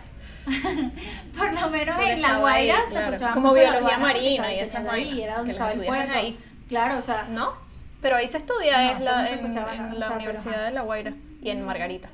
[1.38, 3.08] por lo menos Porque en La estaba ahí, Guaira se claro.
[3.08, 5.82] escuchaba Como mucho biología marina y esas señal ahí, vainas, era donde que estaba el
[5.84, 6.14] puerto.
[6.14, 6.40] ahí.
[6.70, 7.54] Claro, o sea, ¿No?
[8.02, 10.10] Pero ahí se estudia No, en eso la, no se en- en la o sea,
[10.10, 10.64] pero Universidad ajá.
[10.66, 12.10] de La Guaira y en Margarita.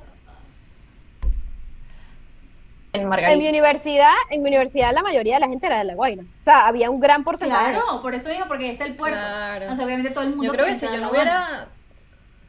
[2.94, 5.94] En En mi universidad, en mi universidad la mayoría de la gente era de La
[5.94, 6.22] Guaira.
[6.22, 7.72] O sea, había un gran porcentaje.
[7.72, 9.18] claro, por eso digo, porque ahí está el puerto.
[9.18, 9.72] Claro.
[9.72, 11.68] O sea, obviamente todo el mundo Yo creo que si yo no hubiera.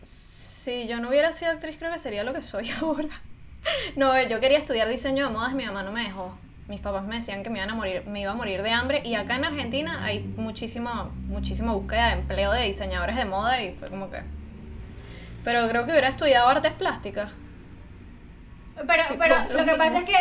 [0.04, 3.10] Si yo no hubiera sido actriz, creo que sería lo que soy ahora.
[3.96, 6.38] No, yo quería estudiar diseño de modas y mi mamá no me dejó.
[6.68, 9.02] Mis papás me decían que me iban a morir, me iba a morir de hambre.
[9.04, 13.74] Y acá en Argentina hay muchísima, muchísima búsqueda de empleo de diseñadores de moda y
[13.74, 14.22] fue como que.
[15.44, 17.32] Pero creo que hubiera estudiado artes plásticas.
[18.76, 20.16] Pero, pero lo que pasa es que.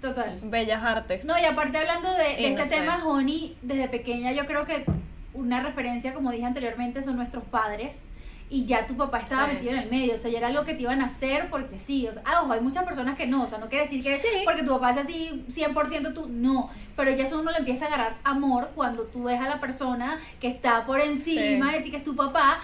[0.00, 0.38] Total.
[0.42, 1.24] Bellas artes.
[1.24, 2.80] No, y aparte hablando de, de Y no este sé.
[2.80, 4.84] tema, Honey, desde pequeña yo creo que
[5.32, 8.08] una referencia, como dije anteriormente, son nuestros padres.
[8.48, 9.54] Y ya tu papá estaba Sí.
[9.54, 11.80] metido en el medio, o sea, ya era algo que te iban a hacer porque
[11.80, 12.06] sí.
[12.06, 14.16] O sea, ah, ojo, hay muchas personas que no, o sea, no quiere decir que
[14.16, 14.28] Sí.
[14.44, 16.70] porque tu papá es así 100% tú, no.
[16.94, 20.18] Pero ya eso uno le empieza a agarrar amor cuando tú ves a la persona
[20.40, 21.76] que está por encima Sí.
[21.76, 22.60] de ti, que es tu papá,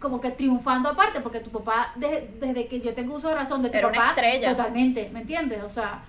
[0.00, 3.62] como que triunfando aparte, porque tu papá, desde, desde que yo tengo uso de razón
[3.62, 4.50] de tu Era papá, estrella.
[4.50, 5.62] totalmente, ¿me entiendes?
[5.64, 6.02] O sea,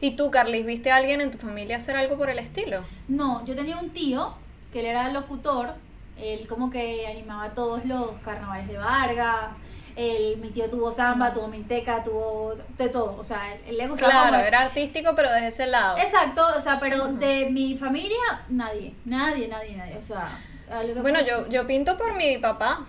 [0.00, 2.82] ¿Y tú, Carlis, viste a alguien en tu familia hacer algo por el estilo?
[3.08, 4.34] No, yo tenía un tío
[4.72, 5.72] que él era locutor,
[6.18, 9.52] él como que animaba todos los carnavales de Vargas,
[9.96, 13.88] él, mi tío tuvo samba, tuvo minteca, tuvo de todo, o sea, él, él le
[13.88, 15.96] gustaba Claro, como- era artístico, pero desde ese lado.
[15.96, 18.18] Exacto, o sea, pero de mi familia,
[18.50, 20.28] nadie, nadie, nadie, nadie, o sea...
[20.68, 22.86] que- Bueno, yo, yo pinto por mi papá.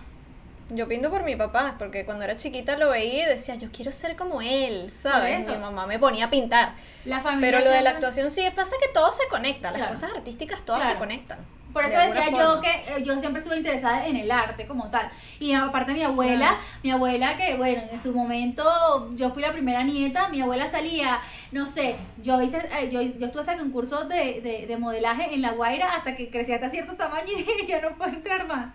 [0.70, 3.90] Yo pinto por mi papá, porque cuando era chiquita lo veía y decía, yo quiero
[3.90, 5.48] ser como él, ¿sabes?
[5.48, 6.74] Mi mamá me ponía a pintar.
[7.06, 9.94] La familia Pero lo de la actuación sí, pasa que todo se conecta, las Claro.
[9.94, 10.94] cosas artísticas todas Claro.
[10.94, 11.38] se conectan.
[11.72, 15.10] Por eso decía yo que eh, yo siempre estuve interesada en el arte como tal.
[15.38, 19.82] Y aparte mi abuela, mi abuela que bueno, en su momento yo fui la primera
[19.82, 21.20] nieta, mi abuela salía,
[21.52, 25.32] no sé, yo hice, eh, yo, yo estuve hasta en cursos de, de, de modelaje
[25.34, 28.46] en La Guaira hasta que crecí hasta cierto tamaño y dije, ya no puedo entrar
[28.46, 28.74] más.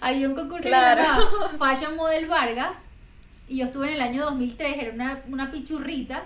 [0.00, 1.04] Había un concurso Claro.
[1.50, 2.92] que Fashion Model Vargas
[3.48, 6.22] y yo estuve en el año 2003, era una, una pichurrita.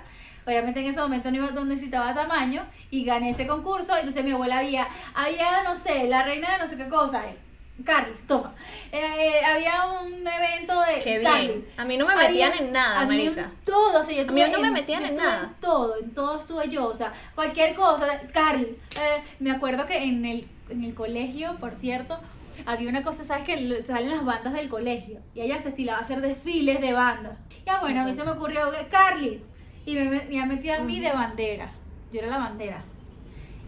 [0.47, 3.97] Obviamente en ese momento no, iba- no necesitaba tamaño y gané ese concurso.
[3.97, 7.27] Entonces mi abuela había, había, no sé, la reina de no sé qué cosa.
[7.28, 7.36] eh,
[7.85, 8.55] Carlis, toma.
[8.90, 11.66] Eh, eh, había un evento de Qué bien.
[11.77, 13.43] A mí no me metían Había- en nada, marica.
[13.43, 15.52] en todo, o sea, yo A mí no me en- metían en nada.
[15.60, 20.24] todo, en todo estuve yo, o sea, cualquier cosa, Carly, eh, me acuerdo que en
[20.24, 22.18] el, en el colegio, por cierto,
[22.64, 23.44] había una cosa, ¿sabes?
[23.44, 27.36] Que salen las bandas del colegio y ella se estilaba a hacer desfiles de bandas.
[27.66, 29.43] Ya bueno, a mí se me ocurrió, Carly,
[29.86, 31.70] y me, me, me metí a mí de bandera,
[32.12, 32.82] yo era la bandera.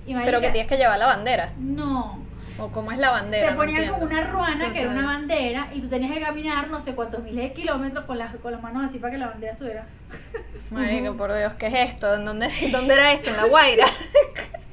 [0.07, 1.53] Y Pero que tienes que llevar la bandera.
[1.59, 2.19] No,
[2.59, 3.45] ¿O cómo es la bandera?
[3.47, 4.01] te No ponían entiendo.
[4.07, 7.23] como una ruana que era una bandera y tú tenías que caminar no sé cuántos
[7.23, 9.87] miles de kilómetros con las, con las manos así para que la bandera estuviera.
[10.71, 12.15] Marica, por Dios, ¿qué es esto?
[12.15, 13.31] ¿En dónde, ¿Dónde era esto?
[13.31, 13.87] ¿En La Guaira?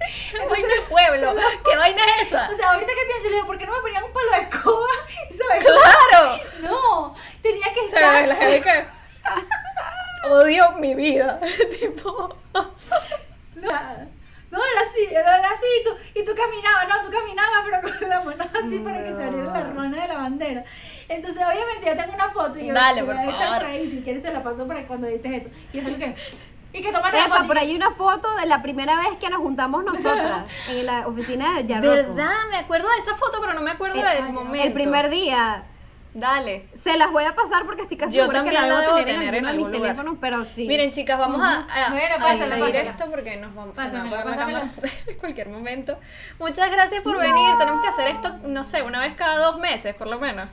[0.31, 1.35] ¿Qué vaina de pueblo?
[1.69, 2.49] ¿Qué vaina es esa?
[2.51, 4.41] O sea, ahorita que pienso, le digo, ¿por qué no me ponían un palo de
[4.43, 4.87] escoba?
[5.29, 5.65] ¿Sabes?
[5.65, 6.39] ¡Claro!
[6.63, 8.27] No, tenía que estar.
[8.27, 8.83] la gente que
[10.31, 11.39] odio mi vida.
[11.79, 12.35] tipo.
[12.53, 13.71] No,
[14.51, 15.89] no, era así, era así, y tú,
[16.19, 19.51] y tú caminabas, no, tú caminabas, pero con la mano así para que se abriera
[19.51, 20.63] la rona de la bandera.
[21.09, 23.57] Entonces, obviamente, yo tengo una foto y yo Dale, por favor.
[23.57, 25.49] por ahí, si quieres te la paso para cuando edites esto.
[25.73, 26.15] Y es lo que...
[26.73, 27.47] Y que tomate la Epa, foto.
[27.47, 31.07] por ahí hay una foto de la primera vez que nos juntamos nosotras en la
[31.07, 31.93] oficina de Yarroco.
[32.15, 32.31] ¿Verdad?
[32.49, 34.67] Me acuerdo de esa foto, pero no me acuerdo El- del momento.
[34.67, 35.63] El primer día.
[36.17, 36.65] Dale.
[36.81, 38.95] Se las voy a pasar porque estoy casi Yo segura que también la la debo
[38.95, 39.81] debo tener, en en alguno de mis lugar.
[39.95, 40.65] teléfonos, pero sí.
[40.65, 42.89] Miren, chicas, vamos a, a, Bueno, a pásala, dividir pásala.
[42.89, 44.59] esto porque nos vamos Pásamela, a apagar la pásamela.
[44.59, 45.99] cámara en cualquier momento.
[46.39, 47.57] Muchas gracias por venir.
[47.59, 50.47] Tenemos que hacer esto, no sé, una vez cada dos meses, por lo menos.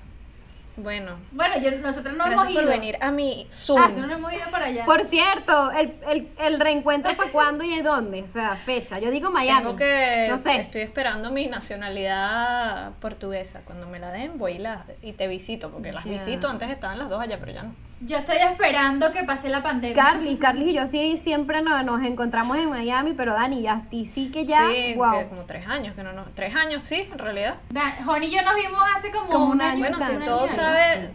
[0.77, 2.63] Bueno, Bueno, yo, nosotros no hemos gracias ido.
[2.63, 3.79] por venir a mi Zoom.
[3.79, 4.85] Nosotros no hemos ido para allá.
[4.87, 8.99] Por cierto, el, el, el reencuentro para cuándo y dónde, o sea, fecha.
[8.99, 9.63] Yo digo Miami.
[9.65, 10.57] Tengo que, No sé.
[10.57, 13.61] estoy esperando mi nacionalidad portuguesa.
[13.65, 16.49] Cuando me la den, voy y, la, y te visito, porque las visito.
[16.49, 17.75] Antes estaban las dos allá, pero ya no.
[18.05, 20.03] Yo estoy esperando que pase la pandemia.
[20.03, 24.07] Carly, Carly y yo sí siempre nos, nos encontramos en Miami, pero Dani, ya sí,
[24.07, 25.19] sí que ya, sí, wow.
[25.21, 26.35] que como tres años que no nos...
[26.35, 27.55] Tres años, sí, en realidad.
[27.71, 29.79] Da- Juan y yo nos vimos hace como, Como un un año.
[29.79, 31.11] Bueno, si todo sabe...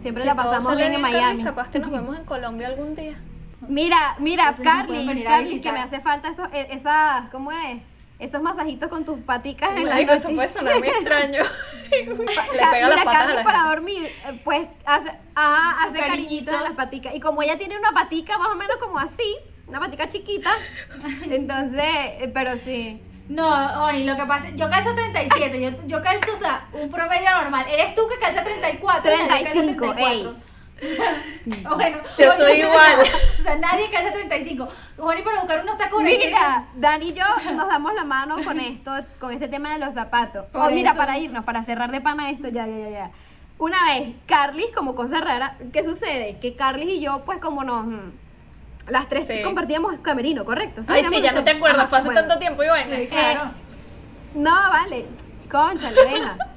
[0.00, 1.44] Siempre si la pasamos bien en Carly, Miami.
[1.44, 3.14] capaz que nos vemos en Colombia algún día.
[3.68, 7.80] Mira, mira, Entonces Carly, Carly, que me hace falta esos, e- esas, ¿cómo es?
[8.22, 11.42] Esos masajitos con tus paticas en la Marico, eso puede sonar muy extraño.
[11.90, 16.62] Le pega las patas a la para dormir, eh, pues hace, Sus hace cariñitos en
[16.62, 17.16] las paticas.
[17.16, 19.36] Y como ella tiene una patica más o menos como así,
[19.66, 20.52] una patica chiquita,
[21.30, 23.02] entonces, eh, pero sí.
[23.28, 27.28] No, Oni, lo que pasa yo calzo 37, yo, yo calzo, o sea, un promedio
[27.28, 27.66] normal.
[27.68, 30.30] Eres tú que calza 34, nadie calza 35, 34.
[30.30, 30.34] O
[31.76, 33.02] bueno, Yo soy igual.
[33.38, 34.68] O sea, nadie calza 35.
[34.98, 36.18] Juani para buscar unos tacones.
[36.18, 39.94] Mira, Dani y yo nos damos la mano con esto, con este tema de los
[39.94, 40.46] zapatos.
[40.46, 40.98] Por O mira, eso.
[40.98, 43.10] para irnos, para cerrar de pana esto, ya, ya, ya, ya.
[43.58, 46.38] Una vez, Carly, como cosa rara, ¿qué sucede?
[46.40, 47.86] Que Carly y yo, pues como nos...
[47.86, 48.10] mm,
[48.88, 49.42] Las tres Sí.
[49.42, 50.82] compartíamos camerino, ¿correcto?
[50.88, 52.20] Ay, sí, ya no te acuerdas, fue hace bueno.
[52.22, 52.96] tanto tiempo y vaina.
[52.96, 53.50] Sí, claro.
[54.34, 55.06] No, vale.
[55.50, 56.36] Concha, deja.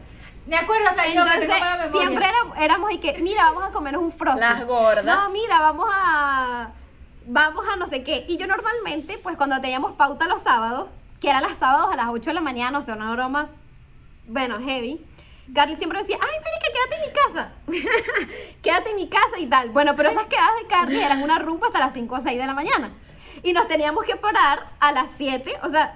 [0.48, 2.02] Me acuerdo hasta yo que Entonces, mala memoria.
[2.08, 4.40] siempre era- éramos y que, mira, vamos a comernos un frosty.
[4.40, 5.04] Las gordas.
[5.06, 6.70] No, mira, vamos a
[7.28, 8.26] vamos a no sé qué.
[8.28, 10.90] Y yo normalmente, pues cuando teníamos pauta los sábados,
[11.20, 13.50] que eran los sábados a las 8 de la mañana, o sea, una broma,
[14.28, 15.04] bueno, heavy.
[15.54, 17.52] Carly siempre decía, ay, marica, quédate en mi casa.
[18.62, 19.70] quédate en mi casa y tal.
[19.70, 22.46] Bueno, pero esas quedadas de Carly eran una rumba hasta las 5 o 6 de
[22.46, 22.92] la mañana.
[23.44, 25.96] Y nos teníamos que parar a las 7, o sea,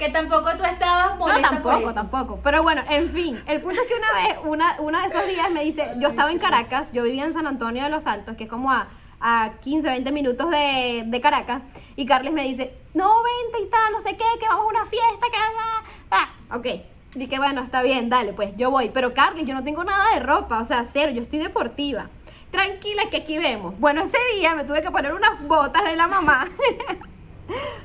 [0.00, 1.94] Que tampoco tú estabas no, molesta por tampoco, eso.
[1.94, 2.40] tampoco.
[2.42, 5.50] Pero bueno, en fin, el punto es que una vez, una, uno de esos días
[5.50, 8.44] me dice, yo estaba en Caracas, yo vivía en San Antonio de los Altos, que
[8.44, 8.88] es como a,
[9.20, 11.60] a 15, 20 minutos de, de Caracas,
[11.96, 14.86] y Carles me dice, no, vente y tal, no sé qué, que vamos a una
[14.86, 16.66] fiesta, que va, ah, ok.
[17.14, 18.88] Dije, bueno, está bien, dale, pues yo voy.
[18.88, 22.08] Pero Carly, yo no tengo nada de ropa, o sea, cero, yo estoy deportiva.
[22.50, 23.78] Tranquila que aquí vemos.
[23.78, 26.48] Bueno, ese día me tuve que poner unas botas de la mamá.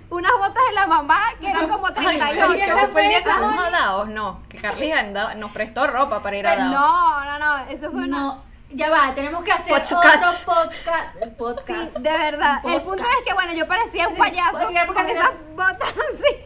[0.09, 2.47] unas botas de la mamá que eran como Ay, 38.
[2.47, 3.67] marica, ese fue el día que Esa, fuimos Oli.
[3.67, 4.93] a Daos, no, que Carly
[5.37, 6.71] nos prestó ropa para ir a Daos.
[6.71, 8.17] no, no, no, eso fue una...
[8.17, 10.47] No, ya va, tenemos que hacer Podcast.
[10.47, 11.13] otro podcast.
[11.23, 11.97] Sí, podcast.
[11.97, 12.55] de verdad.
[12.57, 12.85] El Podcast.
[12.87, 16.45] punto es que, bueno, yo parecía un Sí, payaso porque- porque con esas botas así,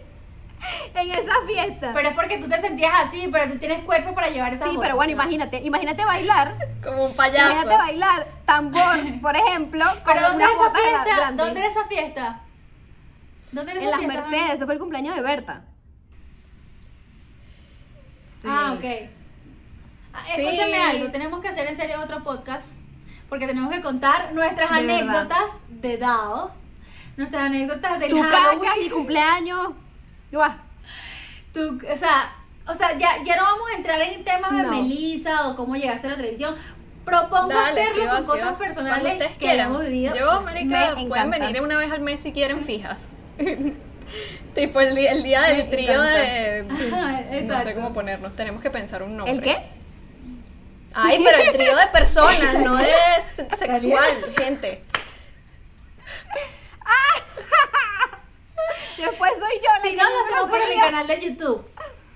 [0.93, 1.91] en esa fiesta.
[1.93, 4.75] Pero es porque tú te sentías así, pero tú tienes cuerpo para llevar esas sí,
[4.75, 7.77] botas, pero bueno, imagínate, imagínate bailar, Como un imagínate payaso.
[7.77, 11.31] bailar tambor, por ejemplo, ¿Pero con dónde era esa fiesta?
[11.31, 12.39] ¿Dónde era esa fiesta?
[13.51, 14.01] ¿Dónde era En las?
[14.01, 15.63] Mercedes, eso fue el cumpleaños de Berta.
[18.45, 18.85] Ah, ok.
[20.13, 20.41] Ah, Sí.
[20.41, 22.77] Escúchame algo, tenemos que hacer en serio otro podcast
[23.29, 26.53] porque tenemos que contar nuestras De anécdotas de DAOs,
[27.15, 29.69] nuestras anécdotas del Tu caca, mi cumpleaños.
[30.31, 30.41] Yo,
[31.53, 32.33] Tu- o sea,
[32.67, 34.69] o sea ya, ya no vamos a entrar en temas de No.
[34.71, 36.55] Melissa o cómo llegaste a la televisión.
[37.05, 38.57] Propongo Dale, hacerlo sí va, con sí cosas va.
[38.57, 39.67] Personales que quieran.
[39.67, 40.15] hemos vivido.
[40.15, 41.45] Yo, marica, Me pueden encanta.
[41.47, 43.15] venir una vez al mes si quieren fijas.
[44.55, 46.65] tipo el día, el día del Me trío de...
[46.91, 49.35] Ajá, No sé cómo ponernos, tenemos que pensar un nombre.
[49.35, 49.57] ¿El qué?
[50.93, 52.87] Ay, pero el trío de personas, no de
[53.33, 54.83] se- sexual, gente.
[58.97, 59.69] Después soy yo.
[59.73, 61.65] la Si no, lo hacemos para mi canal de YouTube.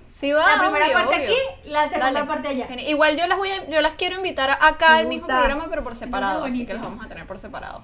[0.08, 1.24] Sí va, La primera obvio, parte obvio.
[1.26, 1.36] aquí,
[1.70, 2.26] la segunda Dale.
[2.26, 2.66] parte allá.
[2.82, 5.94] Igual yo las voy a- yo las quiero invitar acá al mismo programa, pero por
[5.96, 7.82] separado, así que las vamos a tener por separado.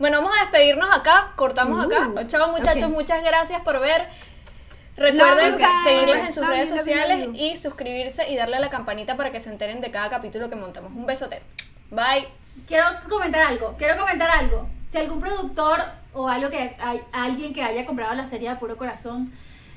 [0.00, 2.26] Bueno, vamos a despedirnos acá, cortamos Uh, acá.
[2.26, 4.08] Chao muchachos, muchas gracias por ver.
[4.96, 9.30] Recuerden seguirlas en sus Love redes sociales y suscribirse y darle a la campanita para
[9.30, 10.90] que se enteren de cada capítulo que montamos.
[10.92, 11.42] Un besote.
[11.90, 12.28] Bye.
[12.66, 14.70] Quiero comentar algo, quiero comentar algo.
[14.90, 18.78] Si algún productor o algo que hay, alguien que haya comprado la serie de Puro
[18.78, 19.30] Corazón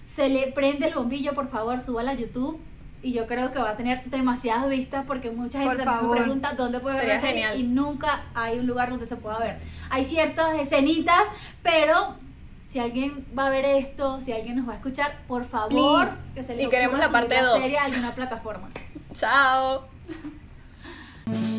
[0.06, 2.62] se le prende el bombillo, por favor, súbala a YouTube.
[3.04, 6.54] Y yo creo que va a tener demasiadas vistas porque mucha gente Por me pregunta
[6.54, 7.60] dónde puede ver Sería la serie genial.
[7.60, 9.60] y nunca hay un lugar donde se pueda ver.
[9.90, 11.22] Hay ciertas escenitas,
[11.62, 12.16] pero
[12.68, 16.22] si alguien va a ver esto, si alguien nos va a escuchar, por favor, Please.
[16.34, 17.60] que se le Y queremos la parte subir dos.
[17.62, 18.70] serie a alguna plataforma.
[19.14, 19.86] Chao.